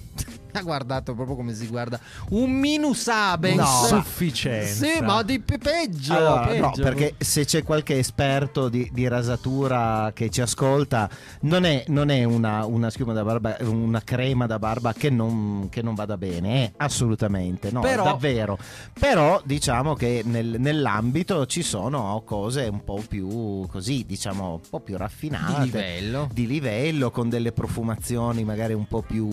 ha 0.59 0.63
guardato 0.63 1.15
proprio 1.15 1.37
come 1.37 1.55
si 1.55 1.67
guarda 1.67 1.99
un 2.31 2.51
minus 2.51 3.09
abens. 3.09 3.57
No. 3.57 3.87
Sufficienza. 3.87 4.85
Sì, 4.85 5.01
ma 5.01 5.23
di 5.23 5.41
pe- 5.41 5.59
peggio. 5.59 6.15
Allora, 6.15 6.55
no, 6.57 6.71
peggio. 6.71 6.83
perché 6.83 7.15
se 7.19 7.45
c'è 7.45 7.63
qualche 7.63 7.99
esperto 7.99 8.69
di, 8.69 8.89
di 8.93 9.09
rasatura 9.09 10.11
che 10.15 10.31
ci 10.31 10.41
ascolta, 10.41 11.09
non 11.43 11.65
è, 11.65 11.85
non 11.89 12.11
è 12.11 12.25
una, 12.25 12.65
una 12.67 12.91
schiuma 12.91 13.13
da 13.13 13.23
barba, 13.25 13.57
una 13.61 14.03
crema 14.03 14.47
da 14.47 14.59
barba 14.59 14.93
che 14.93 15.11
non, 15.11 15.69
che 15.71 15.83
non 15.83 15.95
vada 15.95 16.17
bene, 16.17 16.65
eh, 16.65 16.73
assolutamente, 16.77 17.71
no, 17.71 17.81
Però- 17.81 18.05
davvero. 18.05 18.59
Però 18.99 19.41
diciamo 19.45 19.95
che 19.95 20.23
nel- 20.25 20.57
nell'ambito 20.59 21.47
ci 21.47 21.63
sono 21.63 22.23
cose 22.25 22.69
un 22.71 22.85
po' 22.85 23.03
più 23.07 23.67
così, 23.69 24.05
diciamo, 24.07 24.53
un 24.53 24.69
po' 24.69 24.81
più 24.81 24.97
raffinate. 24.97 25.59
di 25.59 25.65
livello. 25.65 26.29
di 26.33 26.47
livello 26.47 27.11
con 27.11 27.29
delle 27.29 27.53
profumazioni 27.53 28.45
magari 28.45 28.73
un 28.75 28.87
po' 28.87 29.03
più 29.03 29.29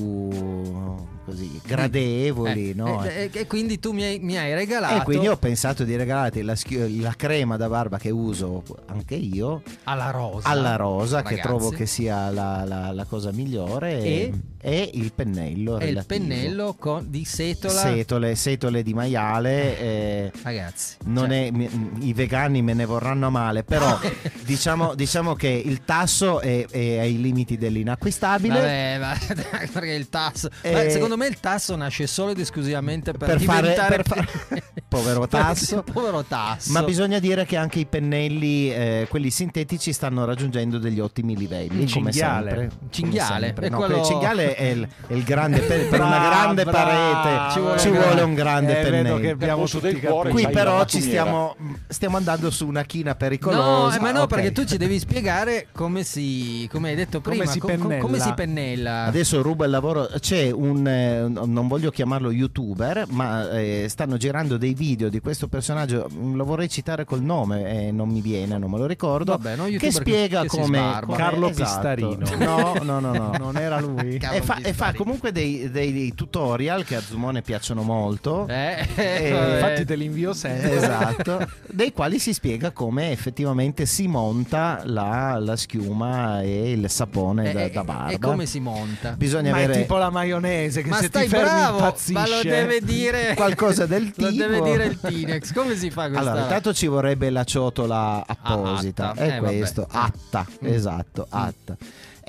così 1.28 1.60
gradevoli 1.66 2.70
Eh, 2.70 2.74
no? 2.74 3.04
e, 3.04 3.30
e- 3.34 3.40
e 3.42 3.48
quindi 3.48 3.80
tu 3.80 3.92
mi 3.92 4.04
hai, 4.04 4.20
mi 4.20 4.38
hai 4.38 4.54
regalato 4.54 5.02
E 5.02 5.04
quindi 5.04 5.28
ho 5.28 5.36
pensato 5.36 5.84
di 5.84 5.94
regalarti 5.98 6.42
la, 6.42 6.56
schi- 6.56 7.02
la 7.02 7.14
crema 7.18 7.58
da 7.58 7.68
barba 7.68 7.98
che 7.98 8.10
uso 8.12 8.64
anche 8.86 9.16
io 9.16 9.62
alla 9.84 10.10
rosa. 10.12 10.48
alla 10.48 10.78
rosa, 10.78 11.18
che 11.24 11.36
ragazzi. 11.36 11.42
trovo 11.48 11.70
che 11.70 11.86
sia 11.86 12.30
la, 12.30 12.64
la- 12.66 12.92
la 12.94 13.04
cosa 13.04 13.32
migliore, 13.34 14.00
E? 14.02 14.34
e 14.57 14.57
il 14.72 15.12
pennello. 15.14 15.80
E 15.80 15.88
il 15.90 16.04
pennello 16.06 16.76
con, 16.78 17.06
di 17.10 17.24
setola. 17.26 17.80
Setole, 17.82 18.36
setole 18.36 18.84
di 18.84 18.94
maiale. 18.94 19.80
eh, 19.80 20.32
Ragazzi. 20.42 20.98
non 21.06 21.28
cioè, 21.30 21.52
è- 21.52 21.70
i 22.00 22.14
vegani 22.14 22.62
me 22.62 22.74
ne 22.74 22.86
vorranno 22.86 23.30
male, 23.30 23.64
però 23.64 23.98
diciamo, 24.46 24.96
diciamo 24.96 25.34
che 25.36 25.48
il 25.48 25.84
tasso 25.86 26.40
è, 26.42 26.66
è 26.68 27.00
ai 27.00 27.20
limiti 27.22 27.58
dell'inacquistabile. 27.58 28.54
Vabbè, 28.54 28.98
va- 29.00 29.68
perché 29.72 29.92
il 29.94 30.10
tasso. 30.10 30.50
Eh, 30.62 30.90
secondo 30.90 31.18
me 31.18 31.28
il 31.28 31.40
tasso 31.40 31.76
nasce 31.76 32.08
solo 32.08 32.32
ed 32.32 32.40
esclusivamente 32.40 33.12
per, 33.14 33.28
per 33.28 33.42
fare- 33.42 33.74
per 33.74 34.04
fa- 34.06 34.26
povero 34.88 35.28
tasso. 35.28 35.84
povero 35.84 36.24
tasso. 36.24 36.72
Ma 36.72 36.84
bisogna 36.84 37.20
dire 37.20 37.46
che 37.46 37.56
anche 37.58 37.80
i 37.80 37.86
pennelli, 37.86 38.72
eh, 38.74 39.08
quelli 39.10 39.30
sintetici, 39.30 39.94
stanno 39.94 40.26
raggiungendo 40.26 40.78
degli 40.78 41.00
ottimi 41.00 41.36
livelli. 41.36 41.84
Mm, 41.84 41.88
come 41.90 42.12
cinghiale. 42.12 42.50
sempre. 42.50 42.68
Come 42.68 42.90
Cinghiale, 42.90 43.46
sempre. 43.48 43.68
è 43.68 43.70
No, 43.70 43.78
quello- 43.78 43.94
quel 43.96 44.06
cinghiale 44.06 44.56
è 44.58 44.64
il, 44.66 44.88
è 45.08 45.14
il 45.14 45.24
grande 45.24 45.60
per, 45.60 45.88
per 45.88 46.02
una 46.02 46.20
grande 46.20 46.64
parete. 46.66 47.52
Ci 47.54 47.60
vuole 47.60 47.80
Ci 47.80 47.88
un 47.88 47.94
vuole 47.94 48.08
grande- 48.08 48.22
un 48.24 48.34
grande 48.34 48.72
Eh, 48.72 48.84
vedo 48.84 48.90
pennello. 48.96 49.18
che 49.20 49.30
abbiamo 49.30 49.66
tutti 49.68 49.88
del 49.92 50.00
cuore. 50.02 50.30
Qui 50.32 50.48
però 50.50 50.84
ci 50.86 51.02
stiamo, 51.02 51.56
stiamo 51.88 52.18
andando 52.18 52.50
su 52.50 52.68
una 52.68 52.84
china 52.84 53.12
No, 53.12 53.16
pericolosa. 53.18 53.98
eh, 53.98 54.00
ma 54.02 54.12
no, 54.12 54.22
Ok. 54.22 54.28
perché 54.30 54.52
tu 54.52 54.66
ci 54.66 54.78
devi 54.78 54.98
spiegare 55.00 55.68
come 55.72 56.04
si, 56.04 56.68
come 56.72 56.90
hai 56.90 56.96
detto 56.96 57.22
Come 57.22 57.38
prima, 57.38 57.52
si 57.52 57.60
co- 57.60 57.68
co- 57.68 57.74
pennella. 57.76 58.02
come 58.02 58.20
si 58.20 58.34
pennella. 58.34 59.04
Adesso 59.06 59.42
ruba 59.42 59.66
il 59.66 59.72
lavoro. 59.72 60.08
C'è 60.20 60.50
un. 60.52 60.88
eh, 60.88 61.28
non 61.28 61.68
voglio 61.68 61.92
chiamarlo 61.92 62.32
youtuber, 62.32 63.06
ma 63.10 63.50
eh, 63.52 63.86
stanno 63.90 64.18
girando 64.18 64.58
dei 64.58 64.74
video 64.74 65.10
di 65.10 65.20
questo 65.20 65.48
personaggio. 65.48 66.10
mm, 66.12 66.36
Lo 66.36 66.44
vorrei 66.46 66.70
citare 66.70 67.06
col 67.06 67.22
nome, 67.22 67.88
eh, 67.88 67.92
non 67.92 68.10
mi 68.10 68.22
viene, 68.22 68.58
non 68.58 68.70
me 68.72 68.78
lo 68.78 68.86
ricordo. 68.86 69.32
Vabbè, 69.38 69.56
no, 69.56 69.66
che 69.78 69.92
spiega 69.92 70.42
che 70.42 70.50
si 70.50 70.58
come. 70.58 71.00
come- 71.02 71.16
Carlo 71.18 71.50
esatto. 71.50 71.64
Pistarino. 71.64 72.26
No, 72.38 72.76
no, 72.82 73.00
no, 73.00 73.12
no. 73.14 73.32
Non 73.38 73.58
era 73.58 73.80
lui? 73.80 74.18
Carlo 74.20 74.38
E 74.38 74.42
fa, 74.48 74.60
e 74.62 74.74
fa 74.74 74.94
comunque 74.94 75.32
dei, 75.34 75.70
dei 75.70 76.14
tutorial 76.16 76.86
che 76.86 76.96
a 76.96 77.02
Zumone 77.02 77.42
piacciono 77.42 77.82
molto. 77.84 78.48
Eh, 78.48 78.88
Eh, 78.96 79.32
vabbè. 79.32 79.54
Infatti 79.56 79.86
te 79.86 79.96
li 79.96 80.06
invio 80.06 80.34
sempre. 80.34 80.76
Esatto, 80.78 81.50
dei 81.70 81.92
quali 81.92 82.18
si 82.20 82.34
spiega 82.34 82.72
come 82.72 83.12
effettivamente 83.12 83.86
si 83.86 84.08
monta 84.08 84.82
la, 84.86 85.38
la 85.40 85.56
schiuma 85.58 86.42
e 86.42 86.72
il 86.72 86.90
sapone 86.90 87.50
Eh, 87.50 87.54
da, 87.54 87.64
eh, 87.66 87.70
da 87.72 87.84
barba. 87.84 88.10
E 88.12 88.20
come 88.20 88.46
si 88.46 88.60
monta? 88.60 89.12
Bisogna 89.12 89.52
Ma 89.52 89.58
avere 89.58 89.74
è 89.74 89.82
tipo 89.82 89.98
la 89.98 90.10
maionese 90.10 90.82
che 90.82 90.90
Ma 90.90 90.98
se 90.98 91.08
stai 91.08 91.24
ti 91.24 91.30
fermi 91.30 91.46
bravo, 91.50 91.78
impazzisce. 91.80 92.14
ma 92.14 92.28
lo 92.28 92.42
deve 92.42 92.82
dire 92.82 93.34
Qualcosa 93.36 93.86
del 93.86 94.12
Lo 94.16 94.28
tipo. 94.30 94.44
deve 94.48 94.62
dire 94.62 94.86
il 94.86 95.00
Tinex. 95.00 95.52
Come 95.54 95.76
si 95.76 95.90
fa 95.92 96.08
questa? 96.08 96.20
Allora, 96.22 96.42
intanto 96.44 96.74
ci 96.74 96.88
vorrebbe 96.88 97.30
la 97.30 97.44
ciotola 97.44 98.24
apposita. 98.26 99.10
atta. 99.12 99.22
È 99.22 99.36
Eh, 99.36 99.40
vabbè. 99.40 99.58
questo, 99.58 99.88
atta, 99.90 100.46
Mm. 100.64 100.68
esatto, 100.68 101.26
atta. 101.30 101.76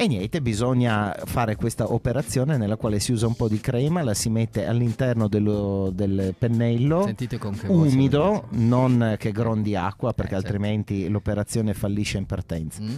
E 0.01 0.07
niente, 0.07 0.41
bisogna 0.41 1.13
fare 1.25 1.57
questa 1.57 1.93
operazione 1.93 2.57
nella 2.57 2.77
quale 2.77 3.01
si 3.01 3.11
usa 3.11 3.27
un 3.27 3.35
po' 3.35 3.49
di 3.49 3.59
crema, 3.59 4.01
la 4.05 4.15
si 4.15 4.31
mette 4.31 4.65
all'interno 4.65 5.27
dello- 5.27 5.91
del 5.93 6.37
pennello. 6.39 7.03
Umido, 7.95 8.45
non 8.51 9.17
che 9.19 9.33
grondi 9.33 9.75
acqua 9.75 10.13
perché 10.13 10.35
Eh, 10.37 10.39
certo. 10.39 10.53
altrimenti 10.55 11.09
l'operazione 11.09 11.75
fallisce 11.75 12.17
in 12.17 12.27
partenza. 12.27 12.81
Mm? 12.81 12.95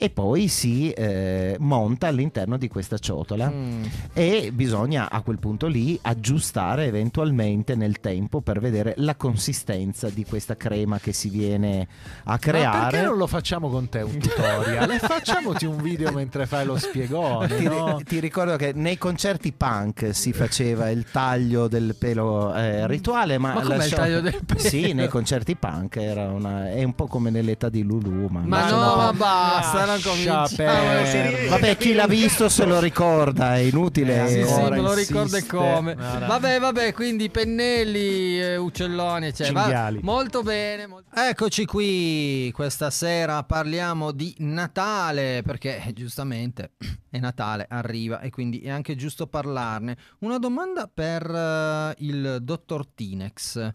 E 0.00 0.10
poi 0.10 0.46
si 0.46 0.90
eh, 0.90 1.56
monta 1.58 2.06
all'interno 2.06 2.56
di 2.56 2.68
questa 2.68 2.98
ciotola 2.98 3.50
Mm. 3.50 3.82
e 4.12 4.50
bisogna 4.52 5.10
a 5.10 5.22
quel 5.22 5.38
punto 5.40 5.66
lì 5.66 5.98
aggiustare 6.02 6.84
eventualmente 6.86 7.74
nel 7.74 7.98
tempo 7.98 8.40
per 8.40 8.60
vedere 8.60 8.94
la 8.98 9.16
consistenza 9.16 10.08
di 10.08 10.24
questa 10.24 10.56
crema 10.56 10.98
che 11.00 11.12
si 11.12 11.28
viene 11.28 11.80
a 12.24 12.30
Ma 12.32 12.38
creare. 12.38 12.90
perché 12.90 13.06
non 13.06 13.16
lo 13.16 13.26
facciamo 13.26 13.68
con 13.68 13.88
te 13.88 14.02
un 14.02 14.18
tutorial? 14.18 14.98
Facciamoti 15.00 15.66
un 15.66 15.82
video 15.82 16.12
mentre 16.12 16.46
fai 16.46 16.64
lo 16.64 16.78
spiegone, 16.78 17.56
Ti, 17.56 17.64
no? 17.64 18.00
ti 18.04 18.20
ricordo 18.20 18.54
che 18.56 18.72
nei 18.74 18.98
concerti 18.98 19.52
punk 19.52 20.14
si 20.14 20.32
faceva 20.32 20.90
il 20.90 21.06
taglio 21.10 21.66
del 21.66 21.96
pelo 21.98 22.54
eh, 22.54 22.86
rituale, 22.86 23.38
ma, 23.38 23.54
Ma 23.54 23.60
com'è 23.62 23.72
il 23.72 23.78
lasciamo- 23.78 24.02
taglio 24.02 24.20
del 24.20 24.44
pelo? 24.44 24.60
Sì, 24.60 24.92
nei 24.92 25.08
concerti 25.08 25.56
punk 25.56 25.96
era 25.96 26.28
una... 26.30 26.70
è 26.70 26.84
un 26.84 26.94
po' 26.94 27.06
come 27.08 27.30
nell'età 27.30 27.68
di 27.68 27.82
Lulu. 27.82 28.26
Ma, 28.30 28.40
Ma 28.40 28.70
no, 28.70 28.96
ma 28.96 29.12
basta, 29.12 29.86
non 29.92 30.00
cominciamo. 30.02 30.46
perdere. 30.56 31.48
Vabbè, 31.48 31.76
chi 31.76 31.92
l'ha 31.94 32.06
visto 32.06 32.48
se 32.48 32.64
lo 32.64 32.78
ricorda, 32.80 33.56
è 33.56 33.60
inutile. 33.60 34.24
Eh, 34.24 34.28
Sì, 34.28 34.52
sì, 34.52 34.60
me 34.62 34.80
lo 34.80 34.92
e 35.36 35.46
come. 35.46 35.94
Vabbè, 35.94 36.58
vabbè, 36.60 36.92
quindi 36.92 37.30
pennelli, 37.30 38.40
eh, 38.40 38.56
uccelloni, 38.56 39.32
cioè, 39.34 39.50
va- 39.52 39.62
Cinghiali. 39.62 40.00
molto 40.02 40.42
bene. 40.42 40.86
mol- 40.86 41.04
Eccoci 41.12 41.64
qui, 41.64 42.50
questa 42.54 42.90
sera 42.90 43.42
parliamo 43.42 44.12
di 44.12 44.34
Natale, 44.38 45.42
perché 45.44 45.82
eh, 45.84 45.92
giustamente 45.92 46.72
è 47.10 47.18
Natale, 47.18 47.66
arriva 47.68 48.20
e 48.20 48.30
quindi 48.30 48.60
è 48.60 48.70
anche 48.70 48.94
giusto 48.94 49.26
parlarne. 49.26 49.96
Una 50.20 50.38
domanda 50.38 50.88
per 50.92 51.22
eh, 51.28 51.94
il 51.98 52.38
dottor 52.42 52.86
Tinex. 52.94 53.70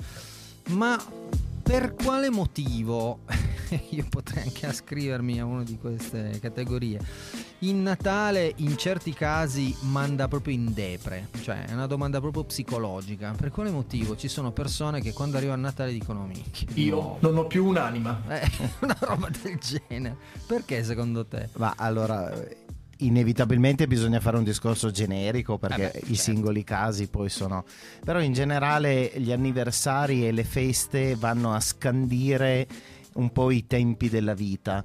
Ma 0.70 1.01
per 1.61 1.93
quale 1.95 2.30
motivo, 2.30 3.20
io 3.91 4.05
potrei 4.09 4.43
anche 4.43 4.66
ascrivermi 4.68 5.39
a 5.39 5.45
una 5.45 5.64
di 5.64 5.78
queste 5.78 6.39
categorie, 6.41 6.99
il 7.59 7.76
Natale 7.76 8.51
in 8.57 8.76
certi 8.78 9.14
casi 9.14 9.74
manda 9.82 10.28
proprio 10.28 10.53
in 10.53 10.74
depre, 10.74 11.30
cioè 11.41 11.66
è 11.66 11.72
una 11.74 11.88
domanda 11.88 12.20
proprio 12.20 12.43
psicologica. 12.43 13.32
Per 13.38 13.49
quale 13.51 13.70
motivo 13.72 14.18
ci 14.18 14.28
sono 14.28 14.51
persone 14.51 14.99
che 14.99 15.14
quando 15.14 15.38
arriva 15.38 15.53
il 15.53 15.61
Natale 15.61 15.93
dicono 15.93 16.26
minchia, 16.26 16.68
Io 16.74 17.18
non 17.22 17.38
ho 17.38 17.47
più 17.47 17.66
un'anima. 17.66 18.24
eh, 18.28 18.49
una 18.82 18.97
roba 18.99 19.30
del 19.41 19.57
genere. 19.59 20.18
Perché 20.45 20.84
secondo 20.84 21.26
te? 21.26 21.47
Ma 21.55 21.74
allora, 21.78 22.30
inevitabilmente 22.97 23.87
bisogna 23.87 24.19
fare 24.19 24.37
un 24.37 24.43
discorso 24.43 24.91
generico 24.91 25.57
perché 25.57 25.91
Eh 25.91 25.91
beh, 25.91 25.97
i 25.99 26.01
certo. 26.01 26.15
singoli 26.15 26.63
casi 26.63 27.07
poi 27.07 27.29
sono... 27.29 27.65
Però 28.03 28.19
in 28.21 28.33
generale 28.33 29.11
gli 29.15 29.31
anniversari 29.31 30.27
e 30.27 30.31
le 30.31 30.43
feste 30.43 31.15
vanno 31.15 31.53
a 31.53 31.59
scandire 31.59 32.67
un 33.15 33.31
po' 33.31 33.51
i 33.51 33.67
tempi 33.67 34.09
della 34.09 34.33
vita. 34.33 34.83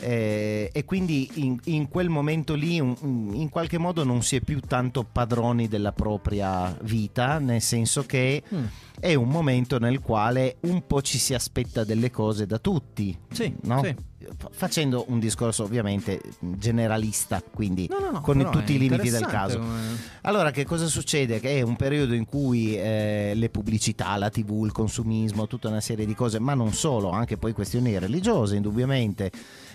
Eh, 0.00 0.70
e 0.72 0.84
quindi 0.84 1.28
in, 1.34 1.58
in 1.64 1.88
quel 1.88 2.08
momento 2.08 2.54
lì 2.54 2.80
un- 2.80 3.30
in 3.34 3.48
qualche 3.50 3.78
modo 3.78 4.04
non 4.04 4.22
si 4.22 4.36
è 4.36 4.40
più 4.40 4.60
tanto 4.60 5.04
padroni 5.04 5.68
della 5.68 5.92
propria 5.92 6.76
vita, 6.82 7.38
nel 7.38 7.60
senso 7.60 8.04
che 8.06 8.42
Mm. 8.52 8.64
è 9.00 9.14
un 9.14 9.28
momento 9.28 9.78
nel 9.78 10.00
quale 10.00 10.56
un 10.60 10.86
po' 10.86 11.02
ci 11.02 11.18
si 11.18 11.34
aspetta 11.34 11.84
delle 11.84 12.10
cose 12.10 12.46
da 12.46 12.58
tutti, 12.58 13.16
Sì, 13.30 13.54
no? 13.62 13.82
sì. 13.84 13.94
Fa- 14.36 14.50
Facendo 14.52 15.04
un 15.08 15.18
discorso 15.18 15.64
ovviamente 15.64 16.20
generalista, 16.40 17.42
quindi 17.42 17.88
No, 17.90 18.10
no, 18.12 18.20
con 18.20 18.48
tutti 18.52 18.74
i 18.74 18.78
limiti 18.78 19.10
del 19.10 19.26
caso. 19.26 19.58
come- 19.58 19.80
Allora, 20.22 20.52
che 20.52 20.64
cosa 20.64 20.86
succede? 20.86 21.40
Che 21.40 21.58
è 21.58 21.62
un 21.62 21.74
periodo 21.74 22.14
in 22.14 22.24
cui 22.24 22.76
eh, 22.78 23.32
le 23.34 23.48
pubblicità, 23.50 24.16
la 24.16 24.30
TV, 24.30 24.62
il 24.64 24.70
consumismo, 24.72 25.48
tutta 25.48 25.68
una 25.68 25.80
serie 25.80 26.06
di 26.06 26.14
cose, 26.14 26.38
ma 26.38 26.54
non 26.54 26.72
solo, 26.72 27.10
anche 27.10 27.36
poi 27.36 27.52
questioni 27.52 27.98
religiose, 27.98 28.54
indubbiamente, 28.56 29.30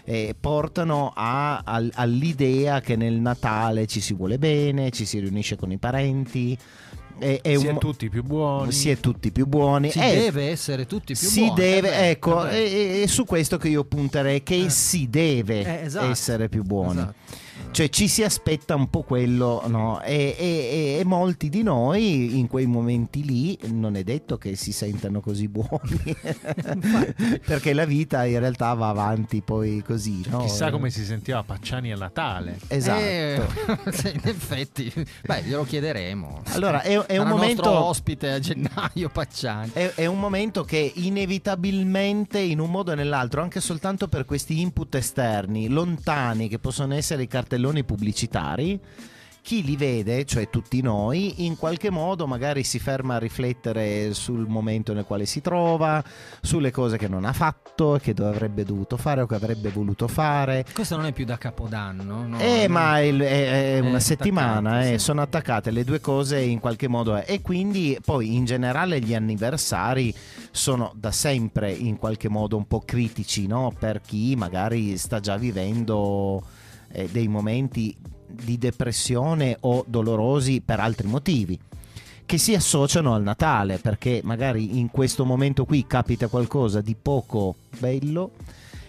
eh, 0.10 0.34
portano 0.40 1.12
a- 1.14 1.64
al- 1.66 1.92
all'idea 1.96 2.80
che 2.80 2.96
nel 2.96 3.16
Natale 3.16 3.88
ci 3.88 4.00
si 4.00 4.14
vuole 4.14 4.38
bene, 4.38 4.90
ci 4.92 5.04
si 5.06 5.20
riunisce 5.20 5.58
con 5.58 5.70
i 5.72 5.78
parenti. 5.78 6.58
È, 7.20 7.40
è 7.42 7.58
si 7.58 7.66
un- 7.68 7.76
è 7.76 7.78
tutti 7.80 8.10
più 8.10 8.24
buoni. 8.24 8.72
si 8.72 8.90
è 8.90 9.00
tutti 9.00 9.32
più 9.32 9.48
buoni. 9.48 9.90
Si 9.92 10.00
Eh, 10.00 10.14
deve 10.16 10.50
essere 10.50 10.86
tutti 10.86 11.14
più 11.14 11.28
si 11.28 11.40
buoni. 11.48 11.56
deve, 11.60 11.92
Eh 11.94 12.10
ecco, 12.12 12.48
eh 12.48 13.00
è, 13.00 13.02
è 13.02 13.08
su 13.08 13.26
questo 13.26 13.58
che 13.58 13.68
io 13.68 13.84
punterei, 13.84 14.44
che 14.44 14.66
Eh. 14.66 14.70
si 14.70 15.10
deve 15.10 15.82
Eh, 15.82 15.86
esatto. 15.88 16.10
essere 16.10 16.48
più 16.48 16.64
buoni. 16.64 17.00
Esatto. 17.00 17.16
Cioè 17.78 17.90
ci 17.90 18.08
si 18.08 18.24
aspetta 18.24 18.74
un 18.74 18.90
po' 18.90 19.04
quello, 19.04 19.62
no? 19.68 20.02
E, 20.02 20.36
e- 20.36 20.96
e- 20.96 20.98
e 21.00 21.06
molti 21.06 21.48
di 21.48 21.62
noi 21.62 22.40
in 22.40 22.48
quei 22.48 22.66
momenti 22.66 23.24
lì 23.24 23.56
non 23.66 23.96
è 23.96 24.02
detto 24.04 24.40
che 24.40 24.56
si 24.56 24.72
sentano 24.72 25.22
così 25.22 25.46
buoni, 25.48 26.16
perché 27.46 27.74
la 27.74 27.86
vita 27.86 28.26
in 28.26 28.40
realtà 28.40 28.74
va 28.74 28.90
avanti 28.90 29.42
poi 29.44 29.84
così, 29.86 30.24
no? 30.28 30.40
Chissà 30.40 30.72
come 30.72 30.90
si 30.90 31.06
sentiva 31.06 31.44
Pacciani 31.44 31.92
a 31.92 31.98
Natale. 31.98 32.58
Esatto. 32.68 33.00
Eh, 33.00 33.42
in 34.12 34.22
effetti, 34.24 34.92
beh, 35.24 35.44
glielo 35.44 35.64
chiederemo. 35.64 36.42
Allora, 36.54 36.82
è- 36.82 36.98
è 36.98 37.18
un 37.20 37.28
momento- 37.28 37.70
ospite 37.70 38.32
a 38.32 38.40
gennaio, 38.40 39.10
Pacciani. 39.14 39.70
È, 39.74 39.92
è 39.98 40.06
un 40.08 40.18
momento 40.20 40.64
che 40.64 40.94
inevitabilmente, 40.96 42.40
in 42.40 42.60
un 42.60 42.72
modo 42.72 42.94
o 42.94 42.96
nell'altro, 42.96 43.44
anche 43.44 43.60
soltanto 43.60 44.08
per 44.08 44.26
questi 44.26 44.62
input 44.62 44.96
esterni, 44.96 45.68
lontani, 45.68 46.48
che 46.48 46.58
possono 46.58 46.96
essere 46.96 47.22
i 47.22 47.28
cartelloni 47.28 47.66
pubblicitari, 47.84 48.80
chi 49.48 49.64
li 49.64 49.78
vede, 49.78 50.26
cioè 50.26 50.50
tutti 50.50 50.82
noi, 50.82 51.46
in 51.46 51.56
qualche 51.56 51.90
modo 51.90 52.28
magari 52.28 52.64
si 52.64 52.80
ferma 52.80 53.16
a 53.16 53.18
riflettere 53.18 54.14
sul 54.14 54.46
momento 54.46 54.92
nel 54.92 55.06
quale 55.06 55.26
si 55.26 55.40
trova, 55.40 56.04
sulle 56.42 56.70
cose 56.70 56.98
che 56.98 57.08
non 57.08 57.24
ha 57.24 57.32
fatto, 57.32 57.98
che 58.02 58.14
avrebbe 58.18 58.66
dovuto 58.66 58.98
fare 58.98 59.22
o 59.22 59.26
che 59.26 59.36
avrebbe 59.36 59.70
voluto 59.70 60.10
fare. 60.10 60.66
Questo 60.74 60.98
non 60.98 61.06
è 61.06 61.14
più 61.14 61.24
da 61.24 61.38
Capodanno, 61.38 62.28
no? 62.28 62.40
Eh, 62.40 62.68
ma 62.68 63.00
il- 63.00 63.22
è, 63.22 63.76
è 63.78 63.80
una 63.80 63.96
È 63.96 64.02
settimana, 64.02 64.82
eh, 64.86 64.98
sì. 64.98 65.06
sono 65.06 65.22
attaccate 65.22 65.72
le 65.72 65.86
due 65.86 66.02
cose 66.02 66.42
in 66.42 66.60
qualche 66.60 66.90
modo. 66.90 67.16
eh. 67.16 67.24
E 67.26 67.42
quindi 67.42 67.98
poi 68.04 68.36
in 68.36 68.44
generale 68.44 69.00
gli 69.00 69.16
anniversari 69.16 70.14
sono 70.52 70.92
da 70.94 71.14
sempre 71.14 71.72
in 71.72 71.96
qualche 71.96 72.28
modo 72.28 72.58
un 72.58 72.68
po' 72.68 72.82
critici 72.82 73.48
no? 73.48 73.74
per 73.80 74.02
chi 74.02 74.36
magari 74.36 74.98
sta 74.98 75.22
già 75.22 75.38
vivendo 75.38 76.44
eh, 76.98 77.08
dei 77.12 77.28
momenti 77.28 77.96
di 78.28 78.58
depressione 78.58 79.56
o 79.62 79.86
dolorosi 79.88 80.62
per 80.62 80.80
altri 80.80 81.08
motivi 81.08 81.58
che 82.26 82.38
si 82.38 82.54
associano 82.54 83.14
al 83.14 83.24
Natale 83.24 83.78
perché 83.78 84.20
magari 84.24 84.80
in 84.80 84.90
questo 84.92 85.24
momento 85.24 85.64
qui 85.64 85.86
capita 85.88 86.28
qualcosa 86.28 86.82
di 86.82 86.94
poco 87.00 87.56
bello 87.80 88.32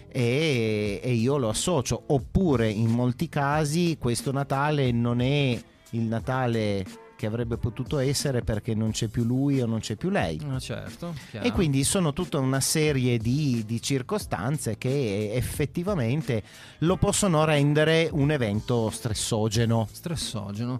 e, 0.09 0.99
e 1.01 1.11
io 1.13 1.37
lo 1.37 1.49
associo. 1.49 2.03
Oppure 2.07 2.69
in 2.69 2.89
molti 2.89 3.29
casi 3.29 3.95
questo 3.97 4.33
Natale 4.33 4.91
non 4.91 5.21
è 5.21 5.57
il 5.91 6.01
Natale 6.01 6.85
che 7.19 7.25
avrebbe 7.25 7.57
potuto 7.57 7.99
essere 7.99 8.43
perché 8.43 8.73
non 8.73 8.91
c'è 8.91 9.07
più 9.07 9.25
lui 9.25 9.59
o 9.61 9.65
non 9.65 9.81
c'è 9.81 9.97
più 9.97 10.09
lei 10.09 10.39
Ah, 10.49 10.57
certo, 10.57 11.13
chiaro. 11.29 11.45
e 11.45 11.51
quindi 11.51 11.83
sono 11.83 12.13
tutta 12.13 12.39
una 12.39 12.61
serie 12.61 13.17
di, 13.17 13.65
di 13.65 13.81
circostanze 13.81 14.77
che 14.77 15.33
effettivamente 15.33 16.41
lo 16.79 16.95
possono 16.95 17.43
rendere 17.43 18.07
un 18.09 18.31
evento 18.31 18.89
stressogeno 18.89 19.85
Stressogeno. 19.91 20.79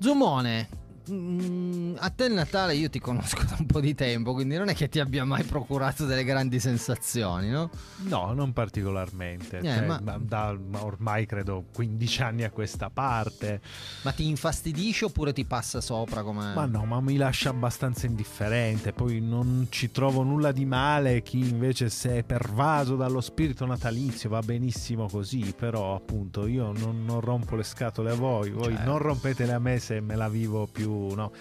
Zumone, 0.00 0.68
mm, 1.10 1.94
a 1.98 2.10
te 2.10 2.24
il 2.24 2.32
Natale 2.32 2.74
io 2.74 2.88
ti 2.90 2.98
conosco 2.98 3.42
da 3.44 3.56
un 3.58 3.66
po' 3.66 3.80
di 3.80 3.94
tempo, 3.94 4.32
quindi 4.32 4.56
non 4.56 4.68
è 4.68 4.74
che 4.74 4.88
ti 4.88 4.98
abbia 5.00 5.24
mai 5.24 5.44
procurato 5.44 6.04
delle 6.06 6.24
grandi 6.24 6.58
sensazioni, 6.60 7.48
no? 7.50 7.70
No, 8.04 8.32
non 8.32 8.52
particolarmente. 8.52 9.58
Eh, 9.58 9.62
Cioè, 9.62 9.86
ma- 9.86 10.00
da 10.18 10.56
ma 10.70 10.84
ormai 10.84 11.26
credo 11.26 11.64
15 11.72 12.22
anni 12.22 12.44
a 12.44 12.50
questa 12.50 12.90
parte. 12.90 13.60
Ma 14.02 14.12
ti 14.12 14.26
infastidisce 14.28 15.06
oppure 15.06 15.32
ti 15.32 15.44
passa 15.44 15.80
sopra 15.80 16.22
come... 16.22 16.52
Ma 16.54 16.66
no, 16.66 16.84
ma 16.84 17.00
mi 17.00 17.16
lascia 17.16 17.50
abbastanza 17.50 18.06
indifferente. 18.06 18.92
Poi 18.92 19.20
non 19.20 19.66
ci 19.70 19.90
trovo 19.90 20.22
nulla 20.22 20.52
di 20.52 20.64
male. 20.64 21.22
Chi 21.22 21.38
invece 21.48 21.88
se 21.90 22.18
è 22.18 22.22
pervaso 22.24 22.96
dallo 22.96 23.20
spirito 23.20 23.66
natalizio 23.66 24.28
va 24.30 24.40
benissimo 24.40 25.08
così. 25.08 25.54
Però, 25.56 25.94
appunto, 25.94 26.46
io 26.46 26.72
non, 26.72 27.04
non 27.04 27.20
rompo 27.20 27.56
le 27.56 27.62
scatole 27.62 28.10
a 28.10 28.14
voi. 28.14 28.50
Voi 28.50 28.74
Certo. 28.74 28.88
non 28.90 28.98
rompetele 28.98 29.52
a 29.52 29.58
me 29.58 29.78
se 29.78 30.00
me 30.00 30.16
la 30.16 30.28
vivo 30.28 30.66
più. 30.70 30.88
No, 31.14 31.32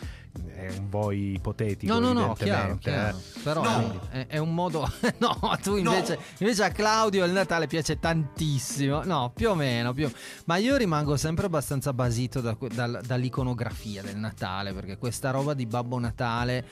è 0.55 0.67
un 0.77 0.89
voi 0.89 1.33
ipotetico. 1.35 1.91
No, 1.93 1.99
no, 1.99 2.13
no, 2.13 2.33
chiaro, 2.33 2.71
evidentemente, 2.79 2.89
chiaro. 2.89 3.17
eh. 3.17 3.39
Però 3.43 3.63
No. 3.63 3.99
è, 4.09 4.27
è 4.27 4.37
un 4.37 4.53
modo. 4.53 4.89
no, 5.19 5.57
tu 5.61 5.75
invece, 5.75 6.17
invece 6.39 6.63
a 6.63 6.69
Claudio 6.71 7.25
il 7.25 7.31
Natale 7.31 7.67
piace 7.67 7.99
tantissimo. 7.99 9.03
No, 9.03 9.31
più 9.33 9.49
o 9.49 9.55
meno, 9.55 9.93
più. 9.93 10.09
Ma 10.45 10.57
io 10.57 10.75
rimango 10.77 11.17
sempre 11.17 11.45
abbastanza 11.47 11.93
basito 11.93 12.41
da 12.41 12.55
dal- 12.73 13.01
dall'iconografia 13.05 14.01
del 14.01 14.17
Natale, 14.17 14.73
perché 14.73 14.97
questa 14.97 15.31
roba 15.31 15.53
di 15.53 15.65
Babbo 15.65 15.99
Natale 15.99 16.65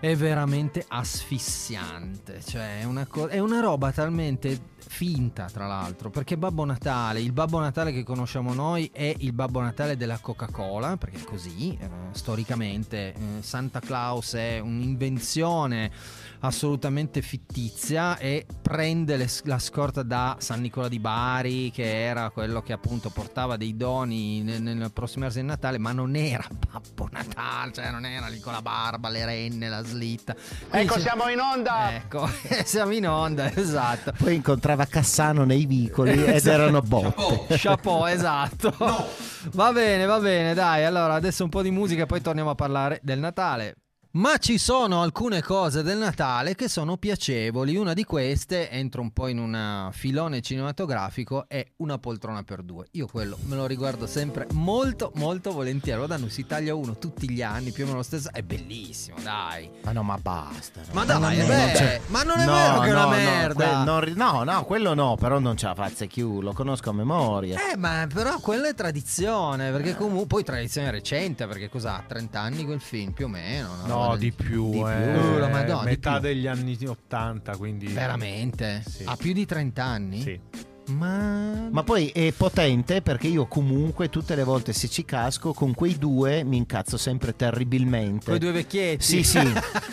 è 0.00 0.14
veramente 0.16 0.84
asfissiante. 0.86 2.40
Cioè, 2.44 2.80
è 2.80 2.84
una, 2.84 3.06
co- 3.06 3.26
è 3.28 3.38
una 3.38 3.60
roba 3.60 3.92
talmente 3.92 4.70
finta, 4.78 5.48
tra 5.50 5.66
l'altro. 5.66 6.10
Perché 6.10 6.36
Babbo 6.36 6.64
Natale, 6.64 7.20
il 7.20 7.32
Babbo 7.32 7.60
Natale 7.60 7.92
che 7.92 8.02
conosciamo 8.02 8.52
noi, 8.52 8.90
è 8.92 9.14
il 9.18 9.32
Babbo 9.32 9.60
Natale 9.60 9.96
della 9.96 10.18
Coca-Cola, 10.18 10.96
perché 10.96 11.18
è 11.18 11.24
così, 11.24 11.76
eh, 11.80 11.88
storicamente. 12.12 13.14
eh, 13.14 13.16
Santa 13.40 13.80
Claus 13.80 14.34
è 14.34 14.58
un'invenzione 14.58 15.90
assolutamente 16.44 17.22
fittizia 17.22 18.18
e 18.18 18.46
prende 18.60 19.16
le- 19.16 19.28
la 19.44 19.58
scorta 19.58 20.02
da 20.02 20.36
San 20.38 20.60
Nicola 20.60 20.88
di 20.88 20.98
Bari 20.98 21.70
che 21.70 22.02
era 22.04 22.30
quello 22.30 22.62
che 22.62 22.72
appunto 22.72 23.10
portava 23.10 23.56
dei 23.56 23.76
doni 23.76 24.42
nel, 24.42 24.60
nel 24.62 24.90
prossimarsi 24.92 25.38
del 25.38 25.46
Natale 25.46 25.78
ma 25.78 25.92
non 25.92 26.14
era 26.16 26.46
Babbo 26.50 27.08
Natale 27.12 27.72
cioè 27.72 27.90
non 27.90 28.04
era 28.04 28.26
lì 28.28 28.40
con 28.40 28.52
la 28.52 28.62
barba 28.62 29.08
le 29.08 29.24
renne 29.24 29.68
la 29.68 29.84
slitta 29.84 30.34
Quindi 30.34 30.86
Ecco, 30.86 30.94
c'è- 30.94 31.00
siamo 31.00 31.28
in 31.28 31.38
onda. 31.40 31.94
ecco 31.94 32.28
siamo 32.64 32.92
in 32.92 33.08
onda 33.08 33.52
esatto 33.54 34.12
poi 34.16 34.34
incontrava 34.34 34.84
Cassano 34.86 35.44
nei 35.44 35.66
vicoli 35.66 36.24
ed 36.24 36.46
erano 36.46 36.80
botte 36.82 37.56
Chapeau, 37.56 38.06
esatto. 38.12 38.74
Va 39.52 39.72
bene, 39.72 40.04
va 40.06 40.18
bene, 40.20 40.54
dai. 40.54 40.84
Allora, 40.84 41.14
adesso 41.14 41.42
un 41.44 41.50
po' 41.50 41.62
di 41.62 41.70
musica 41.70 42.02
e 42.02 42.06
poi 42.06 42.20
torniamo 42.20 42.50
a 42.50 42.54
parlare 42.54 43.00
del 43.02 43.18
Natale. 43.18 43.76
Ma 44.14 44.36
ci 44.36 44.58
sono 44.58 45.00
alcune 45.00 45.40
cose 45.40 45.82
del 45.82 45.96
Natale 45.96 46.54
che 46.54 46.68
sono 46.68 46.98
piacevoli. 46.98 47.76
Una 47.76 47.94
di 47.94 48.04
queste, 48.04 48.68
entro 48.68 49.00
un 49.00 49.10
po' 49.10 49.26
in 49.28 49.38
un 49.38 49.88
filone 49.92 50.42
cinematografico, 50.42 51.46
è 51.48 51.66
una 51.76 51.96
poltrona 51.96 52.42
per 52.42 52.60
due. 52.62 52.88
Io 52.90 53.06
quello 53.06 53.38
me 53.44 53.56
lo 53.56 53.64
riguardo 53.64 54.06
sempre 54.06 54.46
molto, 54.52 55.12
molto 55.14 55.52
volentieri. 55.52 55.98
Lo 55.98 56.06
danno 56.06 56.28
su 56.28 56.40
Italia 56.40 56.74
1 56.74 56.98
tutti 56.98 57.30
gli 57.30 57.40
anni, 57.40 57.70
più 57.72 57.84
o 57.84 57.86
meno 57.86 57.98
lo 57.98 58.02
stesso. 58.04 58.28
È 58.30 58.42
bellissimo, 58.42 59.16
dai. 59.22 59.70
ma 59.82 59.92
no 59.92 60.02
ma 60.02 60.18
basta 60.18 60.80
no. 60.82 60.92
Ma 60.92 61.04
dai, 61.06 61.18
non 61.18 61.32
è 61.32 61.46
vero. 61.46 61.78
c'è- 61.78 62.00
Ma 62.08 62.22
non 62.22 62.38
è 62.38 62.44
No, 62.44 62.52
vero 62.52 62.80
che 62.80 62.88
è 62.88 62.90
una 62.92 63.00
no, 63.04 63.08
no, 63.08 63.16
merda. 63.16 63.54
que- 63.54 63.84
non 63.84 64.00
ri- 64.00 64.14
no, 64.14 64.42
no, 64.44 64.64
quello 64.64 64.92
no, 64.92 65.16
però 65.16 65.38
non 65.38 65.54
c'ha 65.56 65.74
fazza 65.74 66.04
chiù, 66.04 66.42
lo 66.42 66.52
conosco 66.52 66.90
a 66.90 66.92
memoria. 66.92 67.56
Eh, 67.72 67.78
ma 67.78 68.06
però 68.12 68.38
quella 68.40 68.68
è 68.68 68.74
tradizione, 68.74 69.70
perché 69.70 69.96
comunque 69.96 70.26
poi 70.26 70.44
tradizione 70.44 70.90
recente, 70.90 71.46
perché 71.46 71.70
cos'ha? 71.70 72.04
30 72.06 72.38
anni 72.38 72.66
quel 72.66 72.80
film, 72.82 73.12
più 73.12 73.24
o 73.24 73.28
meno, 73.28 73.72
una 73.72 73.86
no, 73.86 74.00
No, 74.08 74.16
di 74.16 74.32
più, 74.32 74.70
Di 74.70 74.78
più. 74.78 74.88
eh. 74.88 75.38
La 75.38 75.48
Madonna, 75.48 75.80
di 75.80 75.86
metà 75.86 76.12
più. 76.12 76.20
degli 76.20 76.46
anni 76.46 76.76
80, 76.86 77.56
quindi 77.56 77.86
Veramente? 77.86 78.82
Sì. 78.86 79.04
Ha 79.06 79.16
più 79.16 79.32
di 79.32 79.44
30 79.46 79.84
anni? 79.84 80.20
Sì. 80.20 80.40
Ma... 80.96 81.68
Ma 81.70 81.82
poi 81.82 82.08
è 82.08 82.32
potente 82.36 83.00
perché 83.02 83.26
io 83.28 83.46
comunque 83.46 84.08
tutte 84.10 84.34
le 84.34 84.44
volte 84.44 84.72
se 84.72 84.88
ci 84.88 85.04
casco 85.04 85.52
con 85.52 85.74
quei 85.74 85.96
due 85.98 86.44
mi 86.44 86.56
incazzo 86.58 86.96
sempre 86.96 87.34
terribilmente. 87.34 88.26
Quei 88.26 88.38
due 88.38 88.52
vecchietti? 88.52 89.02
Sì, 89.04 89.22
sì, 89.22 89.40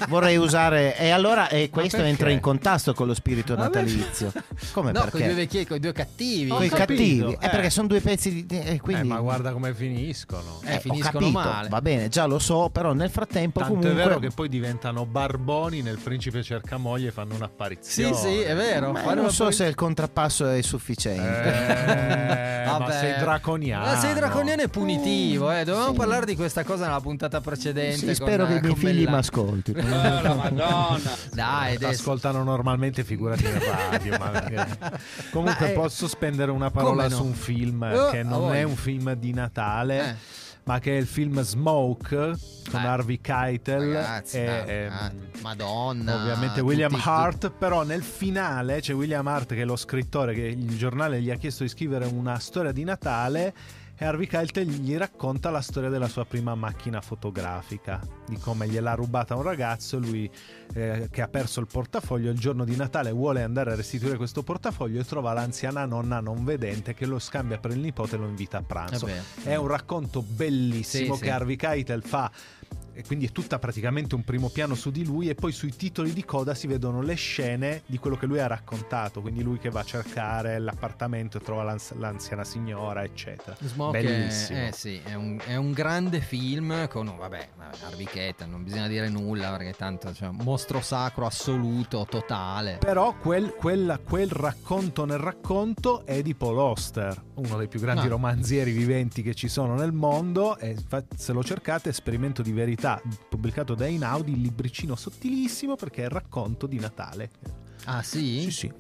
vorrei 0.08 0.38
usare. 0.38 0.98
E 0.98 1.10
allora 1.10 1.48
e 1.50 1.70
questo 1.70 1.98
perché? 1.98 2.12
entra 2.12 2.30
in 2.32 2.40
contasto 2.40 2.94
con 2.94 3.08
lo 3.08 3.14
spirito 3.14 3.56
Ma 3.56 3.64
natalizio. 3.64 4.32
Come 4.74 4.92
No, 4.92 5.00
con 5.00 5.08
i 5.08 5.12
due 5.12 5.20
perché? 5.22 5.34
vecchietti, 5.34 5.66
con 5.68 5.78
i 5.78 5.80
due 5.80 5.92
cattivi. 5.94 6.50
Con 6.50 6.64
i 6.64 6.70
cattivi. 6.70 7.32
eh. 7.32 7.38
Eh, 7.40 7.50
perché 7.50 7.70
sono 7.70 7.88
due 7.88 8.02
pezzi 8.02 8.46
di. 8.46 8.60
eh, 8.60 8.80
quindi... 8.80 9.08
Eh, 9.08 9.12
ma 9.14 9.20
guarda 9.20 9.52
come 9.52 9.74
finiscono. 9.74 10.60
Eh, 10.66 10.80
finiscono 10.80 11.20
capito, 11.20 11.32
male. 11.40 11.70
Va 11.70 11.82
bene, 11.82 12.10
già 12.10 12.26
lo 12.26 12.40
so, 12.40 12.70
però 12.70 12.94
nel 12.94 13.10
frattempo 13.10 13.60
Tanto 13.60 13.76
comunque. 13.76 14.02
è 14.02 14.06
vero 14.08 14.20
che 14.20 14.30
poi 14.30 14.50
diventano 14.50 15.06
barboni 15.06 15.82
nel 15.82 15.98
Principe 15.98 16.44
cerca 16.44 16.78
moglie 16.78 17.08
e 17.08 17.12
fanno 17.12 17.32
Sì, 17.32 17.36
un'apparizione. 17.38 18.14
sì, 18.16 18.40
è 18.42 18.56
vero. 18.56 18.92
Ma 18.92 19.14
non 19.14 19.32
so 19.32 19.46
poi- 19.46 19.54
se 19.54 19.66
il 19.66 19.76
contrappasso 19.76 20.48
è 20.48 20.62
sufficiente. 20.62 20.88
Eh, 20.96 22.64
ma 22.68 22.92
sei 22.92 23.18
draconiano. 23.20 23.86
Ma 23.86 23.98
sei 23.98 24.14
draconiano 24.14 24.62
e 24.62 24.68
punitivo, 24.70 25.52
eh. 25.52 25.64
Dovevamo 25.64 25.92
Sì. 25.92 25.98
parlare 25.98 26.26
di 26.26 26.36
questa 26.36 26.64
cosa 26.64 26.86
nella 26.86 27.02
puntata 27.02 27.42
precedente. 27.42 27.98
Sì, 27.98 28.06
con- 28.06 28.16
spero 28.16 28.46
che 28.48 28.54
i 28.56 28.60
miei 28.62 28.76
figli 28.76 29.08
mi 29.08 29.16
ascoltino. 29.16 29.82
Dai, 31.34 31.78
Ti 31.78 31.86
adesso. 31.86 32.02
ascoltano 32.02 32.44
normalmente, 32.44 33.04
figurati 33.04 33.46
in 33.46 33.60
radio. 33.60 34.18
ma- 34.18 34.68
Comunque, 35.32 35.66
Ma, 35.68 35.72
eh, 35.72 35.74
posso 35.74 36.08
spendere 36.08 36.52
una 36.52 36.72
parola 36.72 37.04
no? 37.08 37.16
su 37.16 37.24
un 37.26 37.34
film 37.34 37.82
Oh, 37.92 38.10
che 38.10 38.24
non 38.24 38.40
voglia. 38.40 38.56
è 38.56 38.64
un 38.64 38.76
film 38.76 39.14
di 39.14 39.34
Natale, 39.34 40.00
Eh. 40.10 40.16
Ma 40.64 40.80
che 40.80 40.96
è 40.96 41.00
il 41.00 41.08
film 41.08 41.42
Smoke 41.42 42.36
con 42.70 42.82
Eh. 42.82 42.86
Harvey 42.86 43.20
Keitel 43.22 43.94
Ragazzi, 43.94 44.38
e 44.38 44.48
ah, 44.48 44.72
ehm, 44.72 44.92
ah, 44.92 45.12
Madonna. 45.42 46.16
ovviamente 46.16 46.62
William 46.62 46.92
tutti- 46.92 47.04
Hart, 47.08 47.50
però 47.52 47.84
nel 47.84 48.04
finale 48.04 48.80
c'è 48.80 48.94
William 48.94 49.26
Hart 49.26 49.54
che 49.54 49.62
è 49.62 49.66
lo 49.66 49.76
scrittore 49.76 50.34
che 50.34 50.42
il 50.42 50.78
giornale 50.78 51.22
gli 51.22 51.32
ha 51.32 51.36
chiesto 51.36 51.64
di 51.64 51.70
scrivere 51.70 52.06
una 52.06 52.38
storia 52.40 52.72
di 52.72 52.84
Natale 52.84 53.54
e 54.02 54.06
Harvey 54.06 54.28
Keitel 54.28 54.66
gli 54.66 54.96
racconta 54.96 55.50
la 55.50 55.60
storia 55.60 55.90
della 55.90 56.08
sua 56.08 56.24
prima 56.24 56.56
macchina 56.56 57.02
fotografica, 57.02 58.00
di 58.26 58.38
come 58.38 58.66
gliel'ha 58.70 58.94
rubata 58.94 59.36
un 59.36 59.42
ragazzo, 59.42 60.00
lui 60.00 60.32
eh, 60.74 61.10
che 61.12 61.22
ha 61.22 61.28
perso 61.28 61.60
il 61.60 61.68
portafoglio 61.70 62.32
il 62.32 62.40
giorno 62.40 62.64
di 62.64 62.78
Natale 62.78 63.12
vuole 63.12 63.44
andare 63.44 63.74
a 63.74 63.76
restituire 63.76 64.16
questo 64.16 64.42
portafoglio 64.42 65.02
e 65.02 65.04
trova 65.04 65.34
l'anziana 65.34 65.86
nonna 65.86 66.22
non 66.22 66.46
vedente 66.46 66.94
che 66.94 67.06
lo 67.06 67.20
scambia 67.20 67.58
per 67.58 67.72
il 67.72 67.80
nipote 67.80 68.16
e 68.16 68.20
lo 68.20 68.28
invita 68.28 68.60
a 68.60 68.62
pranzo. 68.62 69.06
Vabbè. 69.06 69.22
È 69.44 69.56
un 69.56 69.68
racconto 69.68 70.22
bellissimo 70.22 71.16
Sì, 71.16 71.20
che 71.20 71.26
sì. 71.26 71.32
Harvey 71.34 71.58
Keitel 71.58 72.02
fa 72.04 72.32
e 72.94 73.04
quindi 73.06 73.28
è 73.28 73.32
tutta 73.32 73.60
praticamente 73.60 74.14
un 74.16 74.24
primo 74.26 74.50
piano 74.50 74.76
su 74.76 74.92
di 74.92 75.06
lui 75.06 75.30
e 75.30 75.36
poi 75.36 75.54
sui 75.54 75.74
titoli 75.74 76.12
di 76.12 76.26
coda 76.26 76.54
si 76.54 76.68
vedono 76.68 77.02
le 77.02 77.14
scene 77.16 77.84
di 77.86 77.98
quello 77.98 78.18
che 78.18 78.26
lui 78.26 78.40
ha 78.42 78.48
raccontato, 78.48 79.22
quindi 79.22 79.42
lui 79.42 79.58
che 79.58 79.70
va 79.70 79.80
a 79.80 79.84
cercare 79.86 80.60
l'appartamento 80.60 81.38
e 81.38 81.42
trova 81.42 81.64
l'anz- 81.64 81.94
l'anziana 81.98 82.44
signora, 82.44 83.04
eccetera. 83.04 83.56
Smoke 83.62 84.00
è, 84.00 84.04
Bellissimo. 84.04 84.60
eh 84.68 84.72
sì, 84.74 85.00
è 85.02 85.14
un, 85.14 85.40
è 85.46 85.56
un 85.56 85.72
grande 85.72 86.20
film 86.20 86.90
con, 86.90 87.06
vabbè, 87.06 87.50
vabbè, 87.58 87.78
Harvey 87.86 88.06
Keitel, 88.06 88.50
non 88.50 88.64
bisogna 88.66 88.88
dire 88.90 89.08
nulla 89.08 89.50
perché 89.52 89.74
tanto 89.78 90.14
cioè, 90.14 90.28
un 90.28 90.40
mostro 90.44 90.82
sacro 90.82 91.26
assoluto, 91.26 92.06
totale. 92.10 92.78
Però 92.80 93.16
quel, 93.18 93.54
quella- 93.56 93.98
quel 93.98 94.30
racconto 94.30 95.06
nel 95.06 95.20
racconto 95.20 96.06
è 96.06 96.22
di 96.22 96.36
Paul 96.36 96.58
Auster, 96.60 97.18
uno 97.36 97.58
dei 97.58 97.70
più 97.70 97.80
grandi 97.80 98.08
Ah. 98.08 98.10
romanzieri 98.10 98.72
viventi 98.72 99.22
che 99.22 99.34
ci 99.34 99.48
sono 99.48 99.76
nel 99.76 99.94
mondo. 99.94 100.58
E 100.58 100.76
se 101.16 101.32
lo 101.32 101.44
cercate, 101.44 101.88
Esperimento 101.90 102.42
di 102.42 102.52
verità, 102.60 103.02
pubblicato 103.30 103.74
da 103.74 103.88
Inaudi, 103.88 104.32
il 104.34 104.42
libricino 104.42 104.96
sottilissimo 104.96 105.76
perché 105.76 106.02
è 106.02 106.06
il 106.06 106.12
racconto 106.12 106.68
di 106.68 106.80
Natale. 106.80 107.30
Ah 107.86 108.04
sì? 108.04 108.42
Sì, 108.44 108.52
sì. 108.52 108.72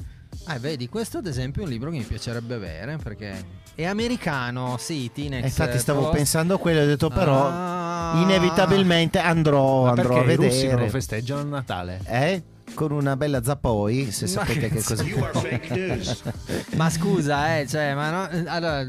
Ah, 0.45 0.59
vedi, 0.59 0.87
questo 0.87 1.17
ad 1.17 1.25
esempio 1.27 1.61
è 1.61 1.65
un 1.65 1.71
libro 1.71 1.89
che 1.89 1.97
mi 1.97 2.03
piacerebbe 2.03 2.53
avere 2.53 2.97
perché 2.97 3.43
è 3.73 3.85
americano, 3.85 4.75
sì, 4.77 5.09
Tinex. 5.11 5.43
Infatti 5.43 5.79
stavo 5.79 6.01
Post. 6.01 6.13
pensando 6.15 6.53
a 6.55 6.59
quello, 6.59 6.81
ho 6.81 6.85
detto 6.85 7.09
però 7.09 7.47
Ah. 7.47 8.21
inevitabilmente 8.21 9.19
andrò, 9.19 9.85
andrò 9.87 10.19
a 10.19 10.23
perché 10.23 10.31
i 10.31 10.35
russi 10.35 10.61
non 10.67 10.75
vedere. 10.75 10.89
festeggiano 10.89 11.41
il 11.41 11.47
Natale? 11.47 12.01
Eh? 12.05 12.43
Con 12.73 12.91
una 12.91 13.17
bella 13.17 13.43
zappoi, 13.43 14.11
se 14.11 14.25
Ma 14.25 14.31
sapete 14.31 14.69
che 14.69 14.81
cosa 14.83 15.03
Ma 16.75 16.89
scusa, 16.89 17.57
eh, 17.59 17.67
cioè, 17.67 17.93
ma 17.93 18.09
no, 18.09 18.43
allora, 18.45 18.87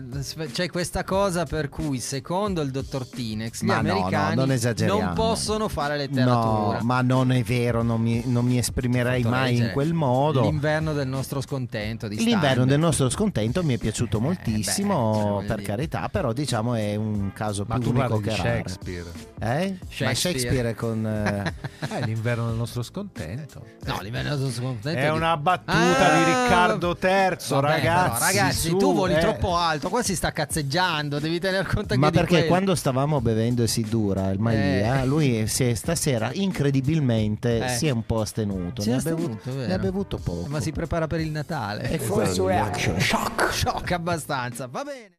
c'è 0.53 0.69
questa 0.71 1.03
cosa 1.05 1.45
per 1.45 1.69
cui, 1.69 1.99
secondo 1.99 2.61
il 2.61 2.71
dottor 2.71 3.07
Tinex, 3.07 3.63
gli 3.63 3.67
Ma 3.67 3.81
no, 3.81 3.83
no, 3.83 3.93
americani 3.93 4.37
non 4.37 4.49
non 4.87 5.13
possono 5.15 5.69
fare 5.69 5.97
letteratura. 5.97 6.79
No, 6.79 6.85
ma 6.85 7.01
non 7.03 7.33
è 7.33 7.43
vero, 7.43 7.83
non 7.83 8.01
mi, 8.01 8.23
non 8.27 8.45
mi 8.45 8.59
esprimerei 8.59 9.23
Fatto 9.23 9.35
mai 9.35 9.57
in 9.57 9.71
quel 9.73 9.93
modo. 9.93 10.43
L'inverno 10.43 10.93
del 10.93 11.09
nostro 11.09 11.41
scontento 11.41 12.09
di 12.09 12.17
L'inverno 12.23 12.65
del 12.65 12.79
nostro 12.79 13.09
scontento 13.09 13.63
mi 13.65 13.75
è 13.75 13.79
piaciuto 13.79 14.19
Eh, 14.19 14.21
moltissimo, 14.21 15.13
beh, 15.13 15.19
cioè, 15.23 15.47
per 15.47 15.57
dire. 15.57 15.69
carità, 15.69 16.09
però 16.09 16.33
diciamo 16.33 16.75
è 16.75 16.95
un 16.97 17.33
caso 17.33 17.65
Ma 17.67 17.75
più 17.77 17.85
tu 17.85 17.91
unico 17.91 18.09
parli 18.09 18.23
che. 18.23 18.31
Shakespeare. 18.31 19.11
Eh? 19.41 19.77
Ma 19.79 19.87
Shakespeare. 19.89 20.15
Shakespeare 20.15 20.75
con... 20.75 21.07
eh, 21.07 21.55
È 21.89 22.05
l'inverno 22.05 22.47
del 22.49 22.57
nostro 22.57 22.83
scontento. 22.83 23.70
No, 23.87 23.99
l'inverno 24.03 24.31
del 24.31 24.39
nostro 24.41 24.63
scontento 24.63 24.99
È 25.01 25.11
di- 25.11 25.17
una 25.17 25.37
battuta 25.37 25.73
Ah, 26.13 26.17
di 26.19 26.25
Riccardo 26.25 26.97
III, 27.01 27.11
vabbè, 27.49 27.67
ragazzi. 27.67 28.11
però, 28.13 28.19
ragazzi, 28.19 28.69
su, 28.69 28.77
tu 28.77 28.95
voli 28.95 29.15
eh. 29.15 29.19
troppo 29.21 29.57
alto, 29.57 29.89
qua 29.89 30.03
si 30.03 30.15
sta 30.15 30.33
cazzeggiando, 30.33 31.19
devi 31.19 31.39
tener 31.41 31.67
conto 31.67 31.97
Ma 31.97 32.11
di 32.11 32.17
perché 32.17 32.33
quello. 32.35 32.47
quando 32.47 32.75
stavamo 32.75 33.21
bevendo 33.21 33.67
si 33.67 33.83
dura 33.83 34.29
il 34.31 34.39
Maia, 34.39 35.01
Eh. 35.03 35.07
lui 35.07 35.47
si 35.47 35.65
è, 35.65 35.75
stasera 35.75 36.31
incredibilmente 36.33 37.65
Eh. 37.65 37.69
si 37.69 37.87
è 37.87 37.91
un 37.91 38.05
po' 38.05 38.21
astenuto. 38.21 38.83
Si 38.83 38.89
è 38.89 38.91
ne, 38.91 38.97
ha 38.97 38.99
astenuto, 38.99 39.23
bevuto, 39.29 39.55
vero. 39.55 39.67
ne 39.69 39.75
ha 39.75 39.79
bevuto 39.79 40.17
poco. 40.19 40.49
Ma 40.49 40.61
si 40.61 40.73
prepara 40.73 41.07
per 41.07 41.21
il 41.21 41.31
Natale. 41.31 41.91
E 41.91 41.99
forse 41.99 42.35
shock. 42.35 43.51
Shock 43.53 43.93
abbastanza, 43.93 44.67
va 44.67 44.83
bene. 44.85 45.19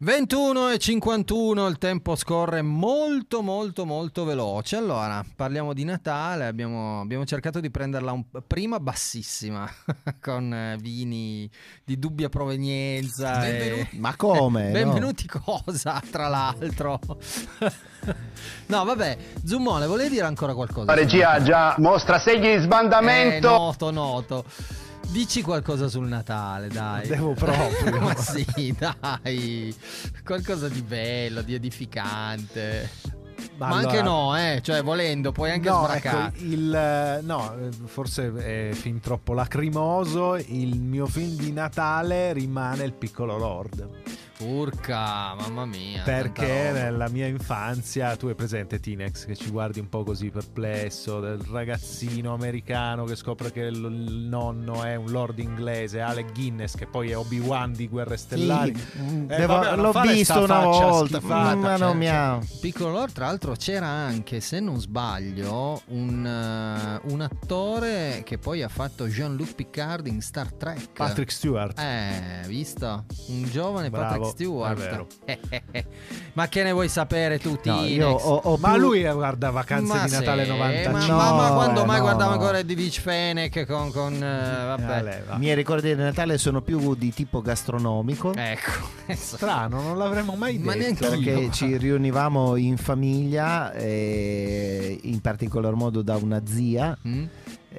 21 0.00 0.70
e 0.70 0.78
51, 0.78 1.66
il 1.66 1.76
tempo 1.76 2.14
scorre 2.14 2.62
molto 2.62 3.42
molto 3.42 3.84
molto 3.84 4.24
veloce. 4.24 4.76
Allora, 4.76 5.24
parliamo 5.34 5.72
di 5.72 5.82
Natale, 5.82 6.46
abbiamo, 6.46 7.00
abbiamo 7.00 7.24
cercato 7.24 7.58
di 7.58 7.68
prenderla 7.68 8.12
un- 8.12 8.24
prima 8.46 8.78
bassissima, 8.78 9.68
con 10.22 10.54
eh, 10.54 10.76
vini 10.80 11.50
di 11.84 11.98
dubbia 11.98 12.28
provenienza. 12.28 13.44
e- 13.44 13.88
Ma 13.98 14.14
come? 14.14 14.66
no? 14.66 14.70
Benvenuti 14.72 15.26
cosa, 15.26 16.00
tra 16.08 16.28
l'altro. 16.28 17.00
no, 18.66 18.84
vabbè, 18.84 19.16
Zummone, 19.44 19.86
volevi 19.86 20.10
dire 20.10 20.26
ancora 20.26 20.54
qualcosa? 20.54 20.84
La 20.86 20.94
regia 20.94 21.42
già 21.42 21.74
mostra 21.78 22.20
segni 22.20 22.54
di 22.54 22.62
sbandamento. 22.62 23.48
Eh, 23.48 23.50
noto, 23.50 23.90
noto. 23.90 24.44
Dici 25.10 25.40
qualcosa 25.42 25.88
sul 25.88 26.06
Natale, 26.06 26.68
dai. 26.68 27.06
Devo 27.08 27.32
proprio. 27.34 28.00
Ma 28.00 28.14
sì, 28.16 28.74
dai. 28.78 29.74
Qualcosa 30.24 30.68
di 30.68 30.82
bello, 30.82 31.40
di 31.42 31.54
edificante. 31.54 32.90
Ma, 33.56 33.68
allora- 33.68 33.88
anche 33.88 34.02
no, 34.02 34.36
eh. 34.36 34.60
Cioè, 34.62 34.82
volendo, 34.82 35.32
puoi 35.32 35.50
anche 35.50 35.68
no, 35.68 35.88
ecco, 35.88 36.30
il, 36.38 37.20
no, 37.22 37.56
forse 37.86 38.32
è 38.36 38.72
fin 38.74 39.00
troppo 39.00 39.32
lacrimoso. 39.32 40.36
Il 40.36 40.78
mio 40.80 41.06
film 41.06 41.36
di 41.36 41.52
Natale 41.52 42.32
rimane 42.32 42.84
Il 42.84 42.92
piccolo 42.92 43.36
Lord. 43.38 43.88
Urca, 44.40 45.34
mamma 45.34 45.64
mia. 45.66 46.02
Perché 46.04 46.70
nella 46.72 47.08
mia 47.08 47.26
infanzia 47.26 48.16
tu 48.16 48.26
hai 48.28 48.34
presente 48.34 48.78
Tinex 48.78 49.26
che 49.26 49.34
ci 49.34 49.50
guardi 49.50 49.80
un 49.80 49.88
po' 49.88 50.04
così 50.04 50.30
perplesso 50.30 51.18
del 51.20 51.38
ragazzino 51.40 52.32
americano 52.34 53.04
che 53.04 53.16
scopre 53.16 53.50
che 53.50 53.62
il, 53.62 53.78
nonno 54.28 54.84
è 54.84 54.94
un 54.94 55.10
lord 55.10 55.38
inglese 55.40 56.00
Alec 56.00 56.32
Guinness 56.32 56.76
che 56.76 56.86
poi 56.86 57.10
è 57.10 57.16
Obi-Wan 57.16 57.72
di 57.72 57.88
Guerre 57.88 58.16
Stellari 58.16 58.74
Sì, 58.76 58.98
mm, 59.00 59.30
Eh, 59.30 59.36
devo- 59.36 59.54
vabbè, 59.54 59.76
l'ho 59.76 59.92
visto 60.02 60.38
una 60.44 60.60
faccia 60.62 60.86
volta, 60.86 61.18
schifata, 61.18 61.54
ma 61.56 61.76
Cioè, 61.76 61.86
non 61.86 61.96
mi 61.96 62.08
ha... 62.08 62.38
Piccolo 62.60 62.90
Lord, 62.92 63.12
tra 63.12 63.26
l'altro, 63.26 63.54
c'era 63.56 63.86
anche, 63.88 64.40
se 64.40 64.60
non 64.60 64.78
sbaglio, 64.80 65.82
un, 65.86 66.24
eh, 66.24 67.00
un 67.12 67.20
attore 67.20 68.22
che 68.24 68.38
poi 68.38 68.62
ha 68.62 68.68
fatto 68.68 69.06
Jean-Luc 69.08 69.54
Picard 69.54 70.06
in 70.06 70.20
Star 70.20 70.52
Trek. 70.52 70.90
Patrick 70.92 71.32
Stewart 71.32 71.78
Eh, 71.78 72.46
visto? 72.46 73.04
Un 73.28 73.42
giovane 73.50 73.90
Bravo, 73.90 74.06
Patrick 74.06 74.27
Stewart. 74.28 74.78
è 74.78 74.80
vero. 74.90 75.06
ma 76.34 76.48
che 76.48 76.62
ne 76.62 76.72
vuoi 76.72 76.88
sapere 76.88 77.38
tu, 77.38 77.58
No, 77.64 77.84
io 77.84 78.08
ho, 78.08 78.36
ho 78.44 78.56
ma 78.58 78.72
più- 78.72 78.80
lui 78.80 79.02
guarda 79.02 79.50
Vacanze 79.50 79.92
Ma 79.92 80.04
di 80.04 80.10
Natale 80.12 80.44
sì, 80.44 80.50
95 80.50 80.92
Ma, 80.92 81.06
ma- 81.16 81.32
ma 81.48 81.54
quando 81.54 81.84
mai 81.84 81.96
no, 81.98 82.02
guardavo 82.02 82.30
no. 82.30 82.36
ancora 82.40 82.62
di 82.62 82.74
Beach 82.74 83.00
Fennec 83.00 83.66
con... 83.66 83.90
con 83.90 84.14
eh, 84.14 84.18
vabbè. 84.76 85.22
Eh. 85.30 85.34
I 85.34 85.38
miei 85.38 85.54
ricordi 85.54 85.94
di 85.94 86.00
Natale 86.00 86.38
sono 86.38 86.60
più 86.62 86.94
di 86.94 87.12
tipo 87.12 87.40
gastronomico. 87.42 88.32
Ecco. 88.34 88.86
strano 89.14 89.80
non 89.80 89.98
l'avremmo 89.98 90.34
mai 90.34 90.58
Ma 90.58 90.74
detto 90.74 91.08
neanche 91.08 91.30
io. 91.30 91.34
Perché 91.38 91.52
ci 91.52 91.76
riunivamo 91.76 92.56
in 92.56 92.76
famiglia, 92.76 93.72
eh, 93.72 94.98
in 95.02 95.20
particolar 95.20 95.74
modo 95.74 96.02
da 96.02 96.16
una 96.16 96.42
zia, 96.44 96.96
Mm? 97.06 97.24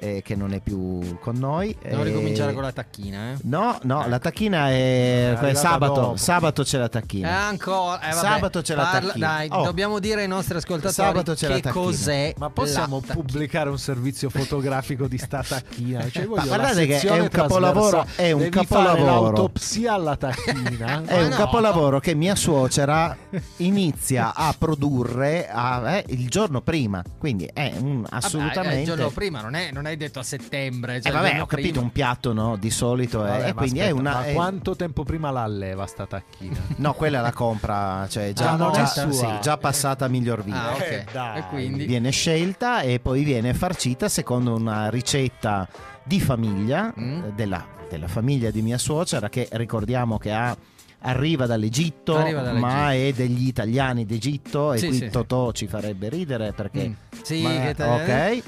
Eh, 0.00 0.22
che 0.24 0.34
non 0.34 0.52
è 0.52 0.60
più 0.60 1.18
con 1.20 1.36
noi. 1.36 1.76
Non 1.90 2.00
Eh, 2.00 2.04
ricominciare 2.04 2.52
con 2.54 2.62
la 2.62 2.72
tacchina, 2.72 3.32
eh. 3.32 3.36
No, 3.42 3.78
no, 3.82 4.00
Ecco. 4.00 4.08
la 4.08 4.18
tacchina 4.18 4.68
è, 4.70 5.34
è 5.38 5.54
sabato. 5.54 5.94
dopo. 5.94 6.16
Sabato 6.16 6.62
c'è 6.62 6.78
la 6.78 6.86
Eh, 6.86 6.88
tacchina. 6.88 7.38
ancora, 7.46 8.00
eh, 8.00 8.14
vabbè, 8.14 8.26
Sabato 8.26 8.60
c'è 8.62 8.74
la 8.74 8.82
parla- 8.84 9.06
tacchina. 9.08 9.26
Dai, 9.28 9.48
Oh. 9.52 9.64
dobbiamo 9.64 9.98
dire 9.98 10.22
ai 10.22 10.28
nostri 10.28 10.56
ascoltatori 10.56 10.92
Sabato 10.94 11.34
c'è 11.34 11.48
la 11.48 11.60
che 11.60 11.68
cos'è 11.70 12.34
Ma 12.38 12.50
possiamo 12.50 13.02
la 13.06 13.14
pubblicare 13.14 13.68
un 13.70 13.78
servizio 13.78 14.30
fotografico 14.30 15.06
di 15.06 15.18
sta 15.18 15.42
tacchina? 15.46 16.08
Cioè, 16.10 16.24
voglio 16.26 16.40
la 16.42 16.56
guardate 16.56 16.86
che 16.86 17.00
è 17.00 17.18
un 17.18 17.28
capolavoro, 17.28 18.06
è 18.16 18.30
un 18.32 18.38
Devi 18.38 18.50
capolavoro. 18.50 18.94
fare 19.04 19.20
l'autopsia 19.20 19.92
alla 19.94 20.16
tacchina. 20.16 21.02
È 21.10 21.22
un 21.22 21.28
no. 21.28 21.36
capolavoro 21.36 22.00
che 22.00 22.14
mia 22.14 22.34
suocera 22.34 23.16
inizia 23.58 24.34
a 24.34 24.54
produrre 24.56 25.48
a- 25.50 25.96
eh, 25.98 26.04
il 26.08 26.28
giorno 26.28 26.60
prima, 26.60 27.02
quindi 27.18 27.48
è 27.52 27.72
un 27.78 28.02
Vabbè, 28.02 28.14
assolutamente. 28.16 28.76
eh, 28.76 28.80
il 28.80 28.86
giorno 28.86 29.10
prima, 29.10 29.40
non, 29.40 29.54
è, 29.54 29.70
non 29.72 29.86
hai 29.90 29.96
detto 29.96 30.18
a 30.18 30.22
settembre. 30.22 30.96
Eh, 30.96 31.00
Cioè 31.02 31.12
il 31.12 31.18
vabbè, 31.18 31.40
ho 31.40 31.46
capito, 31.46 31.68
prima. 31.70 31.84
un 31.84 31.92
piatto 31.92 32.32
no, 32.32 32.56
di 32.56 32.70
solito, 32.70 33.24
eh, 33.24 33.28
Vabbè, 33.28 33.48
e 33.48 33.52
ma 33.52 33.60
quindi 33.60 33.78
è 33.78 33.82
aspetta, 33.82 34.00
una. 34.00 34.12
ma 34.12 34.24
è- 34.24 34.32
quanto 34.32 34.76
tempo 34.76 35.02
prima 35.04 35.30
la 35.30 35.42
alleva 35.42 35.86
sta 35.86 36.06
tacchina? 36.06 36.56
No, 36.76 36.94
quella 36.94 37.20
la 37.20 37.32
compra, 37.32 38.06
cioè 38.08 38.32
già, 38.32 38.52
Ah, 38.52 38.56
non 38.56 38.72
già- 38.72 38.82
è 38.84 38.86
sua. 38.86 39.12
sì, 39.12 39.26
già 39.42 39.56
passata 39.58 40.04
a 40.06 40.08
miglior 40.08 40.42
vita. 40.42 40.70
Ah, 40.70 40.74
ok. 40.74 40.80
Eh, 40.82 41.04
e 41.38 41.44
quindi 41.48 41.84
Viene 41.86 42.10
scelta 42.10 42.80
e 42.80 43.00
poi 43.00 43.22
viene 43.24 43.52
farcita 43.54 44.08
secondo 44.08 44.54
una 44.54 44.88
ricetta 44.90 45.68
di 46.02 46.20
famiglia, 46.20 46.92
Mm. 46.98 47.24
eh, 47.24 47.32
della, 47.34 47.64
della 47.88 48.08
famiglia 48.08 48.50
di 48.50 48.62
mia 48.62 48.78
suocera, 48.78 49.28
che 49.28 49.48
ricordiamo 49.52 50.16
che 50.18 50.32
ha- 50.32 50.56
arriva 51.02 51.46
dall'Egitto, 51.46 52.16
Arriva 52.16 52.42
dall'Egitto. 52.42 52.66
ma 52.66 52.92
è 52.92 53.12
degli 53.14 53.46
italiani 53.46 54.04
d'Egitto 54.04 54.72
e 54.74 54.78
Sì, 54.78 54.86
qui 54.88 54.96
sì, 54.96 55.04
sì. 55.04 55.10
Totò 55.10 55.50
ci 55.52 55.66
farebbe 55.66 56.08
ridere 56.10 56.52
perché... 56.52 56.88
Mm. 56.88 56.92
Sì, 57.22 57.42
Ma- 57.42 57.50
che 57.60 57.74
te- 57.74 57.82
ok. 57.84 58.42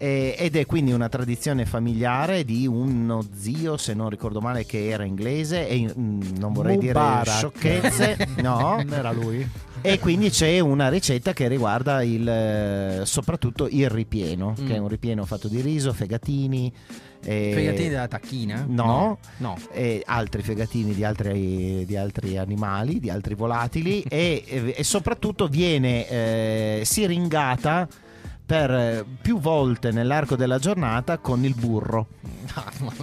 E- 0.00 0.36
ed 0.38 0.54
è 0.54 0.64
quindi 0.64 0.92
una 0.92 1.08
tradizione 1.08 1.66
familiare 1.66 2.44
di 2.44 2.66
uno 2.68 3.24
zio, 3.36 3.76
se 3.76 3.94
non 3.94 4.08
ricordo 4.08 4.40
male, 4.40 4.64
che 4.64 4.88
era 4.88 5.02
inglese 5.04 5.68
e 5.68 5.92
mm, 5.98 6.20
non 6.38 6.52
vorrei 6.52 6.76
Mubarak. 6.76 7.24
dire 7.24 7.36
sciocchezze, 7.36 8.28
no, 8.42 8.76
Non 8.76 8.92
era 8.92 9.10
lui? 9.10 9.46
e 9.80 9.98
quindi 9.98 10.30
c'è 10.30 10.58
una 10.60 10.88
ricetta 10.88 11.32
che 11.32 11.48
riguarda 11.48 12.02
il, 12.02 12.28
eh, 12.28 13.00
soprattutto 13.04 13.66
il 13.68 13.88
ripieno, 13.90 14.54
Mm. 14.60 14.66
che 14.66 14.74
è 14.74 14.78
un 14.78 14.88
ripieno 14.88 15.24
fatto 15.24 15.48
di 15.48 15.60
riso, 15.60 15.92
fegatini. 15.92 16.72
eh, 17.24 17.50
Fegatini 17.52 17.88
della 17.88 18.06
tacchina? 18.06 18.64
No. 18.68 19.18
No. 19.38 19.56
e 19.72 20.02
altri 20.06 20.42
fegatini 20.42 20.94
di 20.94 21.02
altri, 21.02 21.84
di 21.84 21.96
altri 21.96 22.38
animali, 22.38 23.00
di 23.00 23.10
altri 23.10 23.34
volatili 23.34 24.02
e, 24.08 24.44
e- 24.46 24.74
e 24.76 24.84
soprattutto 24.84 25.48
viene 25.48 26.08
eh, 26.08 26.82
siringata 26.84 27.88
per 28.48 28.70
eh, 28.70 29.04
più 29.20 29.38
volte 29.40 29.90
nell'arco 29.90 30.34
della 30.34 30.58
giornata 30.58 31.18
con 31.18 31.44
il 31.44 31.52
burro 31.54 32.06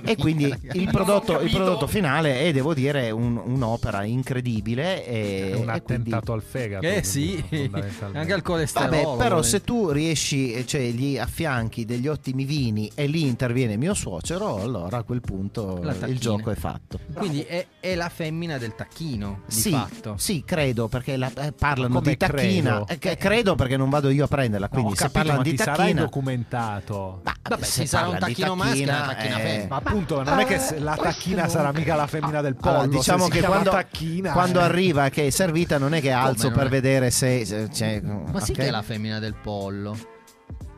e 0.04 0.16
quindi 0.16 0.52
il 0.74 0.90
prodotto, 0.92 1.40
il 1.40 1.52
prodotto 1.52 1.86
finale 1.86 2.40
è 2.42 2.52
devo 2.52 2.74
dire 2.74 3.12
un- 3.12 3.40
un'opera 3.46 4.04
incredibile 4.04 5.06
e, 5.06 5.52
È 5.52 5.54
un 5.54 5.70
e 5.70 5.82
quindi- 5.82 6.12
attentato 6.12 6.34
al 6.34 6.42
fegato. 6.42 6.84
Eh 6.86 7.02
quindi, 7.02 7.06
sì, 7.08 7.70
anche 8.14 8.34
al 8.34 8.42
colesterolo. 8.42 9.12
Vabbè, 9.12 9.24
però 9.24 9.44
se 9.44 9.62
tu 9.64 9.92
riesci, 9.92 10.52
eh, 10.52 10.66
cioè 10.66 10.82
gli 10.90 11.16
affianchi 11.20 11.86
degli 11.86 12.08
ottimi 12.08 12.44
vini 12.44 12.90
e 12.96 13.06
lì 13.06 13.22
interviene 13.22 13.78
mio 13.78 13.94
suocero, 13.94 14.60
allora 14.60 14.98
a 14.98 15.04
quel 15.04 15.22
punto 15.22 15.80
il 16.08 16.18
gioco 16.18 16.50
è 16.50 16.56
fatto. 16.56 17.00
Quindi 17.14 17.42
è, 17.44 17.66
è 17.80 17.94
la 17.94 18.10
femmina 18.10 18.58
del 18.58 18.74
tacchino, 18.74 19.42
di 19.46 19.54
sì, 19.56 19.70
fatto. 19.70 20.16
sì, 20.18 20.42
credo 20.44 20.88
perché 20.88 21.18
la- 21.18 21.32
eh, 21.38 21.52
parlano 21.52 22.00
come 22.00 22.10
di 22.10 22.18
tacchina. 22.18 22.84
credo? 22.84 23.10
Eh, 23.12 23.16
credo 23.18 23.54
perché 23.54 23.78
non 23.78 23.90
vado 23.92 24.10
io 24.10 24.24
a 24.24 24.28
prenderla. 24.28 24.68
No, 24.72 24.74
Quindi 24.74 24.94
ho 24.94 24.96
se 24.96 25.10
parlano 25.12 25.35
ma 25.38 25.44
di 25.44 25.50
ti 25.52 25.58
sarai 25.58 25.76
tacchina. 25.78 26.02
documentato. 26.02 27.22
Ma 27.24 27.34
Vabbè, 27.48 27.64
se 27.64 27.82
ci 27.82 27.88
sarà 27.88 28.08
un 28.08 28.18
tacchino 28.18 28.56
maschio 28.56 28.84
una 28.84 28.94
tacchina, 28.94 29.14
tacchina 29.14 29.38
eh, 29.38 29.42
femmina. 29.42 29.68
Ma 29.70 29.76
appunto, 29.76 30.24
non 30.24 30.40
è 30.40 30.46
che 30.46 30.80
la 30.80 30.96
tacchina 30.96 31.48
sarà 31.48 31.72
mica 31.72 31.96
la 31.96 32.08
femmina 32.08 32.42
del 32.42 32.56
pollo. 32.56 32.80
Allora, 32.80 32.88
diciamo 32.88 33.26
si 33.26 33.32
che 33.32 33.42
quando, 33.42 33.70
tacchina, 33.70 34.32
quando 34.32 34.60
eh. 34.60 34.64
arriva 34.64 35.10
che 35.10 35.28
è 35.28 35.30
servita 35.30 35.78
non 35.78 35.94
è 35.94 36.02
che 36.02 36.12
alzo 36.12 36.52
per 36.52 36.66
è? 36.68 36.70
vedere 36.70 37.12
se, 37.12 37.46
se- 37.46 37.70
cioè, 37.72 38.02
Ma 38.02 38.40
sì 38.40 38.52
ok? 38.52 38.58
che 38.58 38.68
è 38.68 38.72
la 38.72 38.82
femmina 38.82 39.20
del 39.20 39.36
pollo. 39.36 39.96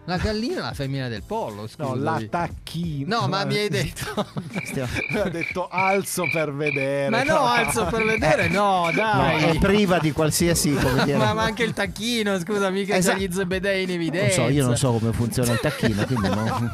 La 0.07 0.15
gallina 0.15 0.59
è 0.59 0.61
la 0.61 0.73
femmina 0.73 1.09
del 1.09 1.21
pollo, 1.21 1.67
scusa. 1.67 1.89
No, 1.89 1.95
la 1.95 2.21
tacchina. 2.29 3.19
No, 3.19 3.27
ma 3.27 3.43
mi 3.43 3.57
hai 3.57 3.67
detto. 3.67 4.25
Stiamo- 4.63 4.89
ha 5.21 5.29
detto 5.29 5.67
alzo 5.67 6.23
per 6.31 6.53
vedere. 6.53 7.09
ma 7.09 7.23
no, 7.23 7.39
alzo 7.43 7.83
per 7.87 8.05
vedere, 8.05 8.47
no, 8.47 8.85
no, 8.85 8.91
dai. 8.93 9.43
è 9.43 9.57
priva 9.59 9.99
di 9.99 10.13
qualsiasi 10.13 10.73
come 10.75 11.03
dire, 11.05 11.17
ma, 11.17 11.33
ma 11.33 11.43
anche 11.43 11.63
il 11.63 11.73
tacchino, 11.73 12.39
scusa, 12.39 12.69
mica 12.69 12.95
Esatto. 12.95 13.17
gli 13.19 13.29
zebedei 13.29 13.81
in 13.83 13.87
non 13.89 13.95
evidenza. 13.97 14.43
so, 14.43 14.47
io 14.49 14.65
non 14.65 14.77
so 14.77 14.93
come 14.93 15.11
funziona 15.11 15.51
il 15.51 15.59
tacchino, 15.59 16.05
quindi 16.05 16.29
non- 16.29 16.71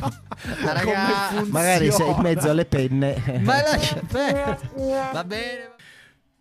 Ma 0.64 0.72
raga, 0.74 1.44
magari 1.48 1.92
sei 1.92 2.10
in 2.12 2.18
mezzo 2.22 2.50
alle 2.52 2.66
penne. 2.66 3.40
ma 3.44 3.62
lascia 3.64 4.00
perdere. 4.08 4.60
Va 5.12 5.24
bene. 5.24 5.72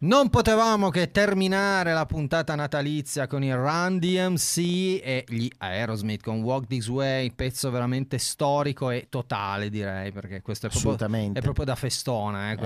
Non 0.03 0.31
potevamo 0.31 0.91
che 0.91 1.13
terminare 1.13 1.93
la 1.93 2.07
puntata 2.07 2.57
natalizia 2.57 3.29
con 3.29 3.45
il 3.45 3.55
Run 3.55 4.01
DMC 4.01 4.57
e 5.01 5.25
gli 5.29 5.49
Aerosmith 5.59 6.25
con 6.25 6.43
Walk 6.43 6.67
This 6.67 6.89
Way, 6.89 7.31
pezzo 7.31 7.71
veramente 7.71 8.19
storico 8.19 8.91
e 8.91 9.07
totale 9.09 9.71
direi, 9.71 10.11
perché 10.11 10.43
questo 10.43 10.67
è 10.67 10.71
proprio, 10.71 11.33
è 11.33 11.41
proprio 11.41 11.65
da 11.65 11.77
festona. 11.77 12.51
Eh. 12.51 12.57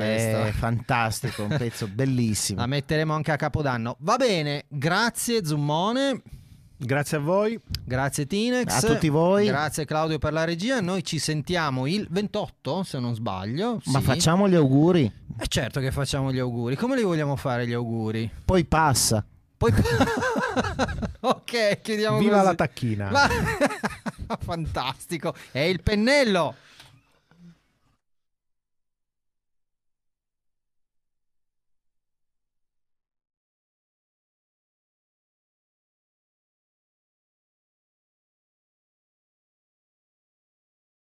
È 0.49 0.53
fantastico, 0.57 1.43
un 1.43 1.55
pezzo 1.59 1.87
bellissimo. 1.89 2.61
La 2.61 2.67
metteremo 2.67 3.13
anche 3.13 3.33
a 3.33 3.37
Capodanno. 3.37 3.97
Va 3.99 4.17
bene, 4.17 4.65
grazie 4.69 5.45
Zummone, 5.45 6.23
Grazie 6.79 7.17
a 7.17 7.21
voi. 7.21 7.59
grazie 7.85 8.27
Tinex. 8.27 8.83
A 8.85 8.87
tutti 8.87 9.09
voi. 9.09 9.47
Grazie 9.47 9.85
Claudio 9.87 10.19
per 10.19 10.33
la 10.33 10.45
regia. 10.45 10.81
Noi 10.81 11.03
ci 11.03 11.19
sentiamo 11.19 11.87
il 11.87 12.07
28, 12.11 12.83
se 12.83 12.99
non 12.99 13.15
sbaglio. 13.15 13.81
Ma 13.87 13.99
Sì. 14.01 14.05
facciamo 14.05 14.49
gli 14.49 14.55
auguri, 14.55 15.11
Eh 15.39 15.47
certo 15.49 15.81
che 15.81 15.91
facciamo 15.91 16.33
gli 16.33 16.39
auguri. 16.39 16.77
Come 16.77 16.97
li 16.97 17.03
vogliamo 17.03 17.35
fare 17.37 17.67
gli 17.67 17.73
auguri? 17.73 18.31
poi 18.45 18.65
passa. 18.65 19.25
Poi 19.57 19.73
Ok, 21.21 21.81
chiudiamo 21.81 22.19
Viva 22.19 22.35
così. 22.37 22.45
la 22.47 22.55
tacchina. 22.55 23.11
Ma- 23.11 23.29
Fantastico. 24.39 25.35
E 25.53 25.71
il 25.71 25.83
pennello. 25.83 26.55